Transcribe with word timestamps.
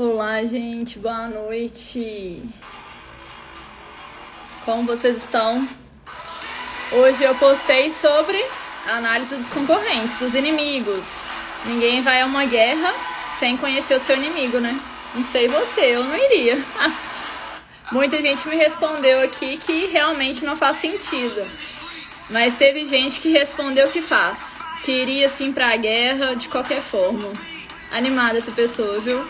Olá, 0.00 0.44
gente, 0.44 0.96
boa 0.96 1.26
noite. 1.26 2.40
Como 4.64 4.86
vocês 4.86 5.16
estão? 5.16 5.68
Hoje 6.92 7.24
eu 7.24 7.34
postei 7.34 7.90
sobre 7.90 8.40
a 8.86 8.98
análise 8.98 9.34
dos 9.34 9.48
concorrentes, 9.48 10.16
dos 10.18 10.34
inimigos. 10.34 11.04
Ninguém 11.66 12.00
vai 12.00 12.20
a 12.20 12.26
uma 12.26 12.44
guerra 12.44 12.94
sem 13.40 13.56
conhecer 13.56 13.96
o 13.96 14.00
seu 14.00 14.16
inimigo, 14.16 14.60
né? 14.60 14.80
Não 15.16 15.24
sei 15.24 15.48
você, 15.48 15.96
eu 15.96 16.04
não 16.04 16.16
iria. 16.16 16.64
Muita 17.90 18.22
gente 18.22 18.46
me 18.46 18.54
respondeu 18.54 19.20
aqui 19.20 19.56
que 19.56 19.86
realmente 19.86 20.44
não 20.44 20.56
faz 20.56 20.80
sentido. 20.80 21.44
Mas 22.30 22.56
teve 22.56 22.86
gente 22.86 23.18
que 23.18 23.30
respondeu 23.30 23.88
que 23.88 24.00
faz. 24.00 24.38
Que 24.84 24.92
iria 24.92 25.28
sim 25.28 25.52
pra 25.52 25.76
guerra 25.76 26.36
de 26.36 26.48
qualquer 26.48 26.82
forma. 26.82 27.32
Animada 27.90 28.38
essa 28.38 28.52
pessoa, 28.52 29.00
viu? 29.00 29.26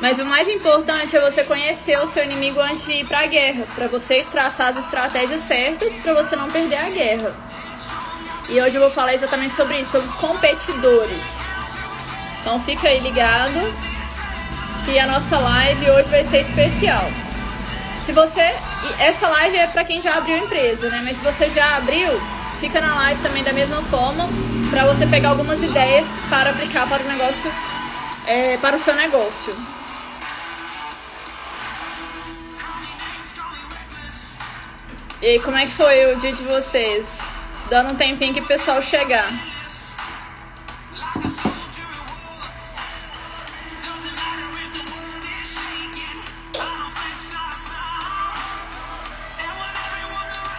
Mas 0.00 0.18
o 0.18 0.24
mais 0.26 0.46
importante 0.48 1.16
é 1.16 1.20
você 1.20 1.42
conhecer 1.42 1.98
o 1.98 2.06
seu 2.06 2.22
inimigo 2.22 2.60
antes 2.60 2.84
de 2.84 2.92
ir 2.92 3.06
para 3.06 3.20
a 3.20 3.26
guerra, 3.26 3.66
para 3.74 3.88
você 3.88 4.26
traçar 4.30 4.68
as 4.68 4.84
estratégias 4.84 5.40
certas 5.40 5.96
para 5.96 6.12
você 6.12 6.36
não 6.36 6.48
perder 6.48 6.76
a 6.76 6.90
guerra. 6.90 7.34
E 8.48 8.60
hoje 8.60 8.76
eu 8.76 8.82
vou 8.82 8.90
falar 8.90 9.14
exatamente 9.14 9.54
sobre 9.54 9.78
isso, 9.78 9.92
sobre 9.92 10.06
os 10.06 10.14
competidores. 10.14 11.40
Então 12.40 12.60
fica 12.60 12.88
aí 12.88 13.00
ligado 13.00 13.74
que 14.84 14.98
a 14.98 15.06
nossa 15.06 15.38
live 15.38 15.90
hoje 15.90 16.08
vai 16.10 16.24
ser 16.24 16.42
especial. 16.42 17.10
Se 18.04 18.12
você, 18.12 18.54
essa 19.00 19.28
live 19.28 19.56
é 19.56 19.66
para 19.66 19.82
quem 19.82 20.00
já 20.00 20.14
abriu 20.14 20.36
empresa, 20.36 20.88
né? 20.90 21.00
Mas 21.04 21.16
se 21.16 21.24
você 21.24 21.50
já 21.50 21.76
abriu, 21.76 22.08
fica 22.60 22.80
na 22.80 22.94
live 22.94 23.20
também 23.20 23.42
da 23.42 23.52
mesma 23.52 23.82
forma 23.84 24.28
para 24.70 24.84
você 24.84 25.06
pegar 25.06 25.30
algumas 25.30 25.60
ideias 25.62 26.06
para 26.28 26.50
aplicar 26.50 26.86
para 26.88 27.02
o 27.02 27.08
negócio, 27.08 27.50
é, 28.26 28.58
para 28.58 28.76
o 28.76 28.78
seu 28.78 28.94
negócio. 28.94 29.56
E 35.20 35.40
como 35.40 35.56
é 35.56 35.64
que 35.64 35.72
foi 35.72 36.12
o 36.12 36.18
dia 36.18 36.32
de 36.32 36.42
vocês? 36.42 37.08
Dando 37.70 37.92
um 37.92 37.96
tempinho 37.96 38.34
que 38.34 38.40
o 38.40 38.46
pessoal 38.46 38.82
chegar. 38.82 39.30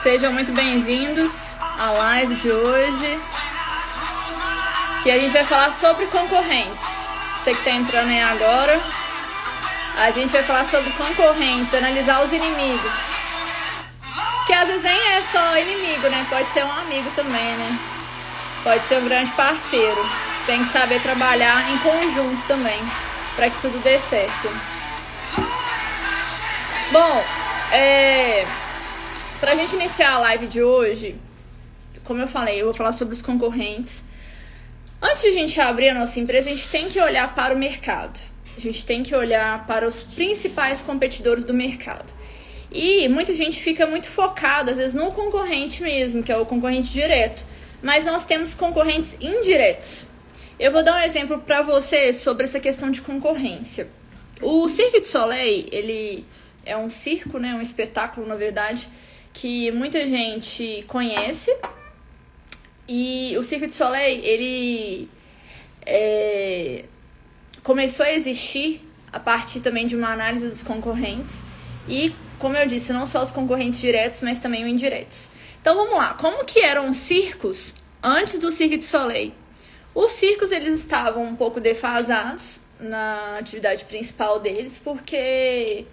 Sejam 0.02 0.33
muito 0.33 0.52
bem-vindos 0.53 1.55
à 1.59 1.92
live 1.92 2.36
de 2.36 2.52
hoje. 2.52 3.19
Que 5.03 5.11
a 5.11 5.19
gente 5.19 5.33
vai 5.33 5.44
falar 5.44 5.71
sobre 5.71 6.08
concorrentes. 6.08 7.08
Você 7.38 7.52
que 7.52 7.59
está 7.59 7.71
entrando 7.71 8.09
aí 8.09 8.21
agora, 8.21 8.81
a 9.99 10.09
gente 10.09 10.31
vai 10.31 10.42
falar 10.42 10.66
sobre 10.66 10.89
concorrentes, 10.94 11.75
analisar 11.75 12.23
os 12.23 12.31
inimigos. 12.31 13.17
Que 14.48 14.53
às 14.53 14.67
vezes 14.67 14.84
nem 14.84 15.08
é 15.14 15.22
só 15.31 15.58
inimigo, 15.58 16.08
né? 16.09 16.26
Pode 16.30 16.50
ser 16.53 16.64
um 16.64 16.72
amigo 16.72 17.12
também, 17.12 17.58
né? 17.58 17.80
Pode 18.64 18.84
ser 18.86 18.98
um 18.98 19.06
grande 19.06 19.30
parceiro. 19.31 20.02
Tem 20.45 20.64
que 20.64 20.72
saber 20.72 21.02
trabalhar 21.02 21.70
em 21.70 21.78
conjunto 21.80 22.45
também, 22.48 22.81
para 23.36 23.50
que 23.50 23.62
tudo 23.62 23.78
dê 23.84 24.00
certo. 24.00 24.50
Bom, 26.92 27.23
é... 27.73 28.45
pra 29.42 29.54
gente 29.56 29.76
iniciar 29.76 30.14
a 30.14 30.20
live 30.20 30.48
de 30.48 30.64
hoje, 30.64 31.20
como 32.06 32.22
eu 32.22 32.28
falei, 32.28 32.61
eu 32.61 32.66
vou 32.66 32.73
falar 32.73 32.94
sobre 32.94 33.14
os 33.14 33.22
concorrentes. 33.22 34.02
Antes 35.02 35.22
de 35.23 35.28
a 35.28 35.34
gente 35.34 35.59
abrir 35.59 35.89
a 35.89 35.94
nossa 35.94 36.20
empresa, 36.22 36.50
a 36.50 36.56
gente 36.56 36.70
tem 36.70 36.88
que 36.89 37.00
olhar 37.02 37.36
para 37.36 37.54
o 37.54 37.58
mercado. 37.58 38.17
A 38.56 38.59
gente 38.59 38.86
tem 38.86 39.04
que 39.04 39.14
olhar 39.14 39.67
para 39.67 39.86
os 39.86 40.02
principais 40.02 40.82
competidores 40.82 41.44
do 41.44 41.54
mercado. 41.54 42.11
E 42.72 43.08
muita 43.08 43.34
gente 43.34 43.62
fica 43.62 43.86
muito 43.86 44.08
focada, 44.08 44.72
às 44.72 44.78
vezes, 44.78 44.94
no 44.94 45.12
concorrente 45.12 45.82
mesmo, 45.82 46.22
que 46.22 46.32
é 46.32 46.38
o 46.38 46.46
concorrente 46.46 46.92
direto. 46.92 47.45
Mas 47.82 48.05
nós 48.05 48.26
temos 48.26 48.54
concorrentes 48.54 49.16
indiretos. 49.22 50.05
Eu 50.60 50.72
vou 50.72 50.83
dar 50.83 50.95
um 50.95 51.04
exemplo 51.04 51.39
para 51.39 51.61
você 51.61 52.11
sobre 52.11 52.45
essa 52.45 52.60
questão 52.60 52.89
de 52.89 53.02
concorrência. 53.02 53.88
O 54.42 54.67
Cirque 54.67 55.00
du 55.00 55.06
Soleil, 55.06 55.67
ele 55.72 56.26
é 56.66 56.76
um 56.76 56.89
circo, 56.89 57.39
né, 57.39 57.54
um 57.54 57.61
espetáculo, 57.61 58.27
na 58.27 58.36
verdade, 58.36 58.89
que 59.33 59.72
muita 59.72 60.06
gente 60.06 60.83
conhece. 60.88 61.56
E 62.88 63.36
o 63.38 63.44
Cirque 63.44 63.67
du 63.67 63.73
Soleil, 63.73 64.20
ele 64.23 65.10
é, 65.86 66.86
começou 67.64 68.06
a 68.06 68.11
existir 68.11 68.82
a 69.11 69.20
partir 69.20 69.61
também 69.61 69.88
de 69.88 69.95
uma 69.95 70.10
análise 70.10 70.48
dos 70.48 70.64
concorrentes. 70.64 71.36
E 71.88 72.14
como 72.39 72.55
eu 72.55 72.67
disse, 72.67 72.93
não 72.93 73.05
só 73.05 73.23
os 73.23 73.31
concorrentes 73.31 73.80
diretos, 73.80 74.21
mas 74.21 74.39
também 74.39 74.64
os 74.64 74.70
indiretos. 74.70 75.30
Então 75.61 75.75
vamos 75.75 75.98
lá, 75.98 76.14
como 76.14 76.45
que 76.45 76.59
eram 76.59 76.89
os 76.89 76.98
circos 76.98 77.75
antes 78.02 78.37
do 78.37 78.52
Cirque 78.52 78.77
du 78.77 78.83
Soleil? 78.83 79.33
Os 79.93 80.11
circos 80.11 80.52
eles 80.52 80.76
estavam 80.80 81.23
um 81.23 81.36
pouco 81.36 81.59
defasados 81.59 82.59
na 82.80 83.37
atividade 83.39 83.83
principal 83.86 84.39
deles, 84.39 84.80
porque 84.83 85.86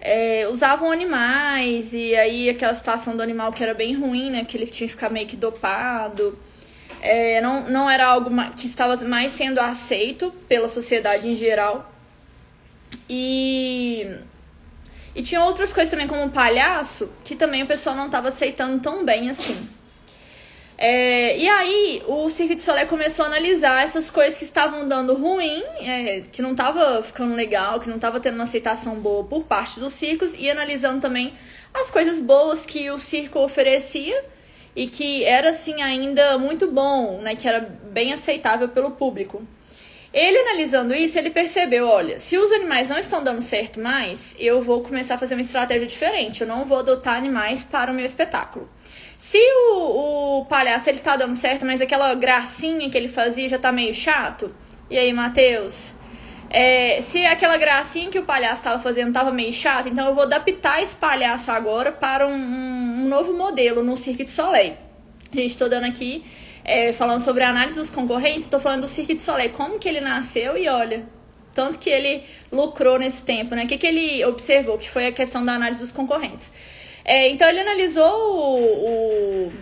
é, 0.00 0.48
usavam 0.50 0.90
animais 0.90 1.92
e 1.92 2.14
aí 2.16 2.48
aquela 2.48 2.74
situação 2.74 3.14
do 3.14 3.22
animal 3.22 3.52
que 3.52 3.62
era 3.62 3.74
bem 3.74 3.94
ruim, 3.94 4.30
né? 4.30 4.44
Que 4.44 4.56
ele 4.56 4.66
tinha 4.66 4.86
que 4.86 4.94
ficar 4.94 5.10
meio 5.10 5.26
que 5.26 5.36
dopado. 5.36 6.38
É, 7.02 7.40
não, 7.40 7.68
não 7.68 7.90
era 7.90 8.06
algo 8.06 8.30
que 8.56 8.66
estava 8.66 8.96
mais 9.04 9.32
sendo 9.32 9.58
aceito 9.58 10.32
pela 10.48 10.68
sociedade 10.68 11.28
em 11.28 11.36
geral. 11.36 11.92
E 13.08 14.18
e 15.14 15.22
tinha 15.22 15.42
outras 15.42 15.72
coisas 15.72 15.90
também, 15.90 16.06
como 16.06 16.24
o 16.24 16.30
palhaço, 16.30 17.10
que 17.24 17.34
também 17.34 17.62
o 17.62 17.66
pessoal 17.66 17.96
não 17.96 18.06
estava 18.06 18.28
aceitando 18.28 18.80
tão 18.80 19.04
bem 19.04 19.30
assim. 19.30 19.68
É, 20.82 21.36
e 21.36 21.46
aí 21.46 22.02
o 22.06 22.30
Cirque 22.30 22.54
de 22.54 22.62
Soleil 22.62 22.86
começou 22.86 23.26
a 23.26 23.28
analisar 23.28 23.84
essas 23.84 24.10
coisas 24.10 24.38
que 24.38 24.44
estavam 24.44 24.88
dando 24.88 25.14
ruim, 25.14 25.62
é, 25.78 26.22
que 26.22 26.40
não 26.40 26.52
estava 26.52 27.02
ficando 27.02 27.34
legal, 27.34 27.78
que 27.78 27.88
não 27.88 27.96
estava 27.96 28.18
tendo 28.18 28.36
uma 28.36 28.44
aceitação 28.44 28.94
boa 28.94 29.24
por 29.24 29.44
parte 29.44 29.78
dos 29.78 29.92
circos, 29.92 30.34
e 30.38 30.50
analisando 30.50 30.98
também 30.98 31.34
as 31.74 31.90
coisas 31.90 32.18
boas 32.18 32.64
que 32.64 32.90
o 32.90 32.96
circo 32.96 33.40
oferecia 33.40 34.24
e 34.74 34.86
que 34.86 35.22
era 35.24 35.50
assim 35.50 35.82
ainda 35.82 36.38
muito 36.38 36.70
bom, 36.70 37.18
né, 37.20 37.34
que 37.34 37.46
era 37.46 37.60
bem 37.60 38.14
aceitável 38.14 38.68
pelo 38.68 38.92
público. 38.92 39.46
Ele 40.12 40.38
analisando 40.38 40.92
isso, 40.92 41.16
ele 41.18 41.30
percebeu, 41.30 41.86
olha, 41.86 42.18
se 42.18 42.36
os 42.36 42.50
animais 42.50 42.88
não 42.88 42.98
estão 42.98 43.22
dando 43.22 43.40
certo 43.40 43.78
mais, 43.78 44.34
eu 44.40 44.60
vou 44.60 44.82
começar 44.82 45.14
a 45.14 45.18
fazer 45.18 45.36
uma 45.36 45.40
estratégia 45.40 45.86
diferente. 45.86 46.40
Eu 46.40 46.48
não 46.48 46.64
vou 46.64 46.80
adotar 46.80 47.16
animais 47.16 47.62
para 47.62 47.92
o 47.92 47.94
meu 47.94 48.04
espetáculo. 48.04 48.68
Se 49.16 49.38
o, 49.38 50.40
o 50.40 50.44
palhaço 50.46 50.88
ele 50.88 50.98
tá 50.98 51.14
dando 51.16 51.36
certo, 51.36 51.64
mas 51.64 51.80
aquela 51.80 52.12
gracinha 52.14 52.90
que 52.90 52.98
ele 52.98 53.06
fazia 53.06 53.48
já 53.48 53.58
tá 53.58 53.70
meio 53.70 53.94
chato. 53.94 54.52
E 54.90 54.98
aí, 54.98 55.12
Matheus? 55.12 55.92
É, 56.48 57.00
se 57.02 57.24
aquela 57.24 57.56
gracinha 57.56 58.10
que 58.10 58.18
o 58.18 58.24
palhaço 58.24 58.56
estava 58.56 58.82
fazendo 58.82 59.08
estava 59.08 59.30
meio 59.30 59.52
chato, 59.52 59.88
então 59.88 60.08
eu 60.08 60.14
vou 60.14 60.24
adaptar 60.24 60.82
esse 60.82 60.96
palhaço 60.96 61.52
agora 61.52 61.92
para 61.92 62.26
um, 62.26 62.32
um, 62.32 63.04
um 63.04 63.08
novo 63.08 63.32
modelo 63.34 63.84
no 63.84 63.96
Cirque 63.96 64.24
du 64.24 64.30
Soleil. 64.30 64.74
Gente, 65.32 65.50
estou 65.50 65.68
dando 65.68 65.84
aqui 65.84 66.24
é, 66.64 66.92
falando 66.92 67.20
sobre 67.20 67.42
a 67.42 67.48
análise 67.48 67.78
dos 67.78 67.90
concorrentes, 67.90 68.44
estou 68.44 68.60
falando 68.60 68.82
do 68.82 68.88
Cirque 68.88 69.14
du 69.14 69.20
Soleil, 69.20 69.50
como 69.50 69.78
que 69.78 69.88
ele 69.88 70.00
nasceu 70.00 70.56
e 70.56 70.68
olha, 70.68 71.06
tanto 71.54 71.78
que 71.78 71.90
ele 71.90 72.22
lucrou 72.50 72.98
nesse 72.98 73.22
tempo, 73.22 73.54
né? 73.54 73.64
O 73.64 73.66
que, 73.66 73.78
que 73.78 73.86
ele 73.86 74.24
observou, 74.24 74.78
que 74.78 74.88
foi 74.88 75.06
a 75.06 75.12
questão 75.12 75.44
da 75.44 75.52
análise 75.54 75.80
dos 75.80 75.92
concorrentes. 75.92 76.52
É, 77.04 77.28
então 77.30 77.48
ele 77.48 77.60
analisou 77.60 78.12
o, 78.12 79.48
o, 79.48 79.52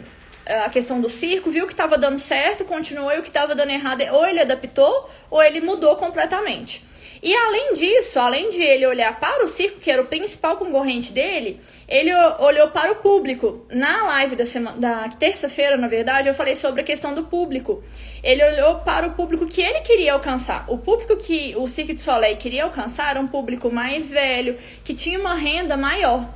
a 0.64 0.68
questão 0.70 1.00
do 1.00 1.08
circo, 1.08 1.50
viu 1.50 1.66
que 1.66 1.72
estava 1.72 1.96
dando 1.96 2.18
certo, 2.18 2.64
continuou 2.64 3.12
e 3.12 3.18
o 3.18 3.22
que 3.22 3.28
estava 3.28 3.54
dando 3.54 3.70
errado, 3.70 4.02
ou 4.12 4.26
ele 4.26 4.40
adaptou 4.40 5.08
ou 5.30 5.42
ele 5.42 5.60
mudou 5.60 5.96
completamente. 5.96 6.84
E 7.22 7.34
além 7.34 7.74
disso, 7.74 8.18
além 8.18 8.50
de 8.50 8.60
ele 8.60 8.86
olhar 8.86 9.18
para 9.18 9.44
o 9.44 9.48
circo, 9.48 9.80
que 9.80 9.90
era 9.90 10.00
o 10.00 10.06
principal 10.06 10.56
concorrente 10.56 11.12
dele, 11.12 11.60
ele 11.88 12.14
olhou 12.38 12.68
para 12.68 12.92
o 12.92 12.96
público. 12.96 13.66
Na 13.70 14.04
live 14.04 14.36
da, 14.36 14.46
semana, 14.46 14.76
da 14.76 15.08
terça-feira, 15.08 15.76
na 15.76 15.88
verdade, 15.88 16.28
eu 16.28 16.34
falei 16.34 16.54
sobre 16.54 16.82
a 16.82 16.84
questão 16.84 17.14
do 17.14 17.24
público. 17.24 17.82
Ele 18.22 18.44
olhou 18.44 18.76
para 18.80 19.06
o 19.06 19.12
público 19.12 19.46
que 19.46 19.60
ele 19.60 19.80
queria 19.80 20.12
alcançar. 20.12 20.64
O 20.68 20.78
público 20.78 21.16
que 21.16 21.54
o 21.56 21.66
Cirque 21.66 21.94
du 21.94 22.00
Soleil 22.00 22.36
queria 22.36 22.64
alcançar 22.64 23.10
era 23.10 23.20
um 23.20 23.28
público 23.28 23.70
mais 23.70 24.10
velho, 24.10 24.56
que 24.84 24.94
tinha 24.94 25.18
uma 25.18 25.34
renda 25.34 25.76
maior. 25.76 26.28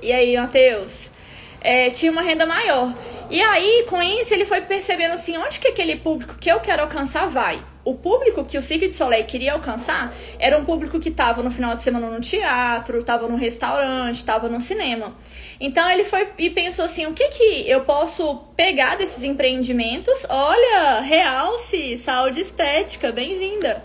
E 0.00 0.12
aí, 0.12 0.36
Matheus? 0.36 1.10
É, 1.60 1.90
tinha 1.90 2.12
uma 2.12 2.22
renda 2.22 2.46
maior. 2.46 2.94
E 3.30 3.40
aí, 3.40 3.84
com 3.88 4.02
isso, 4.02 4.32
ele 4.32 4.44
foi 4.44 4.60
percebendo 4.62 5.14
assim, 5.14 5.36
onde 5.36 5.60
que 5.60 5.68
aquele 5.68 5.96
público 5.96 6.38
que 6.38 6.50
eu 6.50 6.60
quero 6.60 6.82
alcançar 6.82 7.28
vai 7.28 7.62
o 7.88 7.94
público 7.94 8.44
que 8.44 8.58
o 8.58 8.62
Cirque 8.62 8.88
du 8.88 8.92
Soleil 8.92 9.24
queria 9.24 9.54
alcançar 9.54 10.14
era 10.38 10.58
um 10.58 10.64
público 10.64 11.00
que 11.00 11.08
estava 11.08 11.42
no 11.42 11.50
final 11.50 11.74
de 11.74 11.82
semana 11.82 12.10
no 12.10 12.20
teatro, 12.20 12.98
estava 12.98 13.26
no 13.26 13.36
restaurante, 13.36 14.16
estava 14.16 14.46
no 14.46 14.60
cinema. 14.60 15.16
Então 15.58 15.90
ele 15.90 16.04
foi 16.04 16.28
e 16.36 16.50
pensou 16.50 16.84
assim: 16.84 17.06
o 17.06 17.14
que 17.14 17.28
que 17.28 17.68
eu 17.68 17.80
posso 17.82 18.36
pegar 18.54 18.96
desses 18.96 19.24
empreendimentos? 19.24 20.26
Olha, 20.28 21.00
realce, 21.00 21.96
saúde 21.96 22.40
estética, 22.40 23.10
bem-vinda. 23.10 23.82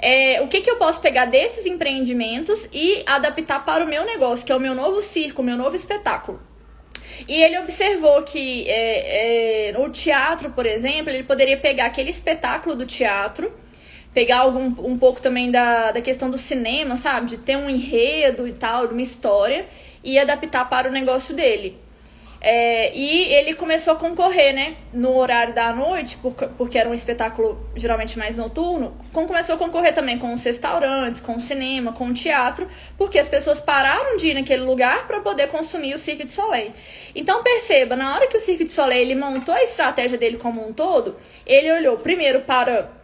é, 0.00 0.40
o 0.42 0.48
que, 0.48 0.60
que 0.60 0.70
eu 0.70 0.76
posso 0.76 1.00
pegar 1.00 1.26
desses 1.26 1.64
empreendimentos 1.66 2.68
e 2.72 3.04
adaptar 3.06 3.64
para 3.64 3.84
o 3.84 3.88
meu 3.88 4.04
negócio, 4.04 4.44
que 4.44 4.52
é 4.52 4.56
o 4.56 4.60
meu 4.60 4.74
novo 4.74 5.00
circo, 5.02 5.42
meu 5.42 5.56
novo 5.56 5.76
espetáculo. 5.76 6.47
E 7.26 7.42
ele 7.42 7.58
observou 7.58 8.22
que 8.22 8.68
é, 8.68 9.70
é, 9.70 9.78
o 9.78 9.88
teatro, 9.90 10.50
por 10.50 10.66
exemplo, 10.66 11.10
ele 11.10 11.24
poderia 11.24 11.56
pegar 11.56 11.86
aquele 11.86 12.10
espetáculo 12.10 12.76
do 12.76 12.86
teatro, 12.86 13.52
pegar 14.14 14.40
algum, 14.40 14.66
um 14.86 14.96
pouco 14.96 15.20
também 15.20 15.50
da, 15.50 15.92
da 15.92 16.00
questão 16.00 16.30
do 16.30 16.38
cinema, 16.38 16.96
sabe? 16.96 17.26
De 17.26 17.38
ter 17.38 17.56
um 17.56 17.68
enredo 17.68 18.46
e 18.46 18.52
tal, 18.52 18.86
uma 18.86 19.02
história, 19.02 19.66
e 20.04 20.18
adaptar 20.18 20.68
para 20.68 20.88
o 20.88 20.92
negócio 20.92 21.34
dele. 21.34 21.78
É, 22.40 22.96
e 22.96 23.32
ele 23.34 23.54
começou 23.54 23.94
a 23.94 23.96
concorrer, 23.96 24.54
né, 24.54 24.76
no 24.92 25.16
horário 25.16 25.52
da 25.52 25.72
noite, 25.72 26.18
porque, 26.56 26.78
era 26.78 26.88
um 26.88 26.94
espetáculo 26.94 27.58
geralmente 27.74 28.16
mais 28.16 28.36
noturno, 28.36 28.96
com, 29.12 29.26
começou 29.26 29.56
a 29.56 29.58
concorrer 29.58 29.92
também 29.92 30.18
com 30.18 30.32
os 30.32 30.44
restaurantes, 30.44 31.20
com 31.20 31.34
o 31.34 31.40
cinema, 31.40 31.92
com 31.92 32.06
o 32.06 32.14
teatro, 32.14 32.68
porque 32.96 33.18
as 33.18 33.28
pessoas 33.28 33.60
pararam 33.60 34.16
de 34.16 34.28
ir 34.28 34.34
naquele 34.34 34.62
lugar 34.62 35.06
para 35.08 35.20
poder 35.20 35.48
consumir 35.48 35.94
o 35.94 35.98
Cirque 35.98 36.24
du 36.24 36.30
Soleil. 36.30 36.72
Então 37.14 37.42
perceba, 37.42 37.96
na 37.96 38.14
hora 38.14 38.28
que 38.28 38.36
o 38.36 38.40
Cirque 38.40 38.64
du 38.64 38.70
Soleil 38.70 39.02
ele 39.02 39.14
montou 39.16 39.54
a 39.54 39.62
estratégia 39.62 40.16
dele 40.16 40.36
como 40.36 40.66
um 40.66 40.72
todo, 40.72 41.16
ele 41.44 41.72
olhou 41.72 41.98
primeiro 41.98 42.42
para 42.42 42.97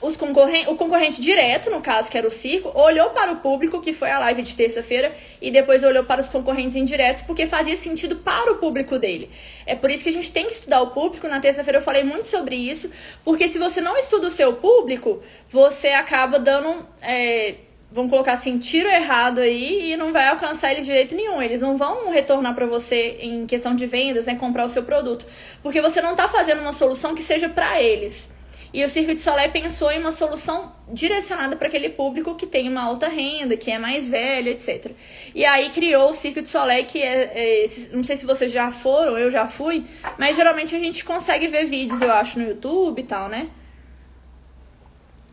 os 0.00 0.16
concorrentes, 0.16 0.68
o 0.68 0.74
concorrente 0.74 1.20
direto, 1.20 1.70
no 1.70 1.80
caso, 1.80 2.10
que 2.10 2.18
era 2.18 2.26
o 2.26 2.30
circo, 2.30 2.70
olhou 2.74 3.10
para 3.10 3.32
o 3.32 3.36
público, 3.36 3.80
que 3.80 3.92
foi 3.92 4.10
a 4.10 4.18
live 4.18 4.42
de 4.42 4.54
terça-feira, 4.54 5.14
e 5.40 5.50
depois 5.50 5.82
olhou 5.82 6.04
para 6.04 6.20
os 6.20 6.28
concorrentes 6.28 6.76
indiretos, 6.76 7.22
porque 7.22 7.46
fazia 7.46 7.76
sentido 7.76 8.16
para 8.16 8.52
o 8.52 8.56
público 8.56 8.98
dele. 8.98 9.30
É 9.66 9.74
por 9.74 9.90
isso 9.90 10.04
que 10.04 10.10
a 10.10 10.12
gente 10.12 10.30
tem 10.30 10.46
que 10.46 10.52
estudar 10.52 10.82
o 10.82 10.88
público. 10.88 11.28
Na 11.28 11.40
terça-feira 11.40 11.78
eu 11.78 11.82
falei 11.82 12.04
muito 12.04 12.28
sobre 12.28 12.56
isso, 12.56 12.90
porque 13.24 13.48
se 13.48 13.58
você 13.58 13.80
não 13.80 13.96
estuda 13.96 14.26
o 14.26 14.30
seu 14.30 14.54
público, 14.54 15.22
você 15.48 15.88
acaba 15.88 16.38
dando. 16.38 16.86
É, 17.00 17.54
vamos 17.90 18.10
colocar 18.10 18.32
assim, 18.32 18.58
tiro 18.58 18.88
errado 18.88 19.38
aí 19.38 19.92
e 19.92 19.96
não 19.96 20.12
vai 20.12 20.26
alcançar 20.26 20.72
eles 20.72 20.84
de 20.84 20.92
jeito 20.92 21.14
nenhum. 21.14 21.40
Eles 21.40 21.60
não 21.60 21.76
vão 21.76 22.10
retornar 22.10 22.52
para 22.52 22.66
você 22.66 23.18
em 23.20 23.46
questão 23.46 23.74
de 23.74 23.86
vendas, 23.86 24.26
né, 24.26 24.34
comprar 24.34 24.64
o 24.64 24.68
seu 24.68 24.82
produto, 24.82 25.24
porque 25.62 25.80
você 25.80 26.02
não 26.02 26.10
está 26.10 26.26
fazendo 26.28 26.60
uma 26.60 26.72
solução 26.72 27.14
que 27.14 27.22
seja 27.22 27.48
para 27.48 27.80
eles. 27.80 28.28
E 28.72 28.84
o 28.84 28.88
Circo 28.88 29.14
de 29.14 29.20
Soleil 29.20 29.50
pensou 29.52 29.90
em 29.90 29.98
uma 29.98 30.10
solução 30.10 30.72
direcionada 30.88 31.56
para 31.56 31.68
aquele 31.68 31.90
público 31.90 32.34
que 32.34 32.46
tem 32.46 32.68
uma 32.68 32.82
alta 32.82 33.08
renda, 33.08 33.56
que 33.56 33.70
é 33.70 33.78
mais 33.78 34.08
velho, 34.08 34.48
etc. 34.48 34.92
E 35.34 35.44
aí 35.44 35.70
criou 35.70 36.10
o 36.10 36.14
Circo 36.14 36.42
de 36.42 36.48
Soleil, 36.48 36.84
que 36.84 37.00
é, 37.00 37.64
é, 37.64 37.66
não 37.92 38.02
sei 38.02 38.16
se 38.16 38.26
vocês 38.26 38.50
já 38.50 38.72
foram, 38.72 39.16
eu 39.16 39.30
já 39.30 39.46
fui, 39.46 39.84
mas 40.18 40.36
geralmente 40.36 40.74
a 40.74 40.78
gente 40.78 41.04
consegue 41.04 41.46
ver 41.46 41.66
vídeos, 41.66 42.02
eu 42.02 42.10
acho, 42.10 42.38
no 42.38 42.48
YouTube 42.48 42.98
e 43.00 43.04
tal, 43.04 43.28
né? 43.28 43.48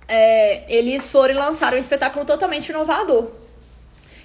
É, 0.08 0.66
eles 0.68 1.10
foram 1.10 1.34
e 1.34 1.38
lançaram 1.38 1.78
um 1.78 1.80
espetáculo 1.80 2.26
totalmente 2.26 2.70
inovador. 2.70 3.32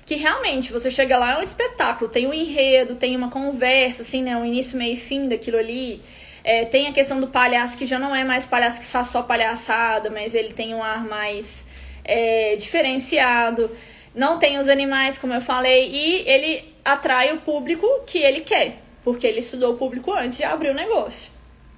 Que 0.05 0.15
realmente, 0.15 0.73
você 0.73 0.91
chega 0.91 1.17
lá, 1.17 1.33
é 1.33 1.39
um 1.39 1.43
espetáculo, 1.43 2.11
tem 2.11 2.27
um 2.27 2.35
enredo, 2.35 2.95
tem 2.95 3.17
uma 3.17 3.31
conversa, 3.31 4.03
assim, 4.03 4.23
né? 4.23 4.37
Um 4.37 4.45
início, 4.45 4.79
meio 4.79 4.95
e 4.95 4.97
fim 4.97 5.29
daquilo 5.29 5.59
ali. 5.59 6.03
É, 6.47 6.65
tem 6.65 6.87
a 6.87 6.93
questão 6.93 7.21
do 7.21 7.27
palhaço, 7.27 7.77
que 7.77 7.85
já 7.85 7.99
não 7.99 8.15
é 8.15 8.23
mais 8.23 8.47
palhaço 8.47 8.79
que 8.79 8.87
faz 8.87 9.09
só 9.09 9.21
palhaçada, 9.21 10.11
mas 10.11 10.33
ele 10.33 10.53
tem 10.53 10.77
um 10.77 10.81
ar 10.81 11.05
mais 11.05 11.65
é, 12.05 12.55
diferenciado. 12.55 13.69
Não 14.15 14.39
tem 14.39 14.57
os 14.57 14.69
animais, 14.69 15.19
como 15.19 15.35
eu 15.35 15.41
falei, 15.41 15.91
e 15.91 16.23
ele 16.25 16.63
atrai 16.85 17.33
o 17.33 17.39
público 17.39 17.85
que 18.07 18.19
ele 18.19 18.43
quer, 18.43 18.81
porque 19.03 19.27
ele 19.27 19.41
estudou 19.41 19.75
o 19.75 19.77
público 19.77 20.13
antes 20.13 20.37
de 20.37 20.45
abrir 20.45 20.71
o 20.71 20.75
negócio. 20.75 21.33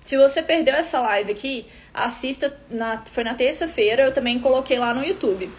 Se 0.05 0.19
você 0.19 0.43
perdeu 0.43 0.75
essa 0.75 1.01
live 1.01 1.33
aqui, 1.33 1.67
assista. 1.95 2.55
Na, 2.69 3.03
foi 3.11 3.25
na 3.25 3.33
terça-feira, 3.33 4.03
eu 4.03 4.13
também 4.13 4.39
coloquei 4.39 4.79
lá 4.79 4.93
no 4.93 5.03
YouTube. 5.03 5.51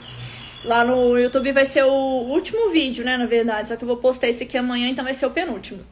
Lá 0.63 0.85
no 0.85 1.17
YouTube 1.17 1.51
vai 1.51 1.65
ser 1.65 1.83
o 1.83 1.89
último 1.91 2.69
vídeo, 2.69 3.03
né? 3.03 3.17
Na 3.17 3.25
verdade, 3.25 3.69
só 3.69 3.75
que 3.75 3.83
eu 3.83 3.87
vou 3.87 3.97
postar 3.97 4.27
esse 4.27 4.43
aqui 4.43 4.55
amanhã, 4.55 4.87
então 4.87 5.03
vai 5.03 5.15
ser 5.15 5.25
o 5.25 5.31
penúltimo. 5.31 5.83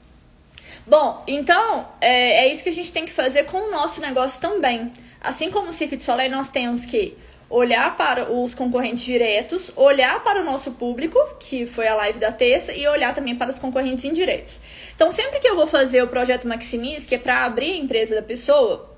Bom, 0.87 1.21
então 1.27 1.85
é, 1.99 2.45
é, 2.45 2.51
isso 2.51 2.63
que 2.63 2.69
a 2.69 2.73
gente 2.73 2.93
tem 2.93 3.03
que 3.03 3.11
fazer 3.11 3.43
com 3.43 3.57
o 3.57 3.71
nosso 3.71 3.99
negócio 3.99 4.39
também. 4.39 4.93
Assim 5.19 5.51
como 5.51 5.69
o 5.69 5.73
Cirque 5.73 5.97
de 5.97 6.03
Soleil, 6.03 6.31
nós 6.31 6.47
temos 6.47 6.85
que 6.85 7.17
olhar 7.49 7.97
para 7.97 8.31
os 8.31 8.55
concorrentes 8.55 9.03
diretos, 9.03 9.69
olhar 9.75 10.23
para 10.23 10.41
o 10.41 10.45
nosso 10.45 10.71
público, 10.71 11.19
que 11.41 11.65
foi 11.65 11.87
a 11.87 11.95
live 11.95 12.19
da 12.19 12.31
terça, 12.31 12.73
e 12.73 12.87
olhar 12.87 13.13
também 13.13 13.35
para 13.35 13.49
os 13.49 13.59
concorrentes 13.59 14.05
indiretos. 14.05 14.61
Então, 14.95 15.11
sempre 15.11 15.39
que 15.39 15.47
eu 15.47 15.57
vou 15.57 15.67
fazer 15.67 16.01
o 16.01 16.07
projeto 16.07 16.47
Maximis, 16.47 17.05
que 17.05 17.15
é 17.15 17.17
para 17.17 17.43
abrir 17.43 17.73
a 17.73 17.77
empresa 17.77 18.15
da 18.15 18.21
pessoa, 18.21 18.89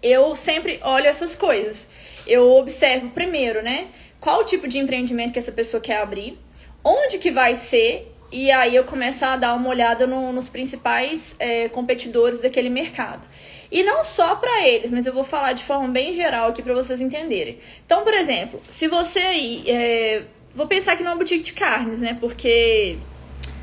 eu 0.00 0.34
sempre 0.36 0.80
olho 0.82 1.06
essas 1.06 1.34
coisas. 1.34 1.88
Eu 2.24 2.52
observo 2.52 3.10
primeiro, 3.10 3.62
né, 3.62 3.88
qual 4.20 4.40
o 4.40 4.44
tipo 4.44 4.68
de 4.68 4.78
empreendimento 4.78 5.32
que 5.32 5.38
essa 5.40 5.52
pessoa 5.52 5.80
quer 5.80 5.98
abrir, 5.98 6.38
onde 6.84 7.18
que 7.18 7.30
vai 7.32 7.56
ser 7.56 8.09
e 8.32 8.50
aí 8.50 8.76
eu 8.76 8.84
começo 8.84 9.24
a 9.24 9.36
dar 9.36 9.54
uma 9.54 9.68
olhada 9.68 10.06
no, 10.06 10.32
nos 10.32 10.48
principais 10.48 11.34
é, 11.38 11.68
competidores 11.68 12.38
daquele 12.38 12.68
mercado. 12.68 13.26
E 13.70 13.82
não 13.82 14.02
só 14.02 14.36
para 14.36 14.66
eles, 14.66 14.90
mas 14.90 15.06
eu 15.06 15.12
vou 15.12 15.24
falar 15.24 15.52
de 15.52 15.64
forma 15.64 15.88
bem 15.88 16.14
geral 16.14 16.50
aqui 16.50 16.62
para 16.62 16.74
vocês 16.74 17.00
entenderem. 17.00 17.58
Então, 17.84 18.02
por 18.02 18.14
exemplo, 18.14 18.60
se 18.68 18.88
você 18.88 19.18
aí. 19.20 19.64
É, 19.66 20.22
vou 20.54 20.66
pensar 20.66 20.92
aqui 20.92 21.02
numa 21.02 21.16
boutique 21.16 21.42
de 21.42 21.52
carnes, 21.52 22.00
né? 22.00 22.16
Porque 22.20 22.98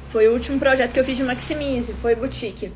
foi 0.09 0.27
o 0.27 0.33
último 0.33 0.57
projeto 0.59 0.93
que 0.93 0.99
eu 0.99 1.05
fiz 1.05 1.17
de 1.17 1.23
Maximize, 1.23 1.93
foi 1.93 2.15
boutique. 2.15 2.71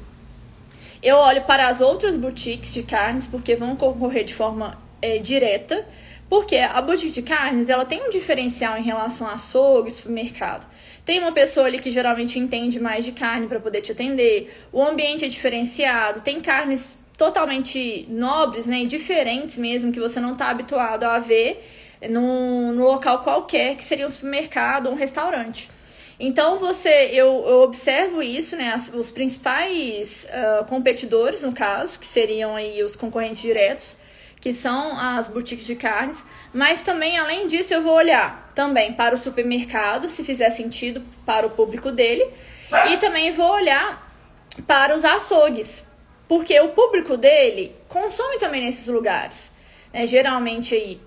Eu 1.01 1.15
olho 1.15 1.41
para 1.43 1.67
as 1.67 1.81
outras 1.81 2.15
boutiques 2.15 2.73
de 2.73 2.83
carnes, 2.83 3.25
porque 3.25 3.55
vão 3.55 3.75
concorrer 3.75 4.23
de 4.23 4.35
forma 4.35 4.77
é, 5.01 5.17
direta, 5.17 5.87
porque 6.29 6.57
a 6.57 6.81
boutique 6.81 7.11
de 7.11 7.21
carnes 7.21 7.69
ela 7.69 7.85
tem 7.85 8.05
um 8.05 8.09
diferencial 8.09 8.77
em 8.77 8.83
relação 8.83 9.27
a 9.27 9.33
açougue 9.33 9.89
e 9.89 9.91
supermercado. 9.91 10.67
Tem 11.05 11.19
uma 11.19 11.31
pessoa 11.31 11.65
ali 11.65 11.79
que 11.79 11.91
geralmente 11.91 12.37
entende 12.37 12.79
mais 12.79 13.03
de 13.03 13.11
carne 13.11 13.47
para 13.47 13.59
poder 13.59 13.81
te 13.81 13.91
atender. 13.91 14.53
O 14.71 14.83
ambiente 14.83 15.25
é 15.25 15.27
diferenciado, 15.27 16.21
tem 16.21 16.39
carnes 16.39 16.99
totalmente 17.17 18.07
nobres, 18.09 18.65
né, 18.65 18.85
diferentes 18.85 19.57
mesmo 19.57 19.91
que 19.91 19.99
você 19.99 20.19
não 20.19 20.33
está 20.33 20.49
habituado 20.49 21.03
a 21.03 21.19
ver 21.19 21.63
num, 22.09 22.71
no 22.73 22.83
local 22.83 23.21
qualquer, 23.21 23.75
que 23.75 23.83
seria 23.83 24.07
um 24.07 24.09
supermercado 24.09 24.87
ou 24.87 24.93
um 24.93 24.95
restaurante. 24.95 25.69
Então 26.19 26.59
você, 26.59 27.09
eu, 27.11 27.43
eu 27.47 27.61
observo 27.61 28.21
isso, 28.21 28.55
né? 28.55 28.73
Os 28.93 29.09
principais 29.09 30.27
uh, 30.29 30.65
competidores, 30.65 31.41
no 31.41 31.51
caso, 31.51 31.99
que 31.99 32.05
seriam 32.05 32.55
aí 32.55 32.83
os 32.83 32.95
concorrentes 32.95 33.41
diretos, 33.41 33.97
que 34.41 34.51
são 34.51 34.99
as 34.99 35.27
boutiques 35.27 35.67
de 35.67 35.75
carnes, 35.75 36.25
mas 36.51 36.81
também, 36.81 37.17
além 37.17 37.47
disso, 37.47 37.75
eu 37.75 37.83
vou 37.83 37.93
olhar 37.93 38.51
também 38.55 38.91
para 38.91 39.13
o 39.13 39.17
supermercado, 39.17 40.09
se 40.09 40.23
fizer 40.23 40.49
sentido 40.49 41.03
para 41.25 41.45
o 41.45 41.51
público 41.51 41.91
dele, 41.91 42.25
e 42.89 42.97
também 42.97 43.31
vou 43.31 43.49
olhar 43.51 44.11
para 44.65 44.95
os 44.95 45.05
açougues, 45.05 45.87
porque 46.27 46.59
o 46.59 46.69
público 46.69 47.15
dele 47.15 47.75
consome 47.87 48.39
também 48.39 48.61
nesses 48.63 48.87
lugares. 48.87 49.51
Né? 49.93 50.07
Geralmente 50.07 50.73
aí 50.73 50.99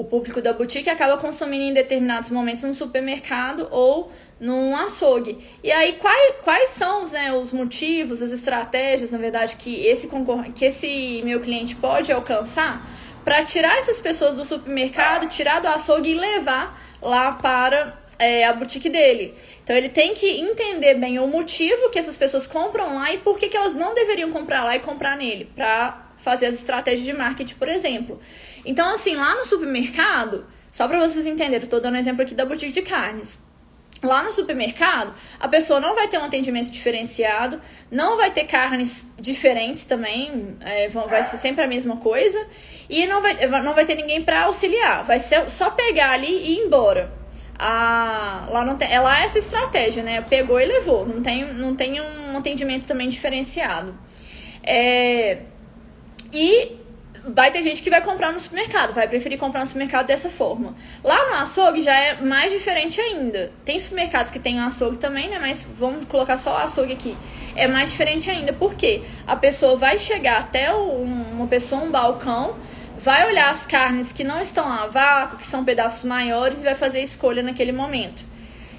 o 0.00 0.04
público 0.04 0.40
da 0.40 0.52
boutique 0.52 0.90
acaba 0.90 1.16
consumindo 1.16 1.64
em 1.64 1.72
determinados 1.72 2.30
momentos 2.30 2.62
no 2.62 2.74
supermercado 2.74 3.68
ou 3.70 4.10
num 4.40 4.76
açougue. 4.76 5.38
E 5.62 5.70
aí, 5.70 5.94
quais, 5.94 6.34
quais 6.42 6.70
são 6.70 7.06
né, 7.06 7.32
os 7.32 7.52
motivos, 7.52 8.20
as 8.20 8.30
estratégias, 8.30 9.12
na 9.12 9.18
verdade, 9.18 9.56
que 9.56 9.86
esse, 9.86 10.08
que 10.54 10.64
esse 10.64 11.22
meu 11.24 11.40
cliente 11.40 11.76
pode 11.76 12.12
alcançar 12.12 12.88
para 13.24 13.42
tirar 13.44 13.78
essas 13.78 14.00
pessoas 14.00 14.34
do 14.34 14.44
supermercado, 14.44 15.28
tirar 15.28 15.60
do 15.60 15.68
açougue 15.68 16.10
e 16.10 16.14
levar 16.14 16.78
lá 17.00 17.32
para 17.32 17.98
é, 18.18 18.44
a 18.46 18.52
boutique 18.52 18.90
dele. 18.90 19.34
Então 19.62 19.74
ele 19.74 19.88
tem 19.88 20.12
que 20.12 20.26
entender 20.26 20.94
bem 20.94 21.18
o 21.18 21.26
motivo 21.26 21.88
que 21.88 21.98
essas 21.98 22.18
pessoas 22.18 22.46
compram 22.46 22.96
lá 22.96 23.12
e 23.12 23.18
por 23.18 23.38
que, 23.38 23.48
que 23.48 23.56
elas 23.56 23.74
não 23.74 23.94
deveriam 23.94 24.30
comprar 24.30 24.62
lá 24.64 24.76
e 24.76 24.80
comprar 24.80 25.16
nele, 25.16 25.46
para 25.56 26.04
fazer 26.18 26.46
as 26.46 26.54
estratégias 26.54 27.04
de 27.04 27.12
marketing, 27.12 27.54
por 27.54 27.68
exemplo. 27.68 28.20
Então, 28.64 28.94
assim, 28.94 29.14
lá 29.14 29.34
no 29.34 29.44
supermercado, 29.44 30.46
só 30.70 30.88
para 30.88 30.98
vocês 30.98 31.26
entenderem, 31.26 31.62
estou 31.62 31.80
dando 31.80 31.94
um 31.94 31.98
exemplo 31.98 32.22
aqui 32.22 32.34
da 32.34 32.44
boutique 32.44 32.72
de 32.72 32.82
carnes. 32.82 33.38
Lá 34.02 34.22
no 34.22 34.32
supermercado, 34.32 35.14
a 35.40 35.48
pessoa 35.48 35.80
não 35.80 35.94
vai 35.94 36.08
ter 36.08 36.18
um 36.18 36.24
atendimento 36.24 36.70
diferenciado, 36.70 37.60
não 37.90 38.16
vai 38.16 38.30
ter 38.30 38.44
carnes 38.44 39.08
diferentes 39.18 39.84
também, 39.84 40.56
é, 40.60 40.88
vai 40.88 41.24
ser 41.24 41.38
sempre 41.38 41.64
a 41.64 41.68
mesma 41.68 41.96
coisa, 41.96 42.46
e 42.88 43.06
não 43.06 43.22
vai, 43.22 43.46
não 43.62 43.72
vai 43.72 43.86
ter 43.86 43.94
ninguém 43.94 44.22
para 44.22 44.42
auxiliar, 44.42 45.04
vai 45.04 45.18
ser 45.20 45.48
só 45.48 45.70
pegar 45.70 46.10
ali 46.10 46.26
e 46.26 46.54
ir 46.54 46.66
embora. 46.66 47.10
A, 47.58 48.48
lá 48.50 48.64
não 48.64 48.76
tem, 48.76 48.92
é 48.92 49.00
lá 49.00 49.22
essa 49.22 49.38
estratégia, 49.38 50.02
né? 50.02 50.20
Pegou 50.22 50.60
e 50.60 50.64
levou, 50.64 51.06
não 51.06 51.22
tem, 51.22 51.54
não 51.54 51.74
tem 51.74 52.00
um 52.00 52.36
atendimento 52.36 52.84
também 52.84 53.08
diferenciado. 53.08 53.96
É, 54.62 55.38
e 56.32 56.83
vai 57.26 57.50
ter 57.50 57.62
gente 57.62 57.82
que 57.82 57.90
vai 57.90 58.00
comprar 58.00 58.32
no 58.32 58.38
supermercado, 58.38 58.92
vai 58.92 59.08
preferir 59.08 59.38
comprar 59.38 59.60
no 59.60 59.66
supermercado 59.66 60.06
dessa 60.06 60.28
forma. 60.28 60.74
Lá 61.02 61.30
no 61.30 61.36
açougue 61.36 61.82
já 61.82 61.94
é 61.94 62.20
mais 62.20 62.52
diferente 62.52 63.00
ainda. 63.00 63.50
Tem 63.64 63.78
supermercados 63.78 64.30
que 64.30 64.38
tem 64.38 64.60
açougue 64.60 64.98
também, 64.98 65.28
né? 65.28 65.38
Mas 65.40 65.64
vamos 65.64 66.04
colocar 66.04 66.36
só 66.36 66.52
o 66.52 66.56
açougue 66.56 66.92
aqui. 66.92 67.16
É 67.56 67.66
mais 67.66 67.90
diferente 67.90 68.30
ainda, 68.30 68.52
porque 68.52 69.02
a 69.26 69.36
pessoa 69.36 69.76
vai 69.76 69.98
chegar 69.98 70.38
até 70.38 70.72
uma 70.72 71.46
pessoa, 71.46 71.82
um 71.82 71.90
balcão, 71.90 72.56
vai 72.98 73.26
olhar 73.26 73.50
as 73.50 73.64
carnes 73.64 74.12
que 74.12 74.24
não 74.24 74.40
estão 74.40 74.70
a 74.70 74.86
vácuo, 74.86 75.38
que 75.38 75.46
são 75.46 75.64
pedaços 75.64 76.04
maiores, 76.04 76.60
e 76.60 76.64
vai 76.64 76.74
fazer 76.74 76.98
a 76.98 77.02
escolha 77.02 77.42
naquele 77.42 77.72
momento. 77.72 78.24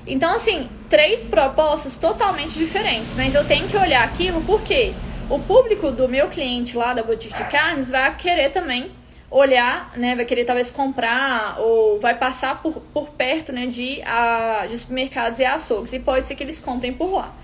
Então, 0.08 0.36
assim, 0.36 0.70
três 0.88 1.25
propostas 1.25 1.96
totalmente 1.96 2.54
diferentes, 2.54 3.16
mas 3.16 3.34
eu 3.34 3.44
tenho 3.46 3.68
que 3.68 3.75
olhar 3.75 4.04
aquilo 4.04 4.40
porque 4.42 4.94
o 5.29 5.39
público 5.39 5.91
do 5.91 6.08
meu 6.08 6.27
cliente 6.27 6.77
lá 6.77 6.94
da 6.94 7.01
boutique 7.01 7.36
de 7.36 7.44
carnes 7.50 7.89
vai 7.89 8.15
querer 8.15 8.50
também 8.50 8.91
olhar, 9.29 9.98
né, 9.98 10.15
vai 10.15 10.24
querer 10.24 10.46
talvez 10.46 10.72
comprar 10.72 11.60
ou 11.60 12.00
vai 12.00 12.17
passar 12.17 12.62
por, 12.62 12.79
por 12.94 13.10
perto, 13.10 13.51
né, 13.51 13.65
de, 13.65 14.01
a, 14.03 14.65
de 14.67 14.77
supermercados 14.77 15.39
e 15.39 15.46
açougues 15.46 15.94
e 15.94 16.00
pode 16.00 16.25
ser 16.25 16.36
que 16.36 16.44
eles 16.44 16.60
comprem 16.60 16.94
por 16.94 17.12
lá. 17.12 17.36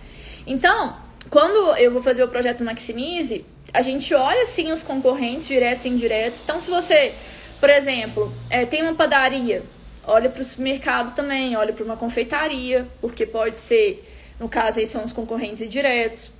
Então, 0.45 0.95
quando 1.29 1.75
eu 1.77 1.91
vou 1.91 2.01
fazer 2.01 2.23
o 2.23 2.27
projeto 2.27 2.63
Maximize, 2.63 3.45
a 3.73 3.81
gente 3.81 4.13
olha 4.13 4.45
sim 4.45 4.71
os 4.71 4.83
concorrentes 4.83 5.47
diretos 5.47 5.85
e 5.85 5.89
indiretos. 5.89 6.41
Então, 6.41 6.61
se 6.61 6.69
você, 6.69 7.15
por 7.59 7.69
exemplo, 7.69 8.33
é, 8.49 8.65
tem 8.65 8.83
uma 8.83 8.95
padaria, 8.95 9.63
olha 10.05 10.29
para 10.29 10.41
o 10.41 10.45
supermercado 10.45 11.15
também, 11.15 11.55
olha 11.55 11.73
para 11.73 11.83
uma 11.83 11.97
confeitaria, 11.97 12.87
porque 12.99 13.25
pode 13.25 13.57
ser, 13.57 14.03
no 14.39 14.47
caso 14.47 14.79
aí 14.79 14.87
são 14.87 15.03
os 15.03 15.11
concorrentes 15.11 15.61
indiretos. 15.61 16.31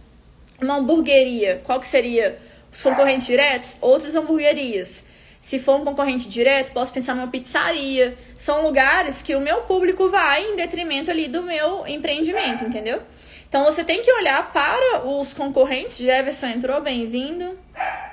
Uma 0.62 0.77
hamburgueria, 0.77 1.60
qual 1.63 1.80
que 1.80 1.88
seria 1.88 2.38
os 2.72 2.82
concorrentes 2.82 3.25
diretos? 3.25 3.77
Outras 3.82 4.15
hamburguerias. 4.15 5.03
Se 5.41 5.58
for 5.58 5.82
um 5.82 5.84
concorrente 5.84 6.30
direto, 6.30 6.72
posso 6.72 6.94
pensar 6.94 7.15
numa 7.15 7.27
pizzaria. 7.27 8.15
São 8.36 8.62
lugares 8.62 9.24
que 9.24 9.36
o 9.36 9.41
meu 9.41 9.62
público 9.62 10.08
vai 10.10 10.46
em 10.46 10.56
detrimento 10.56 11.10
ali 11.10 11.27
do 11.27 11.41
meu 11.41 11.88
empreendimento, 11.88 12.63
entendeu? 12.63 13.01
Então 13.50 13.65
você 13.65 13.84
tem 13.84 14.03
que 14.03 14.12
olhar 14.13 14.53
para 14.53 15.03
os 15.03 15.34
concorrentes. 15.34 15.98
Jefferson 15.98 16.48
entrou, 16.48 16.80
bem-vindo. 16.80 17.58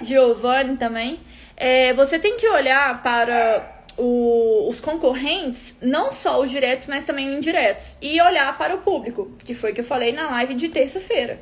Giovanni 0.01 0.79
também. 0.79 1.21
É, 1.55 1.93
você 1.93 2.19
tem 2.19 2.39
que 2.39 2.49
olhar 2.49 3.03
para 3.03 3.83
o, 3.99 4.67
os 4.69 4.81
concorrentes, 4.81 5.77
não 5.83 6.11
só 6.11 6.41
os 6.41 6.51
diretos, 6.51 6.87
mas 6.87 7.05
também 7.05 7.29
os 7.29 7.37
indiretos. 7.37 7.97
E 8.01 8.19
olhar 8.23 8.57
para 8.57 8.75
o 8.75 8.79
público, 8.79 9.31
que 9.45 9.55
foi 9.55 9.75
que 9.75 9.83
eu 9.83 9.85
falei 9.85 10.13
na 10.13 10.31
live 10.31 10.55
de 10.55 10.69
terça-feira. 10.71 11.39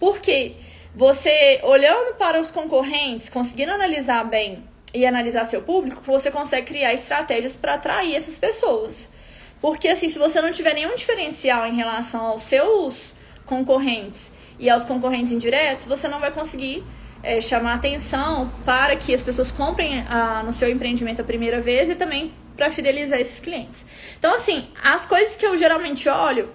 Porque 0.00 0.56
você, 0.94 1.60
olhando 1.62 2.14
para 2.16 2.40
os 2.40 2.50
concorrentes, 2.50 3.28
conseguindo 3.28 3.70
analisar 3.70 4.24
bem 4.24 4.64
e 4.92 5.06
analisar 5.06 5.44
seu 5.44 5.62
público, 5.62 6.02
você 6.02 6.30
consegue 6.30 6.66
criar 6.66 6.92
estratégias 6.92 7.56
para 7.56 7.74
atrair 7.74 8.16
essas 8.16 8.38
pessoas. 8.38 9.12
Porque 9.60 9.86
assim, 9.86 10.08
se 10.08 10.18
você 10.18 10.40
não 10.40 10.50
tiver 10.50 10.74
nenhum 10.74 10.94
diferencial 10.94 11.66
em 11.66 11.76
relação 11.76 12.26
aos 12.26 12.42
seus 12.42 13.14
concorrentes 13.44 14.32
e 14.58 14.70
aos 14.70 14.84
concorrentes 14.84 15.32
indiretos, 15.32 15.86
você 15.86 16.08
não 16.08 16.18
vai 16.18 16.30
conseguir 16.30 16.82
é, 17.22 17.40
chamar 17.40 17.74
atenção 17.74 18.50
para 18.64 18.96
que 18.96 19.14
as 19.14 19.22
pessoas 19.22 19.52
comprem 19.52 20.04
a, 20.08 20.42
no 20.42 20.52
seu 20.52 20.70
empreendimento 20.70 21.20
a 21.20 21.24
primeira 21.24 21.60
vez 21.60 21.90
e 21.90 21.94
também 21.94 22.32
para 22.56 22.72
fidelizar 22.72 23.20
esses 23.20 23.38
clientes. 23.38 23.84
Então, 24.18 24.34
assim, 24.34 24.68
as 24.82 25.04
coisas 25.04 25.36
que 25.36 25.46
eu 25.46 25.56
geralmente 25.58 26.08
olho 26.08 26.50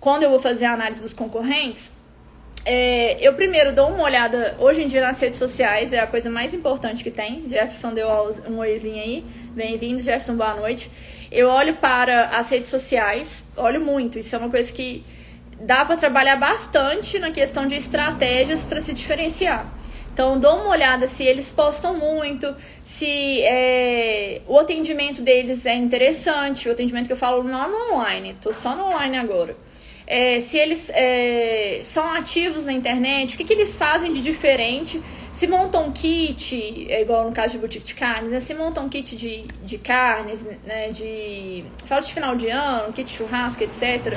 quando 0.00 0.22
eu 0.22 0.30
vou 0.30 0.38
fazer 0.38 0.66
a 0.66 0.74
análise 0.74 1.00
dos 1.00 1.14
concorrentes, 1.14 1.90
é, 2.64 3.18
eu 3.20 3.34
primeiro 3.34 3.74
dou 3.74 3.88
uma 3.88 4.02
olhada, 4.02 4.56
hoje 4.58 4.82
em 4.82 4.86
dia 4.86 5.02
nas 5.02 5.20
redes 5.20 5.38
sociais, 5.38 5.92
é 5.92 6.00
a 6.00 6.06
coisa 6.06 6.30
mais 6.30 6.54
importante 6.54 7.04
que 7.04 7.10
tem. 7.10 7.46
Jefferson 7.48 7.92
deu 7.92 8.08
um 8.48 8.58
oizinho 8.58 9.02
aí. 9.02 9.24
Bem-vindo, 9.54 10.02
Jefferson, 10.02 10.34
boa 10.34 10.54
noite. 10.54 10.90
Eu 11.30 11.48
olho 11.48 11.74
para 11.74 12.26
as 12.28 12.50
redes 12.50 12.70
sociais, 12.70 13.44
olho 13.56 13.80
muito, 13.80 14.18
isso 14.18 14.34
é 14.34 14.38
uma 14.38 14.48
coisa 14.48 14.72
que 14.72 15.04
dá 15.60 15.84
para 15.84 15.96
trabalhar 15.96 16.36
bastante 16.36 17.18
na 17.18 17.30
questão 17.30 17.66
de 17.66 17.74
estratégias 17.74 18.64
para 18.64 18.80
se 18.80 18.94
diferenciar. 18.94 19.70
Então, 20.12 20.38
dou 20.38 20.54
uma 20.54 20.68
olhada 20.68 21.08
se 21.08 21.24
eles 21.24 21.50
postam 21.50 21.98
muito, 21.98 22.54
se 22.84 23.42
é, 23.42 24.42
o 24.46 24.58
atendimento 24.58 25.20
deles 25.22 25.66
é 25.66 25.74
interessante, 25.74 26.68
o 26.68 26.72
atendimento 26.72 27.08
que 27.08 27.12
eu 27.12 27.16
falo 27.16 27.42
lá 27.42 27.66
no 27.66 27.94
online, 27.94 28.36
tô 28.40 28.52
só 28.52 28.76
no 28.76 28.84
online 28.84 29.18
agora. 29.18 29.56
É, 30.06 30.40
se 30.40 30.58
eles 30.58 30.90
é, 30.90 31.80
são 31.82 32.06
ativos 32.12 32.64
na 32.64 32.72
internet, 32.72 33.34
o 33.34 33.38
que, 33.38 33.44
que 33.44 33.52
eles 33.52 33.74
fazem 33.76 34.12
de 34.12 34.20
diferente 34.20 35.02
se 35.34 35.48
monta 35.48 35.80
um 35.80 35.90
kit, 35.90 36.86
é 36.88 37.02
igual 37.02 37.24
no 37.24 37.32
caso 37.32 37.50
de 37.50 37.58
boutique 37.58 37.84
de 37.84 37.94
carnes, 37.96 38.30
né? 38.30 38.38
se 38.38 38.54
monta 38.54 38.80
um 38.80 38.88
kit 38.88 39.16
de, 39.16 39.42
de 39.62 39.78
carnes, 39.78 40.46
né? 40.64 40.90
De. 40.90 41.64
Fala 41.86 42.00
de 42.02 42.14
final 42.14 42.36
de 42.36 42.48
ano, 42.48 42.92
kit 42.92 43.10
churrasco, 43.10 43.64
etc. 43.64 44.16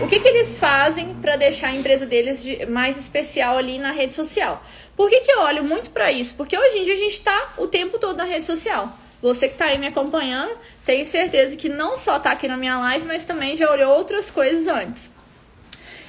O 0.00 0.08
que, 0.08 0.18
que 0.18 0.26
eles 0.26 0.58
fazem 0.58 1.14
para 1.14 1.36
deixar 1.36 1.68
a 1.68 1.72
empresa 1.72 2.04
deles 2.04 2.42
de, 2.42 2.66
mais 2.66 2.98
especial 2.98 3.56
ali 3.56 3.78
na 3.78 3.92
rede 3.92 4.12
social? 4.12 4.60
Por 4.96 5.08
que, 5.08 5.20
que 5.20 5.30
eu 5.30 5.40
olho 5.42 5.62
muito 5.62 5.90
para 5.90 6.10
isso? 6.10 6.34
Porque 6.34 6.58
hoje 6.58 6.78
em 6.78 6.84
dia 6.84 6.94
a 6.94 6.98
gente 6.98 7.12
está 7.12 7.52
o 7.58 7.68
tempo 7.68 7.96
todo 7.96 8.16
na 8.16 8.24
rede 8.24 8.44
social. 8.44 8.92
Você 9.22 9.46
que 9.46 9.54
está 9.54 9.66
aí 9.66 9.78
me 9.78 9.86
acompanhando, 9.86 10.52
tem 10.84 11.04
certeza 11.04 11.54
que 11.54 11.68
não 11.68 11.96
só 11.96 12.16
está 12.16 12.32
aqui 12.32 12.48
na 12.48 12.56
minha 12.56 12.76
live, 12.78 13.06
mas 13.06 13.24
também 13.24 13.56
já 13.56 13.70
olhou 13.70 13.96
outras 13.96 14.32
coisas 14.32 14.66
antes. 14.66 15.15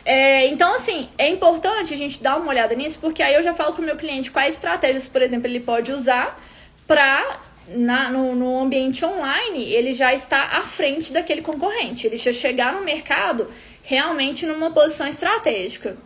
É, 0.10 0.48
então, 0.48 0.74
assim, 0.74 1.10
é 1.18 1.30
importante 1.30 1.94
a 1.94 1.98
gente 1.98 2.24
dar 2.24 2.38
uma 2.38 2.48
olhada 2.48 2.74
nisso, 2.74 2.98
porque 2.98 3.22
aí 3.22 3.34
eu 3.34 3.44
já 3.44 3.54
falo 3.54 3.74
com 3.74 3.82
o 3.82 3.86
meu 3.86 3.98
cliente 3.98 4.32
quais 4.32 4.54
estratégias, 4.54 5.10
por 5.10 5.22
exemplo, 5.22 5.48
ele 5.48 5.60
pode 5.60 5.92
usar 5.92 6.42
para 6.88 7.42
no, 7.68 8.34
no, 8.34 8.62
ambiente 8.62 9.04
online, 9.04 9.66
ele 9.66 9.92
já 9.92 10.14
está 10.14 10.60
à 10.60 10.62
frente 10.62 11.12
daquele 11.12 11.42
concorrente. 11.42 12.08
Ele 12.08 12.16
já 12.16 12.32
chegar 12.32 12.72
no 12.72 12.86
mercado 12.86 13.52
realmente 13.84 14.46
numa 14.46 14.72
posição 14.72 15.06
estratégica. 15.08 15.98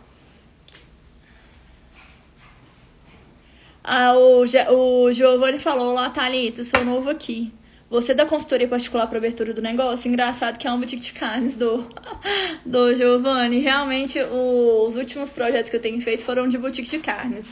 Ah, 3.84 4.14
o, 4.16 4.42
o 4.42 5.12
Giovanni 5.12 5.60
falou 5.60 5.94
lá, 5.94 6.10
Thalita, 6.10 6.64
sou 6.64 6.84
novo 6.84 7.08
aqui. 7.08 7.52
Você 7.92 8.14
da 8.14 8.24
consultoria 8.24 8.66
particular 8.66 9.06
para 9.06 9.18
abertura 9.18 9.52
do 9.52 9.60
negócio, 9.60 10.08
engraçado 10.08 10.56
que 10.56 10.66
é 10.66 10.72
um 10.72 10.78
boutique 10.78 11.02
de 11.02 11.12
carnes 11.12 11.56
do, 11.56 11.86
do 12.64 12.94
Giovanni. 12.94 13.58
Realmente, 13.58 14.18
os 14.18 14.96
últimos 14.96 15.30
projetos 15.30 15.68
que 15.68 15.76
eu 15.76 15.80
tenho 15.80 16.00
feito 16.00 16.24
foram 16.24 16.48
de 16.48 16.56
boutique 16.56 16.88
de 16.88 16.98
carnes. 17.00 17.44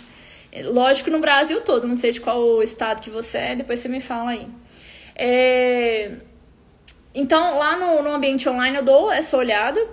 Lógico, 0.64 1.10
no 1.10 1.20
Brasil 1.20 1.60
todo, 1.60 1.86
não 1.86 1.94
sei 1.94 2.12
de 2.12 2.22
qual 2.22 2.62
estado 2.62 3.02
que 3.02 3.10
você 3.10 3.36
é, 3.36 3.56
depois 3.56 3.80
você 3.80 3.88
me 3.90 4.00
fala 4.00 4.30
aí. 4.30 4.46
É... 5.14 6.12
Então, 7.14 7.58
lá 7.58 7.76
no, 7.76 8.02
no 8.02 8.10
ambiente 8.10 8.48
online 8.48 8.78
eu 8.78 8.82
dou 8.82 9.12
essa 9.12 9.36
olhada 9.36 9.86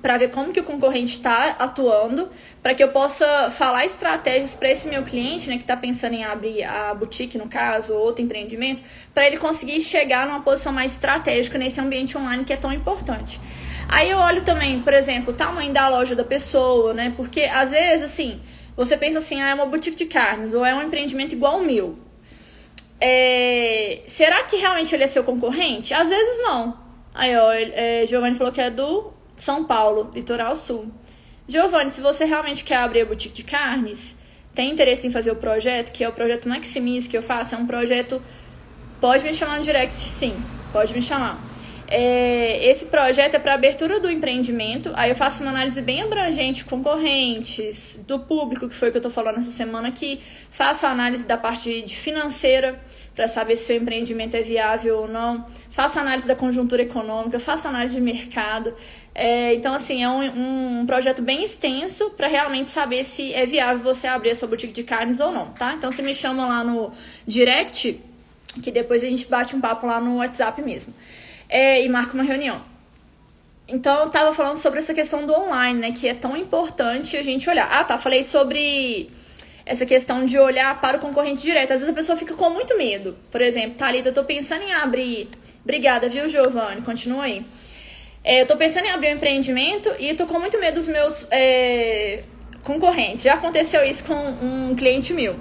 para 0.00 0.18
ver 0.18 0.30
como 0.30 0.52
que 0.52 0.60
o 0.60 0.64
concorrente 0.64 1.12
está 1.12 1.56
atuando, 1.58 2.30
para 2.62 2.74
que 2.74 2.82
eu 2.82 2.88
possa 2.88 3.50
falar 3.50 3.84
estratégias 3.84 4.54
para 4.54 4.70
esse 4.70 4.88
meu 4.88 5.02
cliente, 5.02 5.48
né, 5.48 5.56
que 5.56 5.62
está 5.62 5.76
pensando 5.76 6.14
em 6.14 6.24
abrir 6.24 6.64
a 6.64 6.94
boutique, 6.94 7.38
no 7.38 7.48
caso, 7.48 7.94
ou 7.94 8.00
outro 8.00 8.24
empreendimento, 8.24 8.82
para 9.14 9.26
ele 9.26 9.36
conseguir 9.36 9.80
chegar 9.80 10.26
numa 10.26 10.40
posição 10.40 10.72
mais 10.72 10.92
estratégica 10.92 11.58
nesse 11.58 11.80
ambiente 11.80 12.16
online 12.16 12.44
que 12.44 12.52
é 12.52 12.56
tão 12.56 12.72
importante. 12.72 13.40
Aí 13.88 14.10
eu 14.10 14.18
olho 14.18 14.42
também, 14.42 14.80
por 14.80 14.92
exemplo, 14.92 15.32
o 15.32 15.36
tamanho 15.36 15.72
da 15.72 15.88
loja 15.88 16.14
da 16.14 16.24
pessoa, 16.24 16.92
né? 16.92 17.12
Porque 17.16 17.42
às 17.42 17.70
vezes, 17.70 18.06
assim, 18.06 18.40
você 18.76 18.96
pensa 18.96 19.20
assim, 19.20 19.40
ah, 19.40 19.50
é 19.50 19.54
uma 19.54 19.66
boutique 19.66 19.96
de 19.96 20.06
carnes, 20.06 20.54
ou 20.54 20.64
é 20.64 20.74
um 20.74 20.82
empreendimento 20.82 21.34
igual 21.34 21.58
o 21.58 21.64
meu. 21.64 21.96
É... 23.00 24.00
Será 24.06 24.42
que 24.42 24.56
realmente 24.56 24.94
ele 24.94 25.04
é 25.04 25.06
seu 25.06 25.22
concorrente? 25.22 25.94
Às 25.94 26.08
vezes 26.08 26.42
não. 26.42 26.76
Aí, 27.14 27.34
ó, 27.36 27.52
é, 27.52 28.04
Giovanni 28.06 28.34
falou 28.34 28.52
que 28.52 28.60
é 28.60 28.70
do 28.70 29.15
são 29.36 29.64
Paulo, 29.64 30.10
Litoral 30.14 30.56
Sul. 30.56 30.90
Giovanni, 31.48 31.90
se 31.90 32.00
você 32.00 32.24
realmente 32.24 32.64
quer 32.64 32.76
abrir 32.76 33.02
a 33.02 33.04
boutique 33.04 33.34
de 33.34 33.44
carnes, 33.44 34.16
tem 34.54 34.70
interesse 34.70 35.06
em 35.06 35.10
fazer 35.10 35.30
o 35.30 35.36
projeto, 35.36 35.92
que 35.92 36.02
é 36.02 36.08
o 36.08 36.12
projeto 36.12 36.48
Maximis 36.48 37.06
que 37.06 37.16
eu 37.16 37.22
faço, 37.22 37.54
é 37.54 37.58
um 37.58 37.66
projeto. 37.66 38.20
Pode 39.00 39.22
me 39.22 39.34
chamar 39.34 39.58
no 39.58 39.64
direct, 39.64 39.92
sim, 39.92 40.34
pode 40.72 40.92
me 40.94 41.02
chamar. 41.02 41.38
É, 41.88 42.68
esse 42.68 42.86
projeto 42.86 43.34
é 43.34 43.38
para 43.38 43.54
abertura 43.54 44.00
do 44.00 44.10
empreendimento. 44.10 44.90
Aí 44.94 45.10
eu 45.10 45.16
faço 45.16 45.42
uma 45.42 45.50
análise 45.50 45.80
bem 45.82 46.02
abrangente, 46.02 46.64
concorrentes, 46.64 48.00
do 48.06 48.18
público, 48.18 48.68
que 48.68 48.74
foi 48.74 48.88
o 48.88 48.90
que 48.90 48.96
eu 48.96 49.00
estou 49.00 49.12
falando 49.12 49.38
essa 49.38 49.50
semana 49.50 49.88
aqui. 49.88 50.20
Faço 50.50 50.86
a 50.86 50.90
análise 50.90 51.26
da 51.26 51.36
parte 51.36 51.82
de 51.82 51.96
financeira 51.96 52.80
para 53.16 53.26
saber 53.26 53.56
se 53.56 53.64
seu 53.64 53.76
empreendimento 53.78 54.36
é 54.36 54.42
viável 54.42 54.98
ou 54.98 55.08
não. 55.08 55.46
Faço 55.70 55.98
análise 55.98 56.28
da 56.28 56.36
conjuntura 56.36 56.82
econômica, 56.82 57.40
faço 57.40 57.66
análise 57.66 57.94
de 57.94 58.00
mercado. 58.00 58.74
É, 59.14 59.54
então, 59.54 59.72
assim, 59.72 60.04
é 60.04 60.08
um, 60.08 60.80
um 60.80 60.86
projeto 60.86 61.22
bem 61.22 61.42
extenso 61.42 62.10
para 62.10 62.26
realmente 62.26 62.68
saber 62.68 63.02
se 63.04 63.32
é 63.32 63.46
viável 63.46 63.82
você 63.82 64.06
abrir 64.06 64.32
a 64.32 64.36
sua 64.36 64.46
boutique 64.46 64.74
de 64.74 64.84
carnes 64.84 65.18
ou 65.18 65.32
não, 65.32 65.46
tá? 65.46 65.72
Então, 65.72 65.90
você 65.90 66.02
me 66.02 66.14
chama 66.14 66.46
lá 66.46 66.62
no 66.62 66.92
direct, 67.26 67.98
que 68.62 68.70
depois 68.70 69.02
a 69.02 69.06
gente 69.06 69.26
bate 69.26 69.56
um 69.56 69.60
papo 69.62 69.86
lá 69.86 69.98
no 69.98 70.16
WhatsApp 70.18 70.60
mesmo. 70.60 70.92
É, 71.48 71.82
e 71.82 71.88
marca 71.88 72.12
uma 72.12 72.22
reunião. 72.22 72.60
Então, 73.66 74.04
eu 74.04 74.10
tava 74.10 74.34
falando 74.34 74.58
sobre 74.58 74.80
essa 74.80 74.92
questão 74.92 75.24
do 75.24 75.32
online, 75.32 75.80
né? 75.80 75.92
Que 75.92 76.06
é 76.06 76.14
tão 76.14 76.36
importante 76.36 77.16
a 77.16 77.22
gente 77.22 77.48
olhar. 77.48 77.66
Ah, 77.72 77.82
tá, 77.82 77.96
falei 77.96 78.22
sobre 78.22 79.10
essa 79.66 79.84
questão 79.84 80.24
de 80.24 80.38
olhar 80.38 80.80
para 80.80 80.96
o 80.96 81.00
concorrente 81.00 81.42
direto. 81.42 81.72
Às 81.72 81.80
vezes 81.80 81.88
a 81.88 81.92
pessoa 81.92 82.16
fica 82.16 82.34
com 82.34 82.48
muito 82.50 82.78
medo. 82.78 83.16
Por 83.32 83.40
exemplo, 83.40 83.76
Thalita, 83.76 84.10
eu 84.10 84.14
tô 84.14 84.22
pensando 84.22 84.62
em 84.62 84.72
abrir. 84.72 85.28
Obrigada, 85.64 86.08
viu, 86.08 86.28
Giovanni? 86.28 86.80
Continua 86.82 87.24
aí. 87.24 87.44
É, 88.22 88.42
eu 88.42 88.46
tô 88.46 88.56
pensando 88.56 88.86
em 88.86 88.90
abrir 88.90 89.08
um 89.08 89.16
empreendimento 89.16 89.90
e 89.98 90.14
tô 90.14 90.26
com 90.26 90.38
muito 90.38 90.58
medo 90.60 90.74
dos 90.74 90.86
meus 90.86 91.26
é, 91.32 92.22
concorrentes. 92.62 93.24
Já 93.24 93.34
aconteceu 93.34 93.82
isso 93.84 94.04
com 94.04 94.14
um 94.14 94.74
cliente 94.76 95.12
meu. 95.12 95.36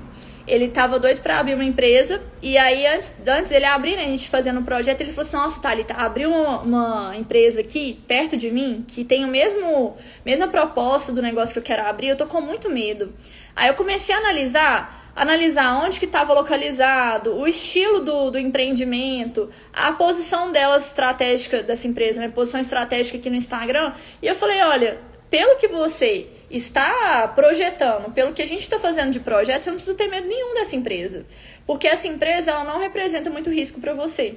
ele 0.48 0.68
tava 0.68 1.00
doido 1.00 1.22
para 1.22 1.38
abrir 1.38 1.54
uma 1.54 1.64
empresa. 1.64 2.20
E 2.42 2.58
aí, 2.58 2.86
antes, 2.88 3.14
antes 3.28 3.52
ele 3.52 3.66
abrir, 3.66 3.96
né, 3.96 4.06
a 4.06 4.08
gente 4.08 4.28
fazendo 4.30 4.60
um 4.60 4.64
projeto, 4.64 5.02
ele 5.02 5.12
falou 5.12 5.28
assim: 5.28 5.38
Nossa, 5.38 5.62
Thalita, 5.62 5.94
abriu 5.94 6.32
uma, 6.32 6.60
uma, 6.62 7.16
empresa 7.16 7.62
aqui, 7.62 8.00
perto 8.08 8.36
de 8.38 8.50
mim, 8.52 8.84
que 8.88 9.04
tem 9.04 9.24
o 9.24 9.28
mesmo 9.28 9.96
mesma 10.26 10.48
proposta 10.48 11.12
do 11.12 11.22
negócio 11.22 11.54
que 11.54 11.60
eu 11.60 11.64
quero 11.64 11.88
abrir, 11.88 12.10
eu 12.10 12.18
tô 12.18 12.26
com 12.26 12.42
muito 12.42 12.70
medo. 12.70 13.14
Aí 13.56 13.70
eu 13.70 13.76
comecei 13.76 14.14
a 14.14 14.18
analisar 14.18 15.06
analisar 15.16 15.82
onde 15.82 15.98
que 15.98 16.06
estava 16.06 16.34
localizado, 16.34 17.34
o 17.38 17.48
estilo 17.48 18.02
do, 18.02 18.32
do 18.32 18.38
empreendimento, 18.38 19.50
a 19.72 19.94
posição 19.94 20.52
delas 20.52 20.88
estratégica 20.88 21.64
dessa 21.64 21.88
empresa, 21.88 22.20
né? 22.20 22.28
Posição 22.28 22.60
estratégica 22.60 23.18
aqui 23.18 23.30
no 23.30 23.38
Instagram. 23.38 23.94
E 24.22 24.28
eu 24.28 24.36
falei, 24.36 24.62
olha, 24.62 25.00
pelo 25.30 25.56
que 25.56 25.70
você 25.70 26.28
está 26.52 27.30
projetando, 27.30 28.12
pelo 28.14 28.34
que 28.34 28.42
a 28.42 28.48
gente 28.48 28.62
está 28.62 28.78
fazendo 28.78 29.12
de 29.12 29.22
projeto, 29.22 29.64
você 29.64 29.70
não 29.70 29.78
precisa 29.78 29.98
ter 29.98 30.08
medo 30.08 30.28
nenhum 30.28 30.54
dessa 30.54 30.76
empresa. 30.76 31.26
Porque 31.66 31.88
essa 31.88 32.08
empresa 32.08 32.52
ela 32.52 32.66
não 32.66 32.80
representa 32.80 33.30
muito 33.30 33.50
risco 33.50 33.80
para 33.80 33.94
você. 33.94 34.36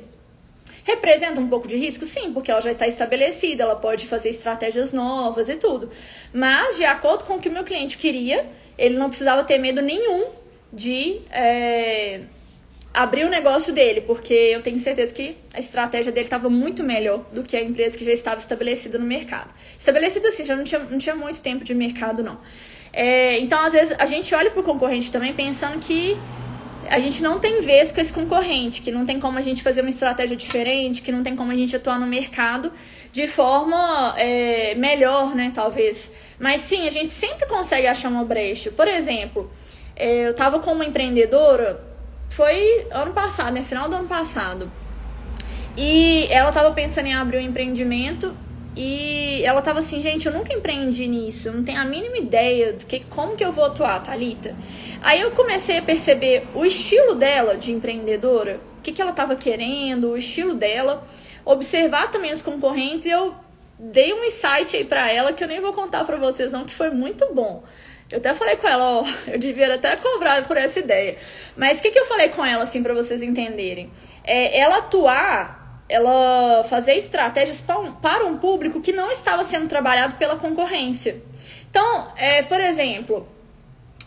Representa 0.85 1.41
um 1.41 1.49
pouco 1.49 1.69
de 1.69 1.77
risco? 1.77 2.07
Sim, 2.07 2.33
porque 2.33 2.51
ela 2.51 2.63
já 2.63 2.71
está 2.71 2.87
estabelecida, 2.87 3.63
ela 3.63 3.77
pode 3.77 4.07
fazer 4.07 4.31
estratégias 4.31 4.91
novas 4.91 5.49
e 5.49 5.57
tudo. 5.57 5.91
Mas, 6.33 6.77
de 6.77 6.85
acordo 6.85 7.25
com 7.25 7.35
o 7.35 7.39
que 7.39 7.49
o 7.49 7.53
meu 7.53 7.65
cliente 7.65 7.99
queria, 7.99 8.49
ele 8.79 8.97
não 8.97 9.09
precisava 9.09 9.43
ter 9.45 9.59
medo 9.59 9.83
nenhum 9.83 10.29
de 10.73 11.21
é, 11.31 12.21
abrir 12.95 13.25
o 13.25 13.29
negócio 13.29 13.73
dele, 13.73 14.01
porque 14.03 14.33
eu 14.33 14.63
tenho 14.63 14.79
certeza 14.79 15.13
que 15.13 15.37
a 15.53 15.59
estratégia 15.59 16.13
dele 16.13 16.27
estava 16.27 16.49
muito 16.49 16.83
melhor 16.83 17.25
do 17.33 17.43
que 17.43 17.57
a 17.57 17.63
empresa 17.63 17.99
que 17.99 18.05
já 18.05 18.13
estava 18.13 18.39
estabelecida 18.39 18.99
no 18.99 19.07
mercado. 19.07 19.53
Estabelecida 19.77 20.29
assim, 20.29 20.45
já 20.45 20.57
não 20.57 20.65
tinha, 20.65 20.81
não 20.81 20.99
tinha 20.99 21.17
muito 21.17 21.41
tempo 21.41 21.65
de 21.65 21.75
mercado, 21.75 22.23
não. 22.23 22.39
É, 22.93 23.39
então, 23.41 23.61
às 23.65 23.73
vezes, 23.73 23.97
a 23.99 24.07
gente 24.07 24.35
olha 24.35 24.51
para 24.51 24.61
o 24.61 24.63
concorrente 24.63 25.11
também 25.11 25.33
pensando 25.33 25.79
que 25.79 26.17
a 26.89 26.99
gente 26.99 27.23
não 27.23 27.39
tem 27.39 27.61
vez 27.61 27.93
com 27.93 28.01
esse 28.01 28.13
concorrente, 28.13 28.81
que 28.81 28.91
não 28.91 29.05
tem 29.05 29.21
como 29.21 29.39
a 29.39 29.43
gente 29.43 29.63
fazer 29.63 29.83
uma 29.83 29.91
estratégia 29.91 30.37
diferente, 30.37 31.03
que 31.03 31.13
não 31.13 31.23
tem 31.23 31.37
como 31.37 31.53
a 31.53 31.55
gente 31.55 31.77
atuar 31.77 32.01
no 32.01 32.07
mercado 32.07 32.73
de 33.13 33.27
forma 33.27 34.15
é, 34.17 34.75
melhor, 34.75 35.35
né, 35.35 35.53
talvez. 35.55 36.11
Mas 36.38 36.61
sim, 36.62 36.87
a 36.87 36.90
gente 36.90 37.12
sempre 37.12 37.47
consegue 37.47 37.87
achar 37.87 38.09
uma 38.09 38.25
brecha. 38.25 38.71
Por 38.71 38.87
exemplo, 38.87 39.50
é, 39.97 40.28
eu 40.28 40.35
tava 40.35 40.61
com 40.61 40.73
uma 40.73 40.85
empreendedora, 40.85 41.80
foi 42.30 42.87
ano 42.90 43.12
passado, 43.12 43.52
né? 43.52 43.62
Final 43.62 43.88
do 43.88 43.97
ano 43.97 44.09
passado. 44.09 44.71
E 45.76 46.26
ela 46.30 46.52
tava 46.52 46.73
pensando 46.73 47.07
em 47.07 47.14
abrir 47.14 47.38
um 47.38 47.40
empreendimento 47.40 48.35
e 48.76 49.42
ela 49.45 49.61
tava 49.61 49.80
assim, 49.80 50.00
gente, 50.00 50.26
eu 50.26 50.33
nunca 50.33 50.52
empreendi 50.52 51.09
nisso, 51.09 51.50
não 51.50 51.64
tenho 51.64 51.80
a 51.80 51.85
mínima 51.85 52.16
ideia 52.16 52.73
do 52.73 52.87
que 52.87 53.00
como 53.00 53.35
que 53.35 53.45
eu 53.45 53.50
vou 53.50 53.64
atuar, 53.64 54.00
Thalita. 54.02 54.54
Aí 55.02 55.21
eu 55.21 55.33
comecei 55.33 55.78
a 55.78 55.83
perceber 55.83 56.47
o 56.54 56.64
estilo 56.64 57.16
dela 57.16 57.57
de 57.57 57.73
empreendedora, 57.73 58.61
o 58.78 58.83
que, 58.83 58.92
que 58.92 59.02
ela 59.02 59.12
tava 59.12 59.35
querendo, 59.35 60.11
o 60.11 60.16
estilo 60.16 60.54
dela, 60.54 61.04
observar 61.45 62.11
também 62.11 62.33
os 62.33 62.40
concorrentes 62.40 63.07
e 63.07 63.11
eu 63.11 63.35
dei 63.79 64.13
um 64.13 64.25
insight 64.25 64.77
aí 64.77 64.85
para 64.85 65.11
ela 65.11 65.33
que 65.33 65.43
eu 65.43 65.49
nem 65.49 65.61
vou 65.61 65.73
contar 65.73 66.05
para 66.05 66.17
vocês 66.17 66.51
não, 66.51 66.65
que 66.65 66.75
foi 66.75 66.91
muito 66.91 67.33
bom. 67.33 67.63
Eu 68.11 68.19
até 68.19 68.33
falei 68.35 68.57
com 68.57 68.67
ela, 68.67 69.03
ó, 69.03 69.05
eu 69.29 69.39
devia 69.39 69.73
até 69.75 69.97
cobrar 69.97 70.47
por 70.47 70.57
essa 70.57 70.79
ideia. 70.79 71.17
Mas 71.57 71.79
o 71.79 71.83
que, 71.83 71.91
que 71.91 71.99
eu 71.99 72.07
falei 72.07 72.31
com 72.31 72.45
ela, 72.45 72.65
assim, 72.65 72.83
para 72.83 72.95
vocês 72.95 73.23
entenderem? 73.23 73.93
É, 74.25 74.59
ela 74.59 74.79
atuar, 74.79 75.85
ela 75.89 76.65
fazer 76.65 76.95
estratégias 76.95 77.61
para 77.61 77.79
um, 77.79 77.93
para 77.93 78.25
um 78.25 78.39
público 78.39 78.81
que 78.81 78.93
não 78.93 79.11
estava 79.11 79.45
sendo 79.45 79.69
trabalhado 79.69 80.15
pela 80.17 80.37
concorrência. 80.37 81.23
Então, 81.71 82.13
é, 82.17 82.43
por 82.43 82.61
exemplo, 82.61 83.29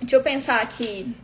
deixa 0.02 0.16
eu 0.16 0.22
pensar 0.22 0.62
aqui. 0.62 1.16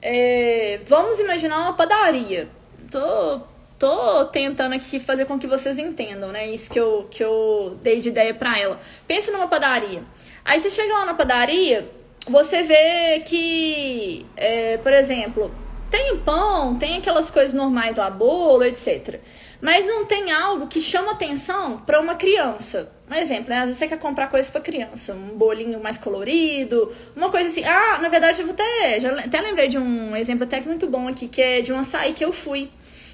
É, 0.00 0.80
vamos 0.86 1.18
imaginar 1.18 1.58
uma 1.58 1.72
padaria. 1.74 2.48
Tô, 2.90 3.40
tô 3.82 4.24
tentando 4.26 4.76
aqui 4.76 5.00
fazer 5.00 5.24
com 5.24 5.36
que 5.36 5.48
vocês 5.48 5.76
entendam, 5.76 6.30
né? 6.30 6.46
Isso 6.46 6.70
que 6.70 6.78
eu, 6.78 7.08
que 7.10 7.22
eu 7.22 7.76
dei 7.82 7.98
de 7.98 8.10
ideia 8.10 8.32
para 8.32 8.56
ela. 8.56 8.80
Pensa 9.08 9.32
numa 9.32 9.48
padaria. 9.48 10.04
Aí 10.44 10.60
você 10.60 10.70
chega 10.70 10.94
lá 10.94 11.04
na 11.04 11.14
padaria, 11.14 11.90
você 12.28 12.62
vê 12.62 13.20
que, 13.26 14.24
é, 14.36 14.76
por 14.76 14.92
exemplo, 14.92 15.52
tem 15.90 16.16
pão, 16.18 16.76
tem 16.78 16.98
aquelas 16.98 17.28
coisas 17.28 17.52
normais 17.52 17.96
lá, 17.96 18.08
bolo, 18.08 18.62
etc. 18.62 19.20
Mas 19.60 19.88
não 19.88 20.04
tem 20.04 20.30
algo 20.30 20.68
que 20.68 20.80
chama 20.80 21.10
atenção 21.10 21.78
para 21.78 22.00
uma 22.00 22.14
criança. 22.14 22.92
Um 23.10 23.14
exemplo, 23.14 23.50
né? 23.50 23.58
Às 23.58 23.64
vezes 23.64 23.78
você 23.78 23.88
quer 23.88 23.98
comprar 23.98 24.28
coisas 24.28 24.48
para 24.48 24.60
criança, 24.60 25.12
um 25.12 25.36
bolinho 25.36 25.82
mais 25.82 25.98
colorido, 25.98 26.92
uma 27.16 27.30
coisa 27.30 27.48
assim. 27.48 27.64
Ah, 27.64 27.98
na 27.98 28.08
verdade, 28.08 28.42
eu 28.42 28.48
até, 28.48 29.00
já 29.00 29.10
até 29.20 29.40
lembrei 29.40 29.66
de 29.66 29.76
um 29.76 30.14
exemplo 30.14 30.44
até 30.44 30.60
que 30.60 30.68
muito 30.68 30.86
bom 30.86 31.08
aqui, 31.08 31.26
que 31.26 31.42
é 31.42 31.60
de 31.60 31.72
um 31.72 31.80
açaí 31.80 32.12
que 32.12 32.24
eu 32.24 32.32
fui. 32.32 32.70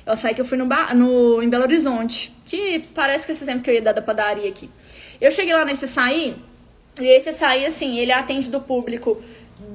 O 0.09 0.13
açaí 0.13 0.35
que 0.35 0.41
eu 0.41 0.45
fui 0.45 0.57
no, 0.57 0.65
no, 0.95 1.43
em 1.43 1.51
Belo 1.51 1.65
Horizonte, 1.65 2.35
que 2.47 2.79
parece 2.95 3.27
com 3.27 3.33
esse 3.33 3.45
exemplo 3.45 3.63
que 3.63 3.69
eu 3.69 3.75
ia 3.75 3.83
dar 3.83 3.93
da 3.93 4.01
padaria 4.01 4.49
aqui. 4.49 4.71
Eu 5.21 5.31
cheguei 5.31 5.53
lá 5.53 5.67
nesse 5.67 5.85
açaí, 5.85 6.35
e 6.99 7.07
esse 7.07 7.29
açaí, 7.29 7.67
assim, 7.67 7.99
ele 7.99 8.11
atende 8.11 8.49
do 8.49 8.59
público 8.59 9.23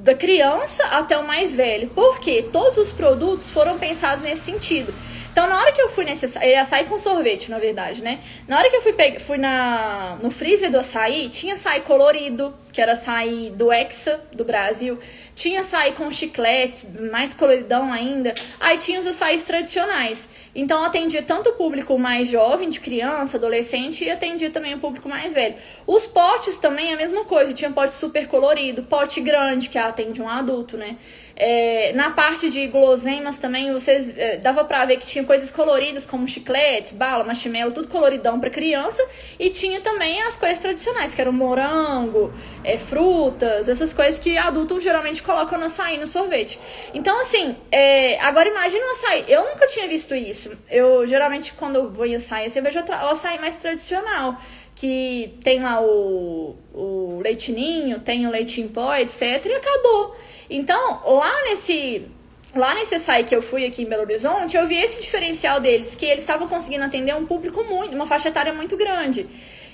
da 0.02 0.16
criança 0.16 0.84
até 0.86 1.16
o 1.18 1.28
mais 1.28 1.54
velho. 1.54 1.92
Porque 1.94 2.44
todos 2.52 2.80
os 2.80 2.92
produtos 2.92 3.54
foram 3.54 3.78
pensados 3.78 4.24
nesse 4.24 4.42
sentido. 4.42 4.92
Então, 5.32 5.48
na 5.48 5.60
hora 5.60 5.72
que 5.72 5.82
eu 5.82 5.90
fui 5.90 6.04
nesse 6.04 6.26
açaí, 6.26 6.56
açaí 6.56 6.86
com 6.86 6.98
sorvete, 6.98 7.52
na 7.52 7.60
verdade, 7.60 8.02
né? 8.02 8.20
Na 8.48 8.58
hora 8.58 8.70
que 8.72 8.76
eu 8.76 8.82
fui, 8.82 8.94
fui 9.20 9.38
na, 9.38 10.18
no 10.22 10.32
freezer 10.32 10.72
do 10.72 10.80
açaí, 10.80 11.30
tinha 11.30 11.54
açaí 11.54 11.82
colorido, 11.82 12.54
que 12.74 12.82
era 12.82 12.94
açaí 12.94 13.52
do 13.52 13.72
Hexa, 13.72 14.20
do 14.34 14.44
Brasil. 14.44 14.98
Tinha 15.36 15.62
açaí 15.62 15.94
com 15.94 16.10
chiclete, 16.12 16.88
mais 17.12 17.34
coloridão 17.34 17.94
ainda. 17.94 18.34
Aí 18.60 18.78
tinha 18.78 19.00
os 19.00 19.06
açaís 19.06 19.44
tradicionais. 19.44 20.28
Então 20.56 20.84
atendia 20.84 21.22
tanto 21.22 21.52
o 21.52 21.54
público 21.54 21.98
mais 21.98 22.28
jovem, 22.28 22.70
de 22.70 22.80
criança, 22.80 23.38
adolescente, 23.38 24.04
e 24.04 24.10
atendia 24.10 24.50
também 24.50 24.74
o 24.74 24.80
público 24.80 25.08
mais 25.08 25.34
velho. 25.34 25.56
Os 25.86 26.08
potes 26.08 26.58
também 26.58 26.92
a 26.92 26.98
mesma 26.98 27.26
coisa. 27.26 27.54
Tinha 27.54 27.72
pote 27.72 27.94
super 27.94 28.28
colorido, 28.28 28.84
pote 28.84 29.22
grande, 29.22 29.70
que 29.70 29.78
atende 29.78 30.22
um 30.22 30.28
adulto, 30.28 30.76
né? 30.76 30.98
É, 31.36 31.92
na 31.94 32.12
parte 32.12 32.50
de 32.50 32.68
guloseimas 32.68 33.40
também, 33.40 33.72
vocês 33.74 34.16
é, 34.18 34.38
dava 34.38 34.64
pra 34.66 34.86
ver 34.86 34.98
que 34.98 35.08
tinha 35.08 35.24
coisas 35.24 35.50
coloridas, 35.50 36.06
como 36.06 36.28
chicletes, 36.28 36.92
bala, 36.92 37.24
marshmallow, 37.24 37.72
tudo 37.72 37.88
coloridão 37.88 38.40
para 38.40 38.50
criança. 38.50 39.04
E 39.40 39.50
tinha 39.50 39.82
também 39.82 40.22
as 40.24 40.38
coisas 40.38 40.60
tradicionais, 40.60 41.16
que 41.16 41.22
eram 41.22 41.34
morango, 41.34 42.32
é, 42.64 42.78
frutas, 42.78 43.68
essas 43.68 43.94
coisas 43.94 44.20
que 44.20 44.38
adultos 44.38 44.84
geralmente 44.84 45.22
colocam 45.22 45.60
no 45.60 45.66
açaí, 45.66 45.98
no 45.98 46.08
sorvete. 46.08 46.60
Então, 46.94 47.20
assim, 47.20 47.56
é, 47.72 48.20
agora 48.20 48.50
imagina 48.50 48.86
o 48.86 48.92
açaí. 48.92 49.26
Eu 49.28 49.44
nunca 49.44 49.68
tinha 49.68 49.88
visto 49.88 50.16
isso. 50.16 50.58
Eu, 50.70 51.06
geralmente, 51.06 51.54
quando 51.54 51.76
eu 51.76 51.92
vou 51.92 52.06
em 52.06 52.16
açaí, 52.16 52.46
assim, 52.48 52.60
eu 52.60 52.64
vejo 52.64 52.80
o 52.80 53.10
açaí 53.10 53.40
mais 53.40 53.58
tradicional. 53.58 54.38
Que 54.76 55.38
tem 55.44 55.62
lá 55.62 55.82
o, 55.82 56.56
o 56.74 57.22
leitinho, 57.24 58.00
tem 58.00 58.26
o 58.26 58.32
leite 58.32 58.60
em 58.60 58.68
pó, 58.68 58.96
etc. 58.96 59.46
E 59.46 59.54
acabou. 59.54 60.16
Então, 60.50 61.02
lá 61.06 61.32
nesse 61.44 62.08
lá 62.56 62.76
nesse 62.76 62.96
açaí 62.96 63.24
que 63.24 63.36
eu 63.36 63.42
fui 63.42 63.66
aqui 63.66 63.82
em 63.82 63.86
Belo 63.86 64.04
Horizonte, 64.04 64.56
eu 64.56 64.68
vi 64.68 64.76
esse 64.76 65.02
diferencial 65.02 65.60
deles, 65.60 65.96
que 65.96 66.06
eles 66.06 66.20
estavam 66.20 66.48
conseguindo 66.48 66.84
atender 66.84 67.16
um 67.16 67.26
público 67.26 67.64
muito, 67.64 67.96
uma 67.96 68.06
faixa 68.06 68.30
etária 68.30 68.54
muito 68.54 68.78
grande. 68.78 69.28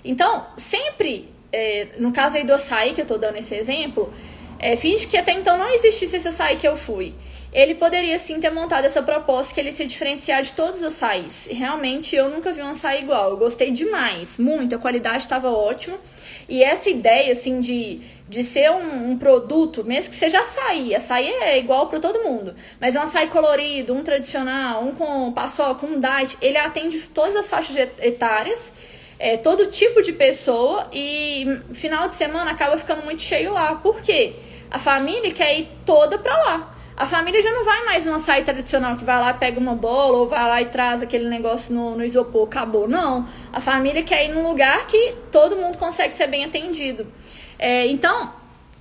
Então, 0.03 0.47
sempre 0.55 1.29
é, 1.51 1.87
no 1.97 2.11
caso 2.11 2.37
aí 2.37 2.43
do 2.43 2.53
açaí, 2.53 2.93
que 2.93 3.01
eu 3.01 3.05
tô 3.05 3.17
dando 3.17 3.37
esse 3.37 3.55
exemplo, 3.55 4.13
é, 4.59 4.75
finge 4.75 5.07
que 5.07 5.17
até 5.17 5.31
então 5.31 5.57
não 5.57 5.69
existisse 5.73 6.17
esse 6.17 6.27
açaí 6.27 6.55
que 6.55 6.67
eu 6.67 6.75
fui. 6.75 7.13
Ele 7.51 7.73
poderia 7.73 8.19
sim 8.19 8.39
ter 8.39 8.51
montado 8.51 8.85
essa 8.85 9.01
proposta 9.01 9.53
que 9.53 9.59
ele 9.59 9.71
se 9.71 9.83
diferenciar 9.83 10.43
de 10.43 10.51
todos 10.51 10.81
os 10.81 10.87
açaís. 10.87 11.47
Realmente 11.49 12.15
eu 12.15 12.29
nunca 12.29 12.53
vi 12.53 12.61
um 12.61 12.71
açaí 12.71 13.01
igual. 13.01 13.31
Eu 13.31 13.37
gostei 13.37 13.71
demais, 13.71 14.37
muito. 14.37 14.75
A 14.75 14.77
qualidade 14.77 15.23
estava 15.23 15.49
ótima. 15.49 15.97
E 16.47 16.63
essa 16.63 16.91
ideia, 16.91 17.33
assim, 17.33 17.59
de, 17.59 18.01
de 18.27 18.43
ser 18.43 18.69
um, 18.69 19.11
um, 19.11 19.17
produto, 19.17 19.83
mesmo 19.83 20.11
que 20.11 20.15
seja 20.15 20.39
açaí, 20.39 20.93
açaí 20.93 21.27
é 21.27 21.57
igual 21.57 21.87
para 21.87 21.99
todo 21.99 22.23
mundo, 22.23 22.55
mas 22.79 22.95
um 22.95 23.01
açaí 23.01 23.27
colorido, 23.27 23.93
um 23.93 24.03
tradicional, 24.03 24.83
um 24.83 24.91
com 24.91 25.31
paçoca, 25.31 25.85
um 25.85 25.99
diet, 25.99 26.37
ele 26.41 26.57
atende 26.57 26.99
todas 27.07 27.35
as 27.35 27.49
faixas 27.49 27.75
etárias 27.99 28.71
é, 29.19 29.35
todo 29.35 29.65
tipo 29.65 30.01
de 30.01 30.13
pessoa 30.13 30.87
e 30.93 31.59
final 31.73 32.07
de 32.07 32.15
semana 32.15 32.51
acaba 32.51 32.77
ficando 32.77 33.03
muito 33.03 33.21
cheio 33.21 33.53
lá. 33.53 33.75
Por 33.75 34.01
quê? 34.01 34.35
A 34.71 34.79
família 34.79 35.29
quer 35.31 35.59
ir 35.59 35.69
toda 35.85 36.17
pra 36.17 36.35
lá. 36.37 36.75
A 36.95 37.05
família 37.05 37.41
já 37.41 37.51
não 37.51 37.65
vai 37.65 37.85
mais 37.85 38.05
numa 38.05 38.17
açaí 38.17 38.43
tradicional 38.43 38.95
que 38.95 39.03
vai 39.03 39.19
lá, 39.19 39.33
pega 39.33 39.59
uma 39.59 39.75
bola 39.75 40.17
ou 40.17 40.27
vai 40.27 40.47
lá 40.47 40.61
e 40.61 40.65
traz 40.65 41.01
aquele 41.01 41.29
negócio 41.29 41.73
no, 41.73 41.95
no 41.95 42.03
isopor, 42.03 42.45
acabou. 42.45 42.87
Não. 42.87 43.27
A 43.51 43.59
família 43.59 44.03
quer 44.03 44.25
ir 44.25 44.33
num 44.33 44.47
lugar 44.47 44.85
que 44.85 45.15
todo 45.31 45.55
mundo 45.55 45.77
consegue 45.77 46.13
ser 46.13 46.27
bem 46.27 46.45
atendido. 46.45 47.07
É, 47.57 47.87
então, 47.87 48.33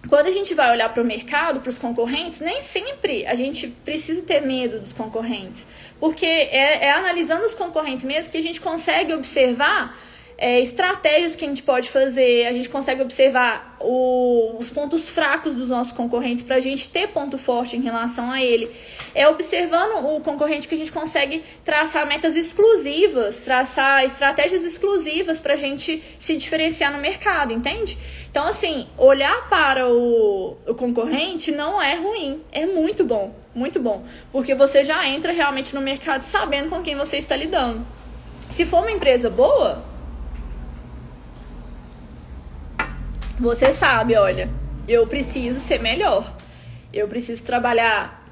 quando 0.08 0.26
a 0.26 0.30
gente 0.30 0.54
vai 0.54 0.70
olhar 0.70 0.88
para 0.92 1.02
o 1.02 1.06
mercado, 1.06 1.60
para 1.60 1.70
os 1.70 1.78
concorrentes, 1.78 2.40
nem 2.40 2.60
sempre 2.62 3.26
a 3.26 3.34
gente 3.34 3.68
precisa 3.68 4.22
ter 4.22 4.40
medo 4.40 4.78
dos 4.78 4.92
concorrentes. 4.92 5.66
Porque 6.00 6.26
é, 6.26 6.86
é 6.86 6.90
analisando 6.92 7.44
os 7.44 7.54
concorrentes 7.54 8.04
mesmo 8.04 8.32
que 8.32 8.38
a 8.38 8.42
gente 8.42 8.60
consegue 8.60 9.12
observar 9.12 9.96
é, 10.40 10.60
estratégias 10.60 11.34
que 11.34 11.44
a 11.44 11.48
gente 11.48 11.64
pode 11.64 11.90
fazer, 11.90 12.46
a 12.46 12.52
gente 12.52 12.68
consegue 12.68 13.02
observar 13.02 13.76
o, 13.80 14.56
os 14.56 14.70
pontos 14.70 15.10
fracos 15.10 15.52
dos 15.52 15.68
nossos 15.68 15.92
concorrentes 15.92 16.44
para 16.44 16.56
a 16.56 16.60
gente 16.60 16.88
ter 16.88 17.08
ponto 17.08 17.36
forte 17.36 17.76
em 17.76 17.80
relação 17.80 18.30
a 18.30 18.40
ele. 18.40 18.70
É 19.16 19.26
observando 19.26 20.04
o 20.04 20.20
concorrente 20.20 20.68
que 20.68 20.76
a 20.76 20.78
gente 20.78 20.92
consegue 20.92 21.42
traçar 21.64 22.06
metas 22.06 22.36
exclusivas, 22.36 23.38
traçar 23.38 24.04
estratégias 24.04 24.62
exclusivas 24.62 25.40
para 25.40 25.54
a 25.54 25.56
gente 25.56 26.00
se 26.20 26.36
diferenciar 26.36 26.92
no 26.92 26.98
mercado, 26.98 27.52
entende? 27.52 27.98
Então, 28.30 28.46
assim, 28.46 28.86
olhar 28.96 29.48
para 29.48 29.88
o, 29.88 30.56
o 30.68 30.74
concorrente 30.76 31.50
não 31.50 31.82
é 31.82 31.96
ruim, 31.96 32.40
é 32.52 32.64
muito 32.64 33.02
bom, 33.02 33.34
muito 33.52 33.80
bom, 33.80 34.04
porque 34.30 34.54
você 34.54 34.84
já 34.84 35.04
entra 35.04 35.32
realmente 35.32 35.74
no 35.74 35.80
mercado 35.80 36.22
sabendo 36.22 36.70
com 36.70 36.80
quem 36.80 36.94
você 36.94 37.16
está 37.16 37.34
lidando. 37.34 37.84
Se 38.48 38.64
for 38.64 38.78
uma 38.78 38.92
empresa 38.92 39.28
boa, 39.28 39.97
você 43.38 43.72
sabe, 43.72 44.16
olha, 44.16 44.50
eu 44.88 45.06
preciso 45.06 45.60
ser 45.60 45.80
melhor. 45.80 46.36
Eu 46.92 47.06
preciso 47.06 47.44
trabalhar 47.44 48.26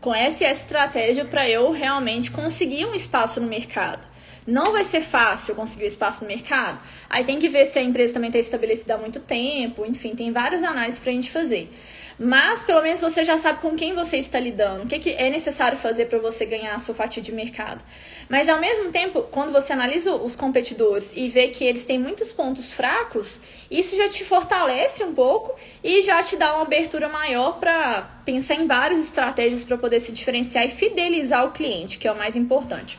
com 0.00 0.14
essa 0.14 0.44
estratégia 0.44 1.24
para 1.24 1.48
eu 1.48 1.72
realmente 1.72 2.30
conseguir 2.30 2.84
um 2.84 2.94
espaço 2.94 3.40
no 3.40 3.48
mercado. 3.48 4.06
Não 4.46 4.72
vai 4.72 4.84
ser 4.84 5.00
fácil 5.00 5.54
conseguir 5.54 5.84
um 5.84 5.88
espaço 5.88 6.22
no 6.22 6.28
mercado. 6.28 6.78
Aí 7.08 7.24
tem 7.24 7.38
que 7.38 7.48
ver 7.48 7.64
se 7.64 7.78
a 7.78 7.82
empresa 7.82 8.12
também 8.12 8.28
está 8.28 8.38
estabelecida 8.38 8.94
há 8.94 8.98
muito 8.98 9.18
tempo. 9.20 9.86
Enfim, 9.86 10.14
tem 10.14 10.30
várias 10.30 10.62
análises 10.62 11.00
para 11.00 11.10
a 11.10 11.14
gente 11.14 11.30
fazer. 11.30 11.72
Mas 12.18 12.62
pelo 12.62 12.80
menos 12.82 13.00
você 13.00 13.24
já 13.24 13.36
sabe 13.36 13.60
com 13.60 13.74
quem 13.74 13.94
você 13.94 14.18
está 14.18 14.38
lidando, 14.38 14.84
o 14.84 14.86
que, 14.86 15.10
é 15.10 15.28
necessário 15.30 15.76
fazer 15.76 16.06
para 16.06 16.18
você 16.18 16.46
ganhar 16.46 16.74
a 16.74 16.78
sua 16.78 16.94
fatia 16.94 17.22
de 17.22 17.32
mercado. 17.32 17.84
Mas 18.28 18.48
ao 18.48 18.60
mesmo 18.60 18.90
tempo, 18.90 19.22
quando 19.30 19.52
você 19.52 19.72
analisa 19.72 20.14
os 20.14 20.36
competidores 20.36 21.12
e 21.14 21.28
vê 21.28 21.48
que 21.48 21.64
eles 21.64 21.84
têm 21.84 21.98
muitos 21.98 22.30
pontos 22.30 22.72
fracos, 22.72 23.40
isso 23.70 23.96
já 23.96 24.08
te 24.08 24.24
fortalece 24.24 25.02
um 25.02 25.12
pouco 25.12 25.54
e 25.82 26.02
já 26.02 26.22
te 26.22 26.36
dá 26.36 26.54
uma 26.54 26.62
abertura 26.62 27.08
maior 27.08 27.58
para 27.58 28.02
pensar 28.24 28.54
em 28.54 28.66
várias 28.66 29.02
estratégias 29.02 29.64
para 29.64 29.76
poder 29.76 29.98
se 29.98 30.12
diferenciar 30.12 30.64
e 30.64 30.70
fidelizar 30.70 31.44
o 31.44 31.50
cliente, 31.50 31.98
que 31.98 32.06
é 32.06 32.12
o 32.12 32.16
mais 32.16 32.36
importante. 32.36 32.98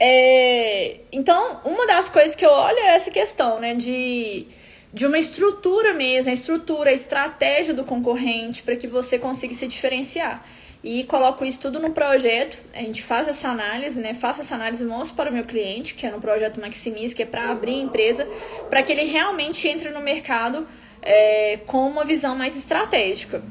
É, 0.00 0.98
então, 1.10 1.60
uma 1.64 1.86
das 1.86 2.08
coisas 2.08 2.34
que 2.34 2.46
eu 2.46 2.50
olho 2.50 2.78
é 2.78 2.94
essa 2.94 3.10
questão, 3.10 3.58
né, 3.58 3.74
de 3.74 4.46
de 4.92 5.06
uma 5.06 5.18
estrutura 5.18 5.92
mesmo, 5.92 6.30
a 6.30 6.34
estrutura, 6.34 6.90
a 6.90 6.92
estratégia 6.92 7.74
do 7.74 7.84
concorrente 7.84 8.62
para 8.62 8.76
que 8.76 8.86
você 8.86 9.18
consiga 9.18 9.54
se 9.54 9.66
diferenciar. 9.66 10.44
E 10.82 11.04
coloco 11.04 11.44
isso 11.44 11.58
tudo 11.58 11.80
no 11.80 11.90
projeto, 11.90 12.58
a 12.72 12.78
gente 12.78 13.02
faz 13.02 13.26
essa 13.26 13.48
análise, 13.48 14.00
né? 14.00 14.14
Faço 14.14 14.42
essa 14.42 14.54
análise, 14.54 14.84
mostro 14.84 15.16
para 15.16 15.28
o 15.28 15.32
meu 15.32 15.44
cliente, 15.44 15.94
que 15.94 16.06
é 16.06 16.10
no 16.10 16.20
projeto 16.20 16.60
Maximize, 16.60 17.14
que 17.14 17.22
é 17.22 17.26
para 17.26 17.50
abrir 17.50 17.74
a 17.74 17.82
empresa, 17.82 18.28
para 18.70 18.82
que 18.82 18.92
ele 18.92 19.04
realmente 19.04 19.66
entre 19.66 19.90
no 19.90 20.00
mercado 20.00 20.66
é, 21.02 21.58
com 21.66 21.88
uma 21.88 22.04
visão 22.04 22.36
mais 22.36 22.56
estratégica. 22.56 23.42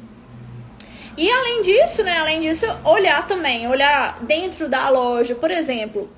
E 1.17 1.29
além 1.29 1.61
disso, 1.61 2.01
né? 2.01 2.17
Além 2.17 2.41
disso, 2.41 2.65
olhar 2.85 3.27
também, 3.27 3.67
olhar 3.67 4.23
dentro 4.23 4.69
da 4.69 4.87
loja, 4.89 5.35
por 5.35 5.51
exemplo, 5.51 6.09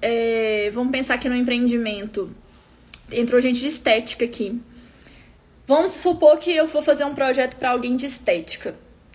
é, 0.00 0.70
vamos 0.74 0.90
pensar 0.90 1.14
aqui 1.14 1.28
no 1.28 1.36
empreendimento 1.36 2.34
entrou 3.12 3.40
gente 3.40 3.60
de 3.60 3.66
estética 3.66 4.24
aqui. 4.24 4.60
Vamos 5.66 5.92
supor 5.92 6.38
que 6.38 6.54
eu 6.54 6.66
vou 6.66 6.82
fazer 6.82 7.04
um 7.04 7.14
projeto 7.14 7.56
para 7.56 7.70
alguém 7.70 7.96
de 7.96 8.06
estética. 8.06 8.74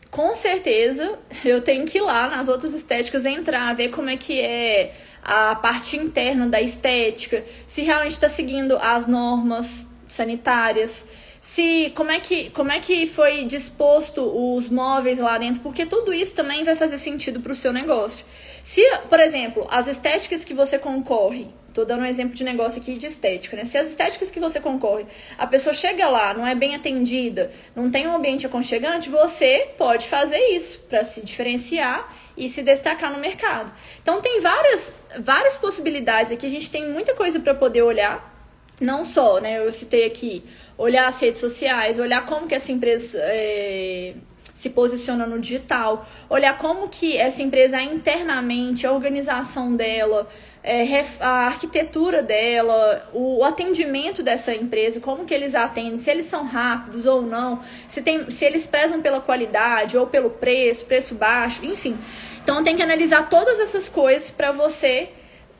Com 0.09 0.33
certeza, 0.33 1.19
eu 1.43 1.61
tenho 1.61 1.85
que 1.85 1.97
ir 1.97 2.01
lá 2.01 2.29
nas 2.29 2.47
outras 2.47 2.73
estéticas 2.73 3.25
entrar, 3.25 3.75
ver 3.75 3.89
como 3.89 4.09
é 4.09 4.15
que 4.15 4.39
é 4.39 4.95
a 5.21 5.55
parte 5.55 5.97
interna 5.97 6.47
da 6.47 6.61
estética, 6.61 7.43
se 7.65 7.81
realmente 7.81 8.13
está 8.13 8.29
seguindo 8.29 8.77
as 8.77 9.05
normas 9.05 9.85
sanitárias, 10.07 11.05
se 11.47 11.91
como 11.95 12.11
é 12.11 12.19
que 12.19 12.49
como 12.49 12.71
é 12.71 12.79
que 12.79 13.07
foi 13.07 13.45
disposto 13.45 14.21
os 14.53 14.67
móveis 14.67 15.17
lá 15.17 15.37
dentro, 15.37 15.61
porque 15.61 15.85
tudo 15.85 16.13
isso 16.13 16.35
também 16.35 16.65
vai 16.65 16.75
fazer 16.75 16.97
sentido 16.97 17.39
para 17.39 17.53
o 17.53 17.55
seu 17.55 17.71
negócio. 17.71 18.25
Se, 18.63 18.81
por 19.09 19.19
exemplo, 19.19 19.65
as 19.71 19.87
estéticas 19.87 20.43
que 20.43 20.53
você 20.53 20.77
concorre 20.77 21.47
Tô 21.73 21.85
dando 21.85 22.01
um 22.01 22.05
exemplo 22.07 22.33
de 22.33 22.43
negócio 22.43 22.81
aqui 22.81 22.97
de 22.97 23.05
estética, 23.05 23.55
né? 23.55 23.63
Se 23.63 23.77
as 23.77 23.87
estéticas 23.89 24.31
que 24.31 24.39
você 24.39 24.59
concorre, 24.59 25.05
a 25.37 25.45
pessoa 25.45 25.75
chega 25.75 26.09
lá, 26.09 26.33
não 26.33 26.47
é 26.47 26.55
bem 26.55 26.73
atendida, 26.73 27.51
não 27.75 27.91
tem 27.91 28.07
um 28.07 28.15
ambiente 28.15 28.47
aconchegante, 28.47 29.09
você 29.09 29.69
pode 29.77 30.07
fazer 30.07 30.39
isso 30.55 30.79
para 30.89 31.03
se 31.03 31.23
diferenciar 31.23 32.11
e 32.35 32.49
se 32.49 32.63
destacar 32.63 33.13
no 33.13 33.19
mercado. 33.19 33.71
Então 34.01 34.19
tem 34.21 34.41
várias, 34.41 34.91
várias 35.19 35.55
possibilidades 35.59 36.31
aqui, 36.31 36.47
a 36.47 36.49
gente 36.49 36.71
tem 36.71 36.89
muita 36.89 37.13
coisa 37.13 37.39
para 37.39 37.53
poder 37.53 37.83
olhar. 37.83 38.35
Não 38.81 39.05
só, 39.05 39.39
né? 39.39 39.59
Eu 39.59 39.71
citei 39.71 40.05
aqui 40.05 40.43
olhar 40.77 41.07
as 41.07 41.19
redes 41.19 41.41
sociais, 41.41 41.97
olhar 41.97 42.25
como 42.25 42.47
que 42.47 42.55
essa 42.55 42.71
empresa 42.71 43.17
é, 43.21 44.13
se 44.53 44.69
posiciona 44.69 45.25
no 45.25 45.39
digital, 45.39 46.07
olhar 46.29 46.57
como 46.57 46.87
que 46.87 47.17
essa 47.17 47.41
empresa 47.41 47.81
internamente, 47.81 48.85
a 48.85 48.91
organização 48.91 49.75
dela, 49.75 50.27
é, 50.63 51.05
a 51.19 51.45
arquitetura 51.45 52.21
dela, 52.21 53.09
o 53.13 53.43
atendimento 53.43 54.21
dessa 54.21 54.53
empresa, 54.53 54.99
como 54.99 55.25
que 55.25 55.33
eles 55.33 55.55
atendem, 55.55 55.97
se 55.97 56.11
eles 56.11 56.25
são 56.25 56.45
rápidos 56.45 57.05
ou 57.05 57.21
não, 57.21 57.61
se, 57.87 58.01
tem, 58.01 58.29
se 58.29 58.45
eles 58.45 58.65
prezam 58.65 59.01
pela 59.01 59.21
qualidade 59.21 59.97
ou 59.97 60.07
pelo 60.07 60.29
preço, 60.29 60.85
preço 60.85 61.15
baixo, 61.15 61.65
enfim. 61.65 61.97
Então 62.43 62.63
tem 62.63 62.75
que 62.75 62.83
analisar 62.83 63.29
todas 63.29 63.59
essas 63.59 63.87
coisas 63.87 64.31
para 64.31 64.51
você. 64.51 65.09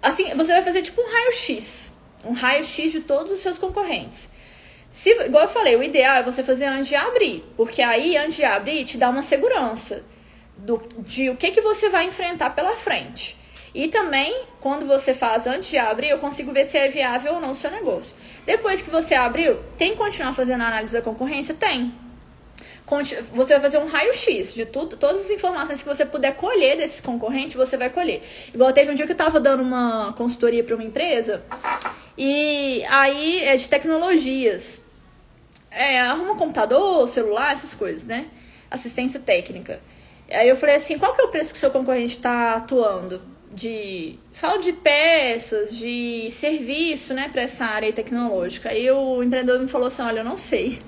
Assim, 0.02 0.34
você 0.36 0.52
vai 0.54 0.64
fazer 0.64 0.82
tipo 0.82 1.02
um 1.02 1.06
raio-x. 1.06 1.94
Um 2.26 2.34
raio-x 2.34 2.92
de 2.92 3.02
todos 3.02 3.32
os 3.32 3.40
seus 3.40 3.58
concorrentes. 3.58 4.30
Se, 4.98 5.12
igual 5.12 5.44
eu 5.44 5.50
falei, 5.50 5.76
o 5.76 5.84
ideal 5.84 6.16
é 6.16 6.24
você 6.24 6.42
fazer 6.42 6.66
antes 6.66 6.88
de 6.88 6.96
abrir, 6.96 7.46
porque 7.56 7.84
aí 7.84 8.18
antes 8.18 8.38
de 8.38 8.44
abrir 8.44 8.84
te 8.84 8.98
dá 8.98 9.12
uma 9.12 9.22
segurança 9.22 10.04
do, 10.58 10.82
de 10.98 11.30
o 11.30 11.36
que, 11.36 11.52
que 11.52 11.62
você 11.62 11.88
vai 11.88 12.06
enfrentar 12.08 12.50
pela 12.56 12.76
frente. 12.76 13.38
E 13.76 13.90
também, 13.90 14.46
quando 14.60 14.88
você 14.88 15.14
faz 15.14 15.46
antes 15.46 15.70
de 15.70 15.78
abrir, 15.78 16.10
eu 16.10 16.18
consigo 16.18 16.52
ver 16.52 16.66
se 16.66 16.80
é 16.80 16.88
viável 16.88 17.36
ou 17.36 17.40
não 17.40 17.52
o 17.52 17.56
seu 17.56 17.70
negócio. 17.70 18.18
Depois 18.44 18.82
que 18.82 18.90
você 18.90 19.14
abriu, 19.14 19.60
tem 19.78 19.92
que 19.92 19.98
continuar 19.98 20.34
fazendo 20.34 20.64
a 20.64 20.68
análise 20.68 20.94
da 20.94 21.02
concorrência? 21.04 21.54
Tem. 21.54 21.94
Você 23.34 23.54
vai 23.54 23.62
fazer 23.62 23.78
um 23.78 23.86
raio-x 23.86 24.56
de 24.56 24.66
tudo, 24.66 24.98
todas 24.98 25.26
as 25.26 25.30
informações 25.30 25.84
que 25.84 25.88
você 25.88 26.08
puder 26.08 26.36
colher 26.36 26.76
desses 26.76 27.02
concorrentes, 27.02 27.56
você 27.56 27.78
vai 27.78 27.92
colher. 27.92 28.24
Igual 28.52 28.74
teve 28.74 28.90
um 28.90 28.96
dia 28.96 29.06
que 29.06 29.12
eu 29.12 29.14
estava 29.16 29.40
dando 29.40 29.62
uma 29.62 30.12
consultoria 30.14 30.64
para 30.64 30.74
uma 30.74 30.84
empresa, 30.84 31.44
e 32.18 32.84
aí 32.90 33.44
é 33.44 33.56
de 33.58 33.70
tecnologias 33.70 34.87
é, 35.78 36.00
arruma 36.00 36.36
computador, 36.36 37.08
celular, 37.08 37.54
essas 37.54 37.74
coisas, 37.74 38.04
né? 38.04 38.28
Assistência 38.70 39.20
técnica. 39.20 39.80
Aí 40.30 40.50
eu 40.50 40.58
falei 40.58 40.76
assim, 40.76 40.98
qual 40.98 41.13
que 41.13 41.22
é 41.22 41.24
o 41.24 41.30
preço 41.30 41.52
que 41.52 41.58
o 41.58 41.60
seu 41.60 41.72
concorrente 41.72 42.18
está 42.18 42.56
atuando? 42.56 43.22
De. 43.54 44.20
Falo 44.34 44.58
de 44.60 44.74
peças, 44.74 45.76
de 45.76 46.30
serviço, 46.30 47.13
né, 47.13 47.30
para 47.32 47.44
essa 47.44 47.66
área 47.66 47.92
tecnológica. 47.94 48.70
Aí 48.70 48.92
o 48.92 49.24
empreendedor 49.24 49.60
me 49.60 49.68
falou 49.68 49.88
assim: 49.88 50.02
olha, 50.02 50.20
eu 50.20 50.26
não 50.26 50.36
sei. 50.36 50.80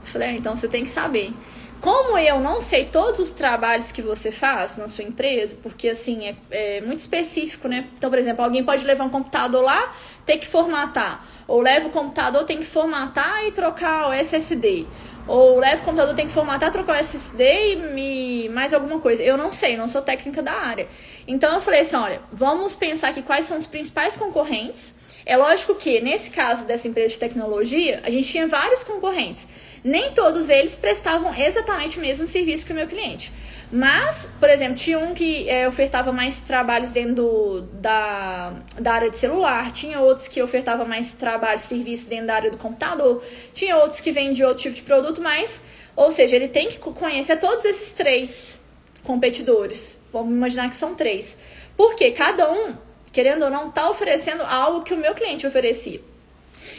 Eu 0.00 0.06
falei, 0.06 0.28
ah, 0.28 0.32
então 0.32 0.56
você 0.56 0.66
tem 0.66 0.82
que 0.82 0.88
saber. 0.88 1.32
Como 1.80 2.16
eu 2.18 2.40
não 2.40 2.60
sei 2.60 2.86
todos 2.86 3.20
os 3.20 3.30
trabalhos 3.30 3.92
que 3.92 4.00
você 4.00 4.32
faz 4.32 4.76
na 4.76 4.88
sua 4.88 5.04
empresa, 5.04 5.58
porque 5.62 5.88
assim 5.88 6.26
é, 6.26 6.34
é 6.50 6.80
muito 6.80 7.00
específico, 7.00 7.68
né? 7.68 7.86
Então, 7.96 8.08
por 8.08 8.18
exemplo, 8.18 8.44
alguém 8.44 8.64
pode 8.64 8.84
levar 8.84 9.04
um 9.04 9.10
computador 9.10 9.62
lá, 9.62 9.94
ter 10.26 10.38
que 10.38 10.46
formatar. 10.46 11.24
Ou 11.46 11.62
leva 11.62 11.86
o 11.86 11.90
computador, 11.90 12.44
tem 12.44 12.58
que 12.58 12.66
formatar 12.66 13.46
e 13.46 13.52
trocar 13.52 14.10
o 14.10 14.12
SSD. 14.12 14.84
Ou 15.28 15.58
leva 15.58 15.80
o 15.82 15.84
computador, 15.84 16.14
tem 16.14 16.26
que 16.26 16.32
formatar, 16.32 16.70
trocar 16.70 16.96
o 16.96 17.00
SSD 17.00 17.72
e 17.72 17.76
me... 17.76 18.48
mais 18.48 18.74
alguma 18.74 18.98
coisa. 19.00 19.22
Eu 19.22 19.36
não 19.36 19.50
sei, 19.50 19.76
não 19.76 19.88
sou 19.88 20.02
técnica 20.02 20.42
da 20.42 20.52
área. 20.52 20.88
Então 21.26 21.54
eu 21.54 21.60
falei 21.60 21.80
assim, 21.80 21.96
olha, 21.96 22.20
vamos 22.32 22.76
pensar 22.76 23.08
aqui 23.08 23.22
quais 23.22 23.44
são 23.44 23.56
os 23.56 23.66
principais 23.66 24.16
concorrentes. 24.16 24.94
É 25.26 25.36
lógico 25.36 25.74
que, 25.74 26.00
nesse 26.00 26.30
caso 26.30 26.64
dessa 26.64 26.86
empresa 26.86 27.14
de 27.14 27.18
tecnologia, 27.18 28.00
a 28.04 28.10
gente 28.10 28.28
tinha 28.28 28.46
vários 28.46 28.84
concorrentes 28.84 29.46
nem 29.86 30.10
todos 30.10 30.50
eles 30.50 30.74
prestavam 30.74 31.32
exatamente 31.32 31.96
o 31.96 32.00
mesmo 32.00 32.26
serviço 32.26 32.66
que 32.66 32.72
o 32.72 32.74
meu 32.74 32.88
cliente. 32.88 33.32
Mas, 33.70 34.28
por 34.40 34.50
exemplo, 34.50 34.74
tinha 34.74 34.98
um 34.98 35.14
que 35.14 35.48
é, 35.48 35.68
ofertava 35.68 36.10
mais 36.10 36.40
trabalhos 36.40 36.90
dentro 36.90 37.14
do, 37.14 37.60
da, 37.74 38.52
da 38.80 38.92
área 38.94 39.08
de 39.08 39.16
celular, 39.16 39.70
tinha 39.70 40.00
outros 40.00 40.26
que 40.26 40.42
ofertava 40.42 40.84
mais 40.84 41.12
trabalho, 41.12 41.60
serviço 41.60 42.08
dentro 42.08 42.26
da 42.26 42.34
área 42.34 42.50
do 42.50 42.58
computador, 42.58 43.22
tinha 43.52 43.76
outros 43.76 44.00
que 44.00 44.10
vendiam 44.10 44.48
outro 44.48 44.64
tipo 44.64 44.74
de 44.74 44.82
produto, 44.82 45.20
mas, 45.22 45.62
ou 45.94 46.10
seja, 46.10 46.34
ele 46.34 46.48
tem 46.48 46.68
que 46.68 46.78
conhecer 46.78 47.36
todos 47.36 47.64
esses 47.64 47.92
três 47.92 48.60
competidores. 49.04 49.98
Vamos 50.12 50.32
imaginar 50.32 50.68
que 50.68 50.74
são 50.74 50.96
três. 50.96 51.36
Porque 51.76 52.10
cada 52.10 52.50
um, 52.50 52.74
querendo 53.16 53.44
ou 53.44 53.50
não, 53.50 53.68
está 53.68 53.88
oferecendo 53.88 54.42
algo 54.42 54.82
que 54.82 54.92
o 54.92 54.96
meu 54.98 55.14
cliente 55.14 55.46
oferecia. 55.46 56.02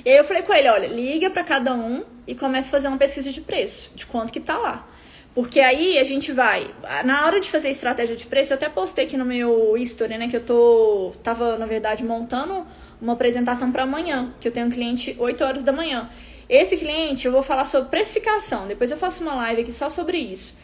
E 0.05 0.09
aí 0.11 0.17
eu 0.17 0.23
falei 0.23 0.43
com 0.43 0.53
ele, 0.53 0.69
olha, 0.69 0.85
liga 0.85 1.31
para 1.31 1.43
cada 1.43 1.73
um 1.73 2.03
e 2.27 2.35
começa 2.35 2.67
a 2.67 2.71
fazer 2.71 2.87
uma 2.89 2.97
pesquisa 2.97 3.31
de 3.31 3.41
preço, 3.41 3.89
de 3.95 4.05
quanto 4.05 4.31
que 4.31 4.39
tá 4.39 4.55
lá. 4.55 4.87
Porque 5.33 5.59
aí 5.59 5.97
a 5.97 6.03
gente 6.03 6.31
vai, 6.31 6.69
na 7.03 7.25
hora 7.25 7.39
de 7.39 7.49
fazer 7.49 7.71
estratégia 7.71 8.15
de 8.15 8.27
preço, 8.27 8.53
eu 8.53 8.55
até 8.55 8.69
postei 8.69 9.05
aqui 9.05 9.17
no 9.17 9.25
meu 9.25 9.75
history, 9.75 10.15
né, 10.15 10.27
que 10.27 10.35
eu 10.35 10.45
tô 10.45 11.11
tava 11.23 11.57
na 11.57 11.65
verdade 11.65 12.03
montando 12.03 12.67
uma 13.01 13.13
apresentação 13.13 13.71
para 13.71 13.81
amanhã, 13.81 14.31
que 14.39 14.47
eu 14.47 14.51
tenho 14.51 14.67
um 14.67 14.71
cliente 14.71 15.15
8 15.17 15.43
horas 15.43 15.63
da 15.63 15.71
manhã. 15.71 16.07
Esse 16.47 16.77
cliente 16.77 17.25
eu 17.25 17.31
vou 17.31 17.41
falar 17.41 17.65
sobre 17.65 17.89
precificação, 17.89 18.67
depois 18.67 18.91
eu 18.91 18.97
faço 18.97 19.23
uma 19.23 19.33
live 19.33 19.63
aqui 19.63 19.71
só 19.71 19.89
sobre 19.89 20.19
isso. 20.19 20.55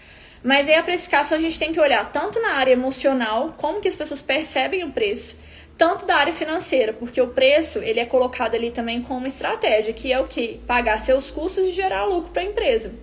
Mas 0.43 0.67
aí 0.67 0.75
a 0.75 0.83
precificação 0.83 1.39
a 1.39 1.41
gente 1.41 1.57
tem 1.57 1.73
que 1.73 1.79
olhar 1.79 2.11
tanto 2.11 2.39
na 2.39 2.51
área 2.57 2.73
emocional, 2.73 3.55
como 3.57 3.81
que 3.81 3.87
as 3.87 3.95
pessoas 3.95 4.21
percebem 4.21 4.83
o 4.83 4.91
preço, 4.91 5.35
tanto 5.77 6.05
da 6.05 6.15
área 6.15 6.33
financeira, 6.33 6.93
porque 6.93 7.19
o 7.21 7.27
preço 7.27 7.79
ele 7.79 7.99
é 7.99 8.05
colocado 8.05 8.55
ali 8.55 8.71
também 8.71 9.01
como 9.01 9.27
estratégia, 9.27 9.93
que 9.93 10.11
é 10.11 10.19
o 10.19 10.27
que? 10.27 10.59
Pagar 10.67 10.99
seus 11.01 11.31
custos 11.31 11.67
e 11.67 11.71
gerar 11.71 12.05
lucro 12.05 12.31
para 12.31 12.41
a 12.41 12.45
empresa. 12.45 12.93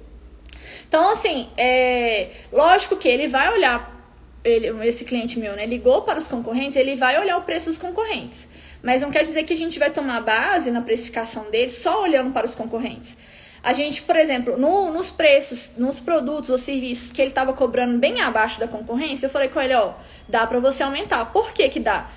Então, 0.88 1.10
assim, 1.10 1.48
é 1.56 2.30
lógico 2.52 2.96
que 2.96 3.08
ele 3.08 3.28
vai 3.28 3.52
olhar, 3.52 4.04
ele, 4.42 4.68
esse 4.88 5.04
cliente 5.04 5.38
meu, 5.38 5.54
né, 5.54 5.66
ligou 5.66 6.02
para 6.02 6.18
os 6.18 6.26
concorrentes, 6.26 6.76
ele 6.76 6.96
vai 6.96 7.20
olhar 7.20 7.36
o 7.36 7.42
preço 7.42 7.66
dos 7.66 7.78
concorrentes. 7.78 8.48
Mas 8.82 9.02
não 9.02 9.10
quer 9.10 9.22
dizer 9.22 9.44
que 9.44 9.52
a 9.52 9.56
gente 9.56 9.78
vai 9.78 9.90
tomar 9.90 10.20
base 10.22 10.70
na 10.70 10.80
precificação 10.80 11.50
dele 11.50 11.70
só 11.70 12.02
olhando 12.02 12.32
para 12.32 12.46
os 12.46 12.54
concorrentes. 12.54 13.16
A 13.62 13.74
gente, 13.74 14.02
por 14.02 14.16
exemplo, 14.16 14.56
no, 14.56 14.90
nos 14.90 15.10
preços, 15.10 15.72
nos 15.76 16.00
produtos 16.00 16.48
ou 16.48 16.56
serviços 16.56 17.12
que 17.12 17.20
ele 17.20 17.30
estava 17.30 17.52
cobrando 17.52 17.98
bem 17.98 18.20
abaixo 18.22 18.58
da 18.58 18.66
concorrência, 18.66 19.26
eu 19.26 19.30
falei 19.30 19.48
com 19.48 19.60
ele, 19.60 19.74
ó, 19.74 19.92
dá 20.26 20.46
para 20.46 20.58
você 20.60 20.82
aumentar. 20.82 21.26
Por 21.26 21.52
que 21.52 21.68
que 21.68 21.78
dá? 21.78 22.10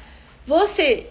Você 0.46 1.08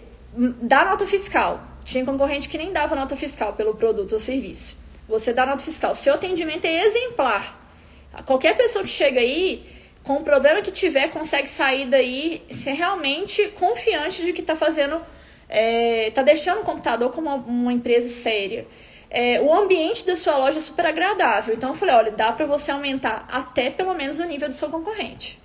dá 0.62 0.84
nota 0.84 1.06
fiscal. 1.06 1.62
Tinha 1.84 2.04
concorrente 2.04 2.48
que 2.48 2.56
nem 2.56 2.72
dava 2.72 2.94
nota 2.94 3.16
fiscal 3.16 3.54
pelo 3.54 3.74
produto 3.74 4.12
ou 4.12 4.18
serviço. 4.18 4.78
Você 5.08 5.32
dá 5.32 5.44
nota 5.44 5.64
fiscal. 5.64 5.94
Seu 5.94 6.14
atendimento 6.14 6.64
é 6.64 6.84
exemplar. 6.84 7.60
Qualquer 8.24 8.56
pessoa 8.56 8.84
que 8.84 8.90
chega 8.90 9.20
aí, 9.20 9.64
com 10.02 10.14
o 10.14 10.22
problema 10.22 10.62
que 10.62 10.70
tiver, 10.70 11.08
consegue 11.08 11.48
sair 11.48 11.86
daí 11.86 12.42
ser 12.50 12.72
realmente 12.72 13.48
confiante 13.58 14.22
de 14.22 14.32
que 14.32 14.42
está 14.42 14.54
fazendo, 14.54 14.96
está 15.48 16.20
é, 16.20 16.24
deixando 16.24 16.60
o 16.60 16.64
computador 16.64 17.10
como 17.10 17.28
uma, 17.28 17.36
uma 17.36 17.72
empresa 17.72 18.08
séria 18.08 18.66
é, 19.14 19.38
o 19.42 19.52
ambiente 19.52 20.06
da 20.06 20.16
sua 20.16 20.38
loja 20.38 20.56
é 20.56 20.60
super 20.60 20.86
agradável. 20.86 21.54
Então 21.54 21.68
eu 21.68 21.74
falei, 21.74 21.94
olha, 21.94 22.10
dá 22.10 22.32
para 22.32 22.46
você 22.46 22.70
aumentar 22.70 23.26
até 23.30 23.68
pelo 23.68 23.92
menos 23.94 24.18
o 24.18 24.24
nível 24.24 24.48
do 24.48 24.54
seu 24.54 24.70
concorrente. 24.70 25.38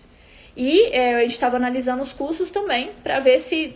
E 0.57 0.87
é, 0.87 1.17
a 1.17 1.21
gente 1.21 1.33
estava 1.33 1.55
analisando 1.55 2.01
os 2.01 2.11
custos 2.11 2.49
também 2.49 2.91
para 3.03 3.19
ver 3.19 3.39
se 3.39 3.75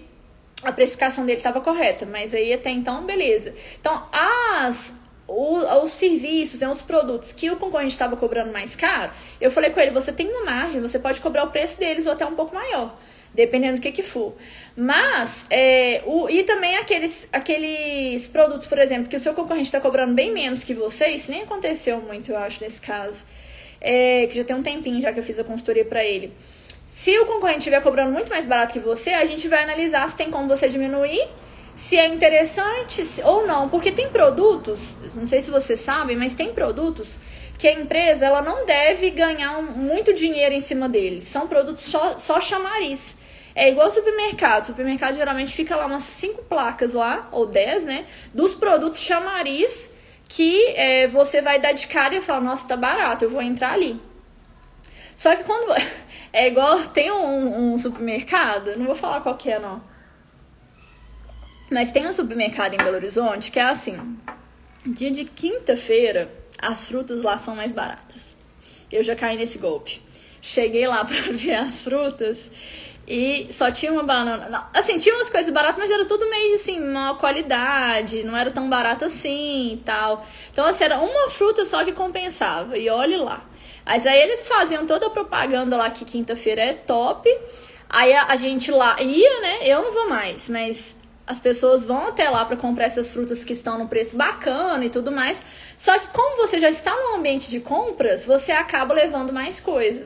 a 0.63 0.71
precificação 0.71 1.27
dele 1.27 1.37
estava 1.37 1.61
correta. 1.61 2.07
Mas 2.07 2.33
aí 2.33 2.51
até 2.51 2.71
então, 2.71 3.05
beleza. 3.05 3.53
Então, 3.79 4.09
as, 4.11 4.91
o, 5.27 5.59
os 5.83 5.91
serviços, 5.91 6.59
né, 6.59 6.67
os 6.67 6.81
produtos 6.81 7.31
que 7.31 7.51
o 7.51 7.55
concorrente 7.55 7.91
estava 7.91 8.17
cobrando 8.17 8.51
mais 8.51 8.75
caro, 8.75 9.11
eu 9.39 9.51
falei 9.51 9.69
com 9.69 9.79
ele, 9.79 9.91
você 9.91 10.11
tem 10.11 10.27
uma 10.27 10.43
margem, 10.43 10.81
você 10.81 10.97
pode 10.97 11.21
cobrar 11.21 11.43
o 11.43 11.51
preço 11.51 11.79
deles 11.79 12.07
ou 12.07 12.13
até 12.13 12.25
um 12.25 12.35
pouco 12.35 12.55
maior 12.55 12.97
dependendo 13.33 13.75
do 13.75 13.81
que 13.81 13.93
que 13.93 14.03
for. 14.03 14.35
Mas, 14.75 15.45
é, 15.49 16.01
o, 16.05 16.29
e 16.29 16.43
também 16.43 16.75
aqueles, 16.75 17.29
aqueles 17.31 18.27
produtos, 18.27 18.67
por 18.67 18.77
exemplo, 18.77 19.07
que 19.07 19.15
o 19.15 19.19
seu 19.19 19.33
concorrente 19.33 19.67
está 19.67 19.79
cobrando 19.79 20.13
bem 20.13 20.33
menos 20.33 20.65
que 20.65 20.73
você, 20.73 21.07
isso 21.07 21.31
nem 21.31 21.43
aconteceu 21.43 22.01
muito, 22.01 22.31
eu 22.31 22.37
acho, 22.37 22.61
nesse 22.61 22.81
caso. 22.81 23.25
É, 23.79 24.27
que 24.27 24.35
já 24.35 24.43
tem 24.43 24.55
um 24.55 24.61
tempinho 24.61 25.01
já 25.01 25.11
que 25.11 25.19
eu 25.19 25.23
fiz 25.23 25.39
a 25.39 25.43
consultoria 25.43 25.85
para 25.85 26.03
ele. 26.03 26.33
Se 26.93 27.17
o 27.17 27.25
concorrente 27.25 27.59
estiver 27.59 27.81
cobrando 27.81 28.11
muito 28.11 28.29
mais 28.29 28.45
barato 28.45 28.73
que 28.73 28.79
você, 28.79 29.11
a 29.11 29.25
gente 29.25 29.47
vai 29.47 29.63
analisar 29.63 30.07
se 30.09 30.15
tem 30.15 30.29
como 30.29 30.47
você 30.47 30.67
diminuir, 30.67 31.25
se 31.73 31.97
é 31.97 32.05
interessante 32.05 33.01
ou 33.23 33.47
não. 33.47 33.69
Porque 33.69 33.91
tem 33.91 34.09
produtos, 34.09 34.97
não 35.15 35.25
sei 35.25 35.41
se 35.41 35.49
vocês 35.49 35.79
sabem, 35.79 36.17
mas 36.17 36.35
tem 36.35 36.53
produtos 36.53 37.17
que 37.57 37.67
a 37.67 37.71
empresa 37.73 38.25
ela 38.25 38.41
não 38.41 38.65
deve 38.65 39.09
ganhar 39.09 39.63
muito 39.63 40.13
dinheiro 40.13 40.53
em 40.53 40.59
cima 40.59 40.87
deles. 40.89 41.23
São 41.23 41.47
produtos 41.47 41.83
só, 41.85 42.19
só 42.19 42.39
chamariz. 42.41 43.15
É 43.55 43.69
igual 43.69 43.89
supermercado. 43.89 44.65
Supermercado 44.65 45.15
geralmente 45.15 45.53
fica 45.53 45.75
lá 45.77 45.85
umas 45.85 46.03
cinco 46.03 46.43
placas 46.43 46.93
lá, 46.93 47.29
ou 47.31 47.47
dez, 47.47 47.83
né? 47.85 48.05
Dos 48.33 48.53
produtos 48.53 48.99
chamariz 48.99 49.91
que 50.27 50.67
é, 50.75 51.07
você 51.07 51.41
vai 51.41 51.57
dar 51.57 51.71
de 51.71 51.87
cara 51.87 52.15
e 52.15 52.21
falar, 52.21 52.41
nossa, 52.41 52.67
tá 52.67 52.77
barato, 52.77 53.25
eu 53.25 53.29
vou 53.29 53.41
entrar 53.41 53.73
ali. 53.73 53.99
Só 55.21 55.35
que 55.35 55.43
quando. 55.43 55.71
É 56.33 56.47
igual. 56.47 56.87
Tem 56.87 57.11
um, 57.11 57.73
um 57.73 57.77
supermercado, 57.77 58.77
não 58.77 58.85
vou 58.85 58.95
falar 58.95 59.19
qual 59.19 59.35
que 59.35 59.51
é, 59.51 59.59
não. 59.59 59.83
Mas 61.69 61.91
tem 61.91 62.07
um 62.07 62.13
supermercado 62.13 62.73
em 62.73 62.77
Belo 62.77 62.95
Horizonte 62.95 63.51
que 63.51 63.59
é 63.59 63.63
assim: 63.63 64.17
dia 64.85 65.11
de 65.11 65.25
quinta-feira, 65.25 66.33
as 66.57 66.87
frutas 66.87 67.21
lá 67.21 67.37
são 67.37 67.53
mais 67.53 67.73
baratas. 67.73 68.37
Eu 68.89 69.03
já 69.03 69.13
caí 69.13 69.35
nesse 69.35 69.57
golpe. 69.57 70.01
Cheguei 70.41 70.87
lá 70.87 71.03
para 71.05 71.33
ver 71.33 71.55
as 71.55 71.83
frutas 71.83 72.49
e 73.05 73.49
só 73.51 73.69
tinha 73.69 73.91
uma 73.91 74.03
banana. 74.03 74.47
Não, 74.47 74.65
assim, 74.73 74.97
tinha 74.97 75.13
umas 75.15 75.29
coisas 75.29 75.51
baratas, 75.51 75.77
mas 75.77 75.91
era 75.91 76.05
tudo 76.05 76.29
meio 76.29 76.55
assim, 76.55 76.79
uma 76.79 77.15
qualidade, 77.15 78.23
não 78.23 78.37
era 78.37 78.49
tão 78.51 78.69
barato 78.69 79.03
assim 79.03 79.73
e 79.73 79.77
tal. 79.83 80.25
Então, 80.49 80.65
assim, 80.65 80.85
era 80.85 80.97
uma 80.97 81.29
fruta 81.29 81.65
só 81.65 81.83
que 81.83 81.91
compensava. 81.91 82.77
E 82.77 82.89
olhe 82.89 83.17
lá. 83.17 83.50
Mas 83.85 84.05
aí 84.05 84.21
eles 84.21 84.47
faziam 84.47 84.85
toda 84.85 85.07
a 85.07 85.09
propaganda 85.09 85.77
lá 85.77 85.89
que 85.89 86.05
quinta-feira 86.05 86.61
é 86.61 86.73
top. 86.73 87.29
Aí 87.89 88.13
a, 88.13 88.27
a, 88.27 88.35
gente 88.35 88.71
lá 88.71 89.01
ia, 89.01 89.41
né? 89.41 89.59
Eu 89.67 89.81
não 89.81 89.93
vou 89.93 90.09
mais, 90.09 90.49
mas 90.49 90.95
as 91.27 91.39
pessoas 91.39 91.85
vão 91.85 92.07
até 92.07 92.29
lá 92.29 92.45
para 92.45 92.55
comprar 92.55 92.85
essas 92.85 93.11
frutas 93.11 93.43
que 93.43 93.53
estão 93.53 93.77
no 93.77 93.87
preço 93.87 94.15
bacana 94.15 94.83
e 94.85 94.89
tudo 94.89 95.11
mais. 95.11 95.41
Só 95.75 95.97
que 95.99 96.07
como 96.07 96.37
você 96.37 96.59
já 96.59 96.69
está 96.69 96.95
no 96.95 97.15
ambiente 97.15 97.49
de 97.49 97.59
compras, 97.59 98.25
você 98.25 98.51
acaba 98.51 98.93
levando 98.93 99.33
mais 99.33 99.59
coisa. 99.59 100.05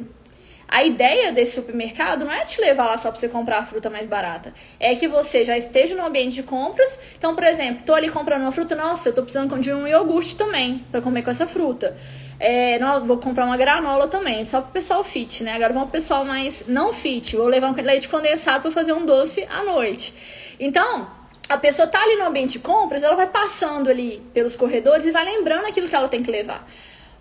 A 0.68 0.84
ideia 0.84 1.32
desse 1.32 1.56
supermercado 1.56 2.26
não 2.26 2.32
é 2.32 2.44
te 2.44 2.60
levar 2.60 2.88
lá 2.88 2.98
só 2.98 3.12
para 3.12 3.20
você 3.20 3.30
comprar 3.30 3.60
a 3.60 3.66
fruta 3.66 3.90
mais 3.90 4.08
barata. 4.08 4.54
É 4.80 4.96
que 4.96 5.08
você 5.08 5.46
já 5.46 5.58
esteja 5.58 5.96
no 5.96 6.06
ambiente 6.06 6.34
de 6.34 6.44
compras. 6.44 7.00
Então, 7.18 7.36
por 7.36 7.44
exemplo, 7.44 7.84
tô 7.86 7.94
ali 7.94 8.10
comprando 8.10 8.42
uma 8.42 8.52
fruta, 8.52 8.76
nossa, 8.76 9.10
eu 9.10 9.14
tô 9.14 9.22
precisando 9.22 9.58
de 9.60 9.72
um 9.72 9.88
iogurte 9.88 10.36
também 10.36 10.86
para 10.92 11.02
comer 11.02 11.22
com 11.24 11.30
essa 11.30 11.48
fruta. 11.48 11.96
É, 12.40 12.78
não, 12.80 13.06
vou 13.06 13.18
comprar 13.18 13.46
uma 13.46 13.58
granola 13.58 14.08
também, 14.08 14.44
só 14.46 14.62
pro 14.62 14.72
pessoal 14.72 15.04
fit, 15.04 15.44
né? 15.44 15.54
Agora 15.54 15.74
vamos 15.74 15.90
pro 15.90 16.00
pessoal 16.00 16.26
mais 16.26 16.66
não 16.68 16.94
fit. 16.94 17.36
Vou 17.36 17.48
levar 17.48 17.70
um 17.70 17.74
leite 17.74 18.10
condensado 18.10 18.62
para 18.64 18.72
fazer 18.72 18.94
um 18.94 19.06
doce 19.06 19.48
à 19.50 19.64
noite. 19.64 20.14
Então, 20.60 21.08
a 21.48 21.58
pessoa 21.58 21.88
tá 21.88 22.02
ali 22.02 22.16
no 22.16 22.26
ambiente 22.26 22.54
de 22.54 22.60
compras, 22.60 23.04
ela 23.04 23.16
vai 23.16 23.28
passando 23.28 23.90
ali 23.90 24.22
pelos 24.34 24.56
corredores 24.56 25.06
e 25.06 25.12
vai 25.12 25.24
lembrando 25.24 25.66
aquilo 25.66 25.88
que 25.88 25.96
ela 25.96 26.08
tem 26.08 26.24
que 26.24 26.32
levar. 26.32 26.68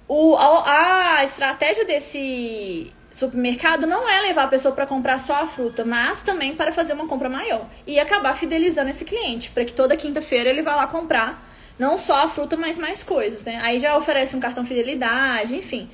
O, 0.09 0.35
a, 0.37 1.19
a 1.19 1.25
estratégia 1.25 1.85
desse 1.85 2.93
supermercado 3.11 3.87
não 3.87 4.09
é 4.09 4.23
levar 4.23 4.45
a 4.45 4.49
pessoa 4.49 4.75
para 4.75 4.87
comprar 4.87 5.19
só 5.19 5.35
a 5.35 5.47
fruta, 5.47 5.85
mas 5.85 6.23
também 6.23 6.55
para 6.55 6.73
fazer 6.73 6.95
uma 6.95 7.07
compra 7.07 7.29
maior 7.29 7.67
e 7.87 8.01
acabar 8.01 8.37
fidelizando 8.37 8.91
esse 8.91 9.05
cliente, 9.05 9.51
para 9.51 9.65
que 9.65 9.73
toda 9.73 9.97
quinta-feira 9.97 10.51
ele 10.51 10.63
vá 10.63 10.75
lá 10.75 10.87
comprar 10.87 11.54
não 11.79 11.99
só 11.99 12.25
a 12.25 12.29
fruta, 12.29 12.57
mas 12.57 12.79
mais 12.79 13.03
coisas, 13.03 13.45
né? 13.45 13.59
Aí 13.63 13.81
já 13.81 13.97
oferece 13.97 14.37
um 14.37 14.41
cartão 14.41 14.65
fidelidade, 14.65 15.57
enfim, 15.57 15.89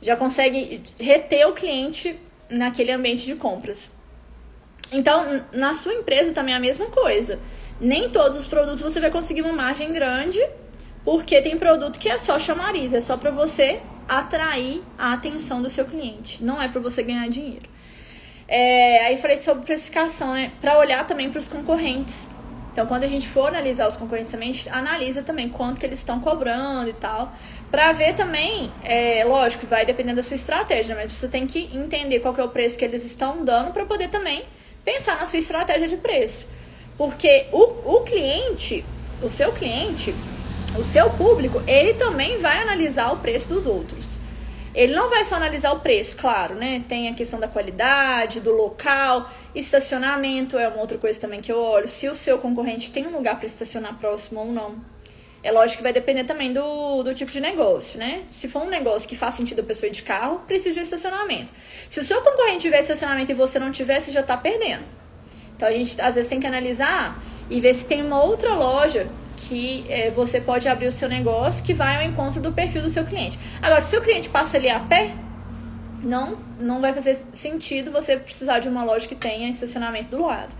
já 0.00 0.16
consegue 0.16 0.82
reter 0.98 1.46
o 1.46 1.52
cliente 1.52 2.18
naquele 2.50 2.92
ambiente 2.92 3.24
de 3.24 3.34
compras. 3.34 3.90
Então, 4.90 5.42
na 5.52 5.72
sua 5.72 5.94
empresa 5.94 6.32
também 6.32 6.54
é 6.54 6.56
a 6.56 6.60
mesma 6.60 6.86
coisa. 6.86 7.40
Nem 7.80 8.10
todos 8.10 8.36
os 8.36 8.46
produtos 8.46 8.82
você 8.82 9.00
vai 9.00 9.10
conseguir 9.10 9.42
uma 9.42 9.54
margem 9.54 9.90
grande, 9.90 10.38
porque 11.04 11.40
tem 11.40 11.58
produto 11.58 11.98
que 11.98 12.08
é 12.08 12.18
só 12.18 12.38
chamariz, 12.38 12.92
é 12.92 13.00
só 13.00 13.16
para 13.16 13.30
você 13.30 13.80
atrair 14.08 14.82
a 14.98 15.14
atenção 15.14 15.62
do 15.62 15.70
seu 15.70 15.84
cliente, 15.86 16.44
não 16.44 16.60
é 16.60 16.68
para 16.68 16.80
você 16.80 17.02
ganhar 17.02 17.26
dinheiro. 17.28 17.72
É, 18.46 19.06
aí 19.06 19.16
falei 19.16 19.40
sobre 19.40 19.64
precificação, 19.64 20.34
né? 20.34 20.52
Para 20.60 20.78
olhar 20.78 21.06
também 21.06 21.30
para 21.30 21.38
os 21.38 21.48
concorrentes. 21.48 22.28
Então, 22.72 22.86
quando 22.86 23.04
a 23.04 23.06
gente 23.06 23.28
for 23.28 23.48
analisar 23.48 23.86
os 23.86 23.98
concorrentes 23.98 24.34
a 24.34 24.38
gente 24.38 24.68
analisa 24.70 25.22
também 25.22 25.46
quanto 25.46 25.78
que 25.78 25.84
eles 25.84 25.98
estão 25.98 26.18
cobrando 26.18 26.88
e 26.88 26.94
tal. 26.94 27.30
Para 27.70 27.92
ver 27.92 28.14
também, 28.14 28.72
é, 28.82 29.24
lógico, 29.24 29.66
vai 29.66 29.84
dependendo 29.84 30.16
da 30.16 30.22
sua 30.22 30.36
estratégia, 30.36 30.96
mas 30.96 31.12
você 31.12 31.28
tem 31.28 31.46
que 31.46 31.70
entender 31.74 32.20
qual 32.20 32.32
que 32.32 32.40
é 32.40 32.44
o 32.44 32.48
preço 32.48 32.78
que 32.78 32.84
eles 32.84 33.04
estão 33.04 33.44
dando 33.44 33.72
para 33.72 33.84
poder 33.84 34.08
também 34.08 34.44
pensar 34.82 35.20
na 35.20 35.26
sua 35.26 35.38
estratégia 35.38 35.86
de 35.86 35.98
preço. 35.98 36.48
Porque 36.96 37.46
o, 37.52 37.96
o 37.96 38.00
cliente, 38.04 38.84
o 39.22 39.28
seu 39.28 39.52
cliente, 39.52 40.14
o 40.78 40.82
seu 40.82 41.10
público, 41.10 41.62
ele 41.66 41.94
também 41.94 42.38
vai 42.38 42.62
analisar 42.62 43.12
o 43.12 43.18
preço 43.18 43.48
dos 43.48 43.66
outros. 43.66 44.11
Ele 44.74 44.94
não 44.94 45.10
vai 45.10 45.24
só 45.24 45.36
analisar 45.36 45.72
o 45.72 45.80
preço, 45.80 46.16
claro, 46.16 46.54
né? 46.54 46.82
Tem 46.88 47.08
a 47.08 47.14
questão 47.14 47.38
da 47.38 47.46
qualidade, 47.46 48.40
do 48.40 48.52
local, 48.52 49.30
estacionamento 49.54 50.58
é 50.58 50.66
uma 50.66 50.80
outra 50.80 50.96
coisa 50.96 51.20
também 51.20 51.40
que 51.40 51.52
eu 51.52 51.58
olho. 51.58 51.86
Se 51.86 52.08
o 52.08 52.14
seu 52.14 52.38
concorrente 52.38 52.90
tem 52.90 53.06
um 53.06 53.10
lugar 53.10 53.36
para 53.36 53.46
estacionar 53.46 53.98
próximo 53.98 54.40
ou 54.40 54.46
não. 54.46 54.92
É 55.42 55.50
lógico 55.50 55.78
que 55.78 55.82
vai 55.82 55.92
depender 55.92 56.24
também 56.24 56.52
do, 56.52 57.02
do 57.02 57.12
tipo 57.14 57.30
de 57.30 57.40
negócio, 57.40 57.98
né? 57.98 58.22
Se 58.30 58.48
for 58.48 58.62
um 58.62 58.70
negócio 58.70 59.08
que 59.08 59.16
faz 59.16 59.34
sentido 59.34 59.60
a 59.60 59.64
pessoa 59.64 59.88
ir 59.88 59.92
de 59.92 60.02
carro, 60.02 60.40
precisa 60.46 60.74
de 60.74 60.80
estacionamento. 60.80 61.52
Se 61.88 61.98
o 61.98 62.04
seu 62.04 62.22
concorrente 62.22 62.60
tiver 62.60 62.78
estacionamento 62.80 63.32
e 63.32 63.34
você 63.34 63.58
não 63.58 63.72
tiver, 63.72 64.00
você 64.00 64.12
já 64.12 64.20
está 64.20 64.36
perdendo. 64.36 64.84
Então 65.56 65.68
a 65.68 65.72
gente 65.72 66.00
às 66.00 66.14
vezes 66.14 66.30
tem 66.30 66.38
que 66.38 66.46
analisar 66.46 67.20
e 67.50 67.60
ver 67.60 67.74
se 67.74 67.84
tem 67.84 68.02
uma 68.02 68.22
outra 68.22 68.54
loja 68.54 69.08
que 69.48 69.84
é, 69.88 70.10
você 70.10 70.40
pode 70.40 70.68
abrir 70.68 70.86
o 70.86 70.92
seu 70.92 71.08
negócio 71.08 71.64
que 71.64 71.74
vai 71.74 71.96
ao 71.96 72.02
encontro 72.10 72.40
do 72.40 72.52
perfil 72.52 72.82
do 72.82 72.90
seu 72.90 73.04
cliente. 73.04 73.38
Agora, 73.60 73.82
se 73.82 73.96
o 73.96 74.00
cliente 74.00 74.28
passa 74.28 74.56
ali 74.56 74.68
a 74.68 74.80
pé, 74.80 75.14
não, 76.02 76.38
não 76.60 76.80
vai 76.80 76.92
fazer 76.92 77.18
sentido 77.32 77.90
você 77.90 78.16
precisar 78.16 78.58
de 78.58 78.68
uma 78.68 78.84
loja 78.84 79.06
que 79.06 79.14
tenha 79.14 79.48
estacionamento 79.48 80.16
do 80.16 80.26
lado. 80.26 80.54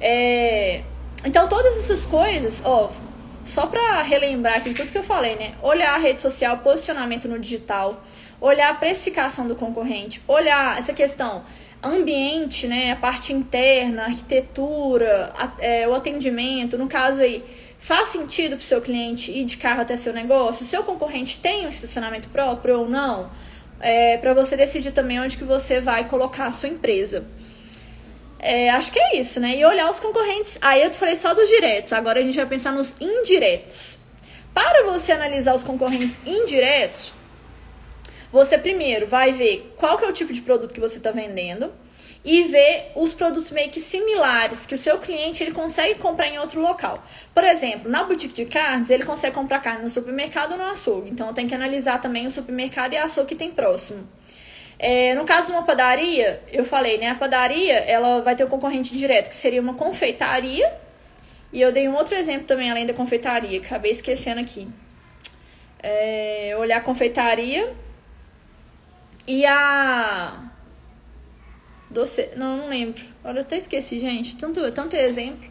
É, 0.00 0.82
então, 1.24 1.48
todas 1.48 1.76
essas 1.76 2.06
coisas, 2.06 2.62
ó, 2.64 2.90
só 3.44 3.66
para 3.66 4.02
relembrar 4.02 4.56
aqui 4.56 4.72
tudo 4.72 4.92
que 4.92 4.98
eu 4.98 5.02
falei, 5.02 5.36
né? 5.36 5.52
Olhar 5.60 5.94
a 5.94 5.98
rede 5.98 6.20
social, 6.20 6.58
posicionamento 6.58 7.28
no 7.28 7.38
digital, 7.38 8.02
olhar 8.40 8.70
a 8.70 8.74
precificação 8.74 9.46
do 9.46 9.56
concorrente, 9.56 10.22
olhar 10.28 10.78
essa 10.78 10.92
questão 10.92 11.42
ambiente, 11.82 12.68
né, 12.68 12.92
a 12.92 12.96
parte 12.96 13.32
interna, 13.32 14.04
arquitetura, 14.04 15.32
a, 15.36 15.52
é, 15.58 15.88
o 15.88 15.94
atendimento, 15.94 16.78
no 16.78 16.86
caso 16.86 17.20
aí, 17.20 17.42
faz 17.82 18.10
sentido 18.10 18.50
para 18.50 18.62
o 18.62 18.64
seu 18.64 18.80
cliente 18.80 19.32
ir 19.32 19.44
de 19.44 19.56
carro 19.56 19.82
até 19.82 19.96
seu 19.96 20.12
negócio? 20.12 20.64
Seu 20.64 20.84
concorrente 20.84 21.38
tem 21.38 21.66
um 21.66 21.68
estacionamento 21.68 22.28
próprio 22.28 22.78
ou 22.78 22.88
não? 22.88 23.28
É, 23.80 24.16
para 24.18 24.32
você 24.32 24.56
decidir 24.56 24.92
também 24.92 25.20
onde 25.20 25.36
que 25.36 25.42
você 25.42 25.80
vai 25.80 26.08
colocar 26.08 26.46
a 26.46 26.52
sua 26.52 26.68
empresa. 26.68 27.26
É, 28.38 28.70
acho 28.70 28.92
que 28.92 29.00
é 29.00 29.16
isso, 29.16 29.40
né? 29.40 29.56
E 29.56 29.64
olhar 29.64 29.90
os 29.90 29.98
concorrentes. 29.98 30.56
Aí 30.62 30.80
eu 30.80 30.94
falei 30.94 31.16
só 31.16 31.34
dos 31.34 31.48
diretos, 31.48 31.92
agora 31.92 32.20
a 32.20 32.22
gente 32.22 32.36
vai 32.36 32.46
pensar 32.46 32.70
nos 32.70 32.94
indiretos. 33.00 33.98
Para 34.54 34.84
você 34.84 35.10
analisar 35.10 35.52
os 35.52 35.64
concorrentes 35.64 36.20
indiretos, 36.24 37.12
você 38.30 38.56
primeiro 38.56 39.08
vai 39.08 39.32
ver 39.32 39.74
qual 39.76 39.98
que 39.98 40.04
é 40.04 40.08
o 40.08 40.12
tipo 40.12 40.32
de 40.32 40.40
produto 40.40 40.72
que 40.72 40.80
você 40.80 40.98
está 40.98 41.10
vendendo 41.10 41.72
e 42.24 42.44
ver 42.44 42.92
os 42.94 43.14
produtos 43.14 43.50
meio 43.50 43.68
que 43.68 43.80
similares 43.80 44.64
que 44.64 44.74
o 44.74 44.78
seu 44.78 44.98
cliente 44.98 45.42
ele 45.42 45.50
consegue 45.50 45.98
comprar 45.98 46.28
em 46.28 46.38
outro 46.38 46.60
local. 46.60 47.04
Por 47.34 47.42
exemplo, 47.42 47.90
na 47.90 48.04
boutique 48.04 48.34
de 48.34 48.44
carnes, 48.44 48.90
ele 48.90 49.04
consegue 49.04 49.34
comprar 49.34 49.58
carne 49.58 49.82
no 49.82 49.90
supermercado 49.90 50.52
ou 50.52 50.58
no 50.58 50.64
açougue. 50.64 51.10
Então, 51.10 51.34
tenho 51.34 51.48
que 51.48 51.54
analisar 51.54 52.00
também 52.00 52.26
o 52.26 52.30
supermercado 52.30 52.92
e 52.92 52.96
a 52.96 53.04
açougue 53.04 53.30
que 53.30 53.34
tem 53.34 53.50
próximo. 53.50 54.06
É, 54.78 55.14
no 55.14 55.24
caso 55.24 55.48
de 55.48 55.52
uma 55.52 55.62
padaria, 55.64 56.42
eu 56.52 56.64
falei, 56.64 56.98
né? 56.98 57.08
A 57.10 57.14
padaria, 57.14 57.74
ela 57.74 58.20
vai 58.20 58.34
ter 58.34 58.44
um 58.44 58.48
concorrente 58.48 58.96
direto, 58.96 59.28
que 59.28 59.36
seria 59.36 59.60
uma 59.60 59.74
confeitaria. 59.74 60.72
E 61.52 61.60
eu 61.60 61.70
dei 61.70 61.88
um 61.88 61.94
outro 61.94 62.14
exemplo 62.16 62.46
também, 62.46 62.70
além 62.70 62.86
da 62.86 62.94
confeitaria, 62.94 63.60
acabei 63.60 63.92
esquecendo 63.92 64.40
aqui. 64.40 64.68
É, 65.80 66.54
olhar 66.58 66.78
a 66.78 66.80
confeitaria 66.80 67.72
e 69.26 69.44
a. 69.46 70.51
Doce... 71.92 72.30
Não, 72.36 72.56
não 72.56 72.68
lembro. 72.68 73.02
Agora 73.22 73.38
eu 73.38 73.42
até 73.42 73.56
esqueci, 73.56 74.00
gente. 74.00 74.36
Tanto, 74.36 74.70
tanto 74.72 74.96
exemplo. 74.96 75.50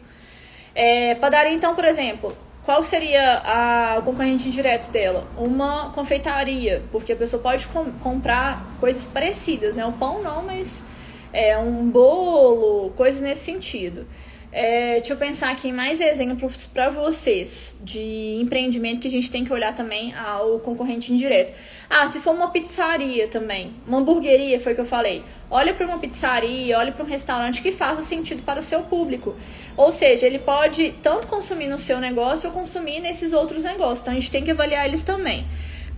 É, 0.74 1.14
padaria, 1.16 1.52
então, 1.52 1.74
por 1.74 1.84
exemplo, 1.84 2.36
qual 2.64 2.82
seria 2.84 3.42
a, 3.44 3.98
o 3.98 4.02
concorrente 4.02 4.50
direto 4.50 4.90
dela? 4.90 5.28
Uma 5.36 5.90
confeitaria, 5.90 6.82
porque 6.92 7.12
a 7.12 7.16
pessoa 7.16 7.42
pode 7.42 7.66
com, 7.68 7.90
comprar 7.92 8.64
coisas 8.78 9.04
parecidas, 9.04 9.76
né? 9.76 9.84
O 9.84 9.92
pão 9.92 10.22
não, 10.22 10.42
mas 10.42 10.84
é, 11.32 11.56
um 11.58 11.88
bolo, 11.88 12.90
coisas 12.90 13.20
nesse 13.20 13.44
sentido. 13.44 14.06
É, 14.54 14.96
deixa 14.96 15.14
eu 15.14 15.16
pensar 15.16 15.50
aqui 15.50 15.68
em 15.68 15.72
mais 15.72 15.98
exemplos 15.98 16.66
para 16.66 16.90
vocês 16.90 17.74
de 17.80 18.38
empreendimento 18.38 19.00
que 19.00 19.08
a 19.08 19.10
gente 19.10 19.30
tem 19.30 19.46
que 19.46 19.52
olhar 19.52 19.74
também 19.74 20.14
ao 20.14 20.58
concorrente 20.58 21.10
indireto. 21.10 21.54
Ah, 21.88 22.06
se 22.06 22.20
for 22.20 22.34
uma 22.34 22.50
pizzaria 22.50 23.26
também, 23.28 23.72
uma 23.86 24.00
hamburgueria, 24.00 24.60
foi 24.60 24.72
o 24.72 24.74
que 24.74 24.82
eu 24.82 24.86
falei. 24.86 25.24
Olha 25.50 25.72
para 25.72 25.86
uma 25.86 25.98
pizzaria, 25.98 26.78
olha 26.78 26.92
para 26.92 27.02
um 27.02 27.08
restaurante 27.08 27.62
que 27.62 27.72
faça 27.72 28.04
sentido 28.04 28.42
para 28.42 28.60
o 28.60 28.62
seu 28.62 28.82
público. 28.82 29.34
Ou 29.74 29.90
seja, 29.90 30.26
ele 30.26 30.38
pode 30.38 30.94
tanto 31.02 31.28
consumir 31.28 31.68
no 31.68 31.78
seu 31.78 31.98
negócio 31.98 32.50
ou 32.50 32.54
consumir 32.54 33.00
nesses 33.00 33.32
outros 33.32 33.64
negócios. 33.64 34.02
Então 34.02 34.12
a 34.12 34.16
gente 34.16 34.30
tem 34.30 34.44
que 34.44 34.50
avaliar 34.50 34.84
eles 34.86 35.02
também. 35.02 35.46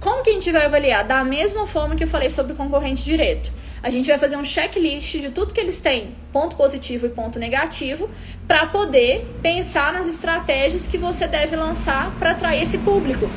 Como 0.01 0.23
que 0.23 0.31
a 0.31 0.33
gente 0.33 0.51
vai 0.53 0.65
avaliar? 0.65 1.05
Da 1.05 1.25
mesma 1.25 1.67
forma 1.67 1.95
que 1.95 2.05
eu 2.05 2.09
falei 2.09 2.31
sobre 2.31 2.53
o 2.53 2.57
concorrente 2.57 3.05
direto. 3.05 3.51
A 3.83 3.91
gente 3.91 4.09
vai 4.09 4.17
fazer 4.19 4.37
um 4.37 4.45
checklist 4.45 5.13
de 5.21 5.31
tudo 5.31 5.53
que 5.53 5.61
eles 5.61 5.79
têm, 5.79 6.15
ponto 6.33 6.57
positivo 6.57 7.05
e 7.05 7.11
ponto 7.11 7.39
negativo, 7.39 8.09
para 8.49 8.67
poder 8.67 9.27
pensar 9.43 9.93
nas 9.93 10.07
estratégias 10.07 10.87
que 10.87 10.97
você 10.97 11.27
deve 11.27 11.55
lançar 11.55 12.11
para 12.19 12.31
atrair 12.31 12.63
esse 12.63 12.79
público. 12.79 13.31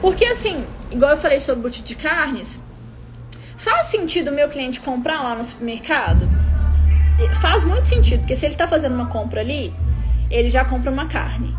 Porque 0.00 0.24
assim, 0.24 0.64
igual 0.90 1.10
eu 1.10 1.16
falei 1.16 1.40
sobre 1.40 1.60
o 1.60 1.62
boutique 1.62 1.88
de 1.88 1.96
carnes, 1.96 2.62
faz 3.56 3.86
sentido 3.86 4.28
o 4.28 4.34
meu 4.34 4.48
cliente 4.48 4.80
comprar 4.80 5.20
lá 5.22 5.34
no 5.34 5.44
supermercado? 5.44 6.28
Faz 7.40 7.64
muito 7.64 7.88
sentido, 7.88 8.20
porque 8.20 8.36
se 8.36 8.46
ele 8.46 8.54
está 8.54 8.68
fazendo 8.68 8.94
uma 8.94 9.08
compra 9.08 9.40
ali, 9.40 9.74
ele 10.30 10.48
já 10.48 10.64
compra 10.64 10.92
uma 10.92 11.08
carne. 11.08 11.56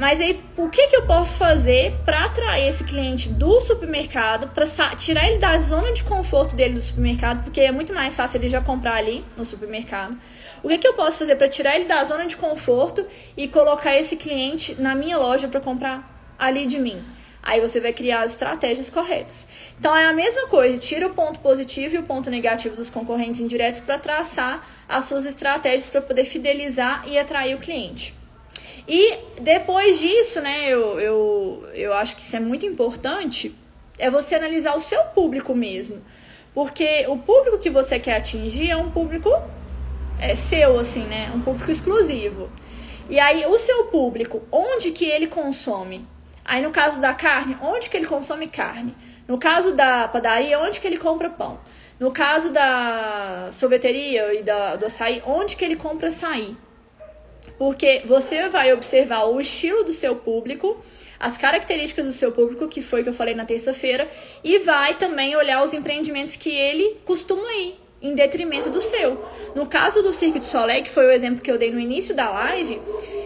Mas 0.00 0.18
aí, 0.18 0.42
o 0.56 0.70
que, 0.70 0.86
que 0.86 0.96
eu 0.96 1.04
posso 1.04 1.36
fazer 1.36 1.92
para 2.06 2.24
atrair 2.24 2.66
esse 2.66 2.82
cliente 2.84 3.28
do 3.28 3.60
supermercado, 3.60 4.48
para 4.48 4.66
tirar 4.96 5.28
ele 5.28 5.36
da 5.36 5.58
zona 5.58 5.92
de 5.92 6.02
conforto 6.02 6.56
dele 6.56 6.72
do 6.72 6.80
supermercado, 6.80 7.44
porque 7.44 7.60
é 7.60 7.70
muito 7.70 7.92
mais 7.92 8.16
fácil 8.16 8.38
ele 8.40 8.48
já 8.48 8.62
comprar 8.62 8.94
ali 8.94 9.22
no 9.36 9.44
supermercado. 9.44 10.18
O 10.62 10.68
que, 10.68 10.78
que 10.78 10.88
eu 10.88 10.94
posso 10.94 11.18
fazer 11.18 11.36
para 11.36 11.50
tirar 11.50 11.76
ele 11.76 11.84
da 11.84 12.02
zona 12.02 12.26
de 12.26 12.34
conforto 12.34 13.06
e 13.36 13.46
colocar 13.46 13.94
esse 13.94 14.16
cliente 14.16 14.74
na 14.80 14.94
minha 14.94 15.18
loja 15.18 15.48
para 15.48 15.60
comprar 15.60 16.34
ali 16.38 16.64
de 16.64 16.78
mim? 16.78 17.04
Aí 17.42 17.60
você 17.60 17.78
vai 17.78 17.92
criar 17.92 18.22
as 18.22 18.30
estratégias 18.30 18.88
corretas. 18.88 19.46
Então 19.78 19.94
é 19.94 20.06
a 20.06 20.14
mesma 20.14 20.46
coisa, 20.46 20.78
tira 20.78 21.08
o 21.08 21.14
ponto 21.14 21.40
positivo 21.40 21.96
e 21.96 21.98
o 21.98 22.04
ponto 22.04 22.30
negativo 22.30 22.74
dos 22.74 22.88
concorrentes 22.88 23.38
indiretos 23.38 23.80
para 23.80 23.98
traçar 23.98 24.66
as 24.88 25.04
suas 25.04 25.26
estratégias 25.26 25.90
para 25.90 26.00
poder 26.00 26.24
fidelizar 26.24 27.04
e 27.06 27.18
atrair 27.18 27.54
o 27.54 27.58
cliente. 27.58 28.18
E 28.92 29.16
depois 29.40 30.00
disso, 30.00 30.40
né, 30.40 30.68
eu, 30.68 30.98
eu, 30.98 31.64
eu 31.74 31.94
acho 31.94 32.16
que 32.16 32.22
isso 32.22 32.34
é 32.34 32.40
muito 32.40 32.66
importante, 32.66 33.54
é 33.96 34.10
você 34.10 34.34
analisar 34.34 34.74
o 34.74 34.80
seu 34.80 35.00
público 35.14 35.54
mesmo. 35.54 36.02
Porque 36.52 37.06
o 37.06 37.16
público 37.16 37.56
que 37.56 37.70
você 37.70 38.00
quer 38.00 38.16
atingir 38.16 38.68
é 38.68 38.76
um 38.76 38.90
público 38.90 39.30
é, 40.18 40.34
seu, 40.34 40.76
assim, 40.76 41.04
né? 41.04 41.30
Um 41.32 41.40
público 41.40 41.70
exclusivo. 41.70 42.50
E 43.08 43.20
aí, 43.20 43.46
o 43.46 43.56
seu 43.58 43.84
público, 43.84 44.42
onde 44.50 44.90
que 44.90 45.04
ele 45.04 45.28
consome? 45.28 46.04
Aí, 46.44 46.60
no 46.60 46.72
caso 46.72 47.00
da 47.00 47.14
carne, 47.14 47.56
onde 47.62 47.88
que 47.88 47.96
ele 47.96 48.06
consome 48.06 48.48
carne? 48.48 48.96
No 49.28 49.38
caso 49.38 49.72
da 49.72 50.08
padaria, 50.08 50.58
onde 50.58 50.80
que 50.80 50.86
ele 50.88 50.96
compra 50.96 51.30
pão? 51.30 51.60
No 52.00 52.10
caso 52.10 52.52
da 52.52 53.50
sorveteria 53.52 54.34
e 54.34 54.42
da, 54.42 54.74
do 54.74 54.86
açaí, 54.86 55.22
onde 55.24 55.54
que 55.54 55.64
ele 55.64 55.76
compra 55.76 56.08
açaí? 56.08 56.56
Porque 57.60 58.00
você 58.06 58.48
vai 58.48 58.72
observar 58.72 59.26
o 59.26 59.38
estilo 59.38 59.84
do 59.84 59.92
seu 59.92 60.16
público, 60.16 60.82
as 61.18 61.36
características 61.36 62.06
do 62.06 62.12
seu 62.12 62.32
público, 62.32 62.66
que 62.66 62.80
foi 62.80 63.02
que 63.02 63.10
eu 63.10 63.12
falei 63.12 63.34
na 63.34 63.44
terça-feira, 63.44 64.08
e 64.42 64.60
vai 64.60 64.94
também 64.94 65.36
olhar 65.36 65.62
os 65.62 65.74
empreendimentos 65.74 66.36
que 66.36 66.48
ele 66.48 66.96
costuma 67.04 67.52
ir, 67.52 67.78
em 68.00 68.14
detrimento 68.14 68.70
do 68.70 68.80
seu. 68.80 69.22
No 69.54 69.66
caso 69.66 70.02
do 70.02 70.10
Cirque 70.10 70.38
de 70.38 70.46
Soleil, 70.46 70.82
que 70.82 70.88
foi 70.88 71.04
o 71.04 71.10
exemplo 71.10 71.42
que 71.42 71.50
eu 71.50 71.58
dei 71.58 71.70
no 71.70 71.78
início 71.78 72.14
da 72.14 72.30
live, 72.30 72.80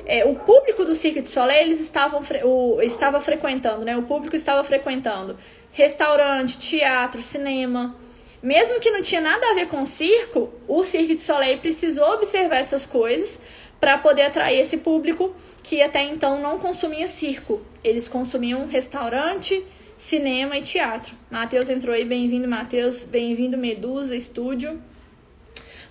é, 0.04 0.24
o 0.24 0.34
público 0.34 0.84
do 0.84 0.96
Cirque 0.96 1.20
de 1.20 1.28
Soleil, 1.28 1.66
eles 1.66 1.80
estavam 1.80 2.20
o, 2.42 2.82
estava 2.82 3.20
frequentando, 3.20 3.84
né? 3.84 3.96
O 3.96 4.02
público 4.02 4.34
estava 4.34 4.64
frequentando 4.64 5.36
restaurante, 5.70 6.58
teatro, 6.58 7.22
cinema. 7.22 7.94
Mesmo 8.42 8.78
que 8.78 8.90
não 8.90 9.00
tinha 9.00 9.20
nada 9.20 9.52
a 9.52 9.54
ver 9.54 9.68
com 9.68 9.86
circo, 9.86 10.52
o 10.68 10.84
Cirque 10.84 11.14
de 11.14 11.20
Soleil 11.20 11.58
precisou 11.58 12.12
observar 12.12 12.56
essas 12.56 12.84
coisas 12.84 13.40
para 13.84 13.98
poder 13.98 14.22
atrair 14.22 14.60
esse 14.60 14.78
público 14.78 15.36
que 15.62 15.82
até 15.82 16.02
então 16.02 16.40
não 16.40 16.58
consumia 16.58 17.06
circo. 17.06 17.60
Eles 17.84 18.08
consumiam 18.08 18.66
restaurante, 18.66 19.62
cinema 19.94 20.56
e 20.56 20.62
teatro. 20.62 21.14
Matheus 21.30 21.68
entrou 21.68 21.94
aí, 21.94 22.02
bem-vindo, 22.02 22.48
Matheus, 22.48 23.04
bem-vindo, 23.04 23.58
Medusa 23.58 24.16
Estúdio. 24.16 24.82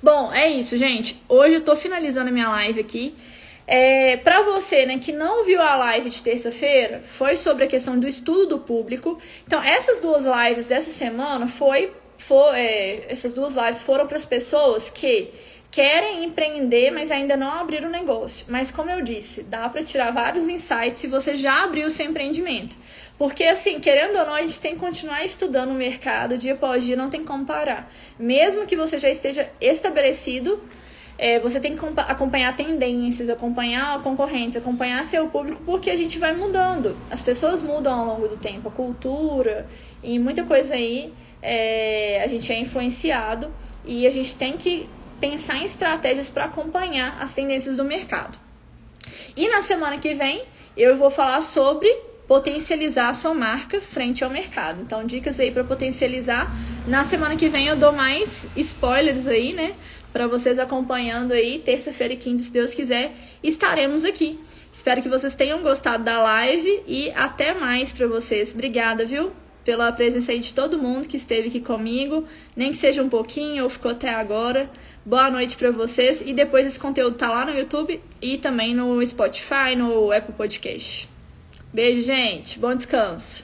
Bom, 0.01 0.33
é 0.33 0.49
isso, 0.49 0.75
gente. 0.75 1.21
Hoje 1.29 1.53
eu 1.53 1.61
tô 1.61 1.75
finalizando 1.75 2.29
a 2.29 2.31
minha 2.31 2.49
live 2.49 2.79
aqui. 2.79 3.13
É, 3.67 4.17
para 4.17 4.41
você 4.41 4.87
né, 4.87 4.97
que 4.97 5.11
não 5.11 5.45
viu 5.45 5.61
a 5.61 5.75
live 5.75 6.09
de 6.09 6.19
terça-feira, 6.23 6.99
foi 7.03 7.35
sobre 7.35 7.65
a 7.65 7.67
questão 7.67 7.99
do 7.99 8.07
estudo 8.07 8.47
do 8.47 8.57
público. 8.57 9.19
Então, 9.45 9.61
essas 9.61 9.99
duas 9.99 10.25
lives 10.25 10.65
dessa 10.65 10.89
semana 10.89 11.47
foi, 11.47 11.91
foi 12.17 12.59
é, 12.59 13.05
essas 13.07 13.33
duas 13.33 13.55
lives 13.55 13.83
foram 13.83 14.07
para 14.07 14.17
as 14.17 14.25
pessoas 14.25 14.89
que 14.89 15.29
querem 15.73 16.23
empreender, 16.23 16.91
mas 16.91 17.09
ainda 17.09 17.35
não 17.35 17.49
abriram 17.49 17.89
o 17.89 17.91
negócio. 17.91 18.45
Mas 18.47 18.69
como 18.69 18.91
eu 18.91 19.01
disse, 19.01 19.41
dá 19.41 19.67
para 19.67 19.81
tirar 19.81 20.11
vários 20.11 20.47
insights 20.47 20.99
se 20.99 21.07
você 21.07 21.35
já 21.35 21.63
abriu 21.63 21.87
o 21.87 21.89
seu 21.89 22.05
empreendimento. 22.05 22.77
Porque 23.17 23.43
assim, 23.43 23.79
querendo 23.79 24.19
ou 24.19 24.23
não, 24.23 24.35
a 24.35 24.41
gente 24.41 24.59
tem 24.59 24.73
que 24.73 24.79
continuar 24.79 25.25
estudando 25.25 25.71
o 25.71 25.73
mercado 25.73 26.37
dia 26.37 26.53
após 26.53 26.83
dia, 26.83 26.95
não 26.95 27.09
tem 27.09 27.25
como 27.25 27.43
parar. 27.43 27.91
Mesmo 28.19 28.67
que 28.67 28.75
você 28.75 28.99
já 28.99 29.09
esteja 29.09 29.49
estabelecido, 29.59 30.61
é, 31.17 31.39
você 31.39 31.59
tem 31.59 31.75
que 31.75 31.83
acompanhar 32.01 32.55
tendências, 32.55 33.27
acompanhar 33.27 33.99
concorrentes, 34.03 34.55
acompanhar 34.55 35.03
seu 35.03 35.27
público, 35.27 35.63
porque 35.65 35.89
a 35.89 35.97
gente 35.97 36.19
vai 36.19 36.35
mudando. 36.35 36.95
As 37.09 37.23
pessoas 37.23 37.63
mudam 37.63 37.99
ao 37.99 38.05
longo 38.05 38.27
do 38.27 38.37
tempo, 38.37 38.67
a 38.67 38.71
cultura 38.71 39.65
e 40.03 40.19
muita 40.19 40.43
coisa 40.43 40.75
aí 40.75 41.11
é, 41.41 42.21
a 42.23 42.27
gente 42.27 42.53
é 42.53 42.59
influenciado 42.59 43.51
e 43.83 44.05
a 44.05 44.11
gente 44.11 44.35
tem 44.35 44.55
que 44.55 44.87
pensar 45.23 45.55
em 45.55 45.63
estratégias 45.63 46.29
para 46.29 46.43
acompanhar 46.43 47.17
as 47.21 47.33
tendências 47.33 47.77
do 47.77 47.85
mercado. 47.85 48.37
E 49.37 49.47
na 49.47 49.61
semana 49.61 49.97
que 49.97 50.13
vem 50.13 50.43
eu 50.75 50.97
vou 50.97 51.09
falar 51.09 51.41
sobre 51.41 51.87
potencializar 52.27 53.07
a 53.07 53.13
sua 53.13 53.33
marca 53.33 53.79
frente 53.79 54.21
ao 54.21 54.29
mercado. 54.29 54.81
Então, 54.81 55.05
dicas 55.05 55.39
aí 55.39 55.49
para 55.49 55.63
potencializar. 55.63 56.53
Na 56.85 57.05
semana 57.05 57.37
que 57.37 57.47
vem 57.47 57.67
eu 57.67 57.77
dou 57.77 57.93
mais 57.93 58.45
spoilers 58.57 59.25
aí, 59.25 59.53
né? 59.53 59.75
para 60.11 60.27
vocês 60.27 60.59
acompanhando 60.59 61.31
aí, 61.31 61.57
terça-feira 61.57 62.13
e 62.13 62.17
quinta, 62.17 62.43
se 62.43 62.51
Deus 62.51 62.73
quiser, 62.73 63.15
estaremos 63.41 64.05
aqui. 64.05 64.39
Espero 64.71 65.01
que 65.01 65.09
vocês 65.09 65.33
tenham 65.33 65.63
gostado 65.63 66.03
da 66.03 66.21
live 66.21 66.83
e 66.85 67.11
até 67.11 67.53
mais 67.53 67.93
para 67.93 68.07
vocês. 68.07 68.53
Obrigada, 68.53 69.05
viu? 69.05 69.31
Pela 69.65 69.91
presença 69.91 70.33
aí 70.33 70.39
de 70.39 70.53
todo 70.53 70.77
mundo 70.77 71.07
que 71.07 71.17
esteve 71.17 71.47
aqui 71.47 71.61
comigo, 71.61 72.25
nem 72.55 72.71
que 72.71 72.77
seja 72.77 73.01
um 73.01 73.09
pouquinho 73.09 73.63
ou 73.63 73.69
ficou 73.69 73.91
até 73.91 74.13
agora. 74.13 74.69
Boa 75.05 75.29
noite 75.29 75.57
para 75.57 75.69
vocês 75.69 76.21
e 76.25 76.31
depois 76.31 76.65
esse 76.65 76.79
conteúdo 76.79 77.17
tá 77.17 77.29
lá 77.29 77.45
no 77.45 77.51
YouTube 77.51 78.01
e 78.21 78.37
também 78.37 78.73
no 78.73 79.05
Spotify, 79.05 79.75
no 79.75 80.13
Apple 80.13 80.33
Podcast. 80.33 81.09
Beijo, 81.73 82.03
gente. 82.03 82.57
Bom 82.57 82.73
descanso. 82.73 83.43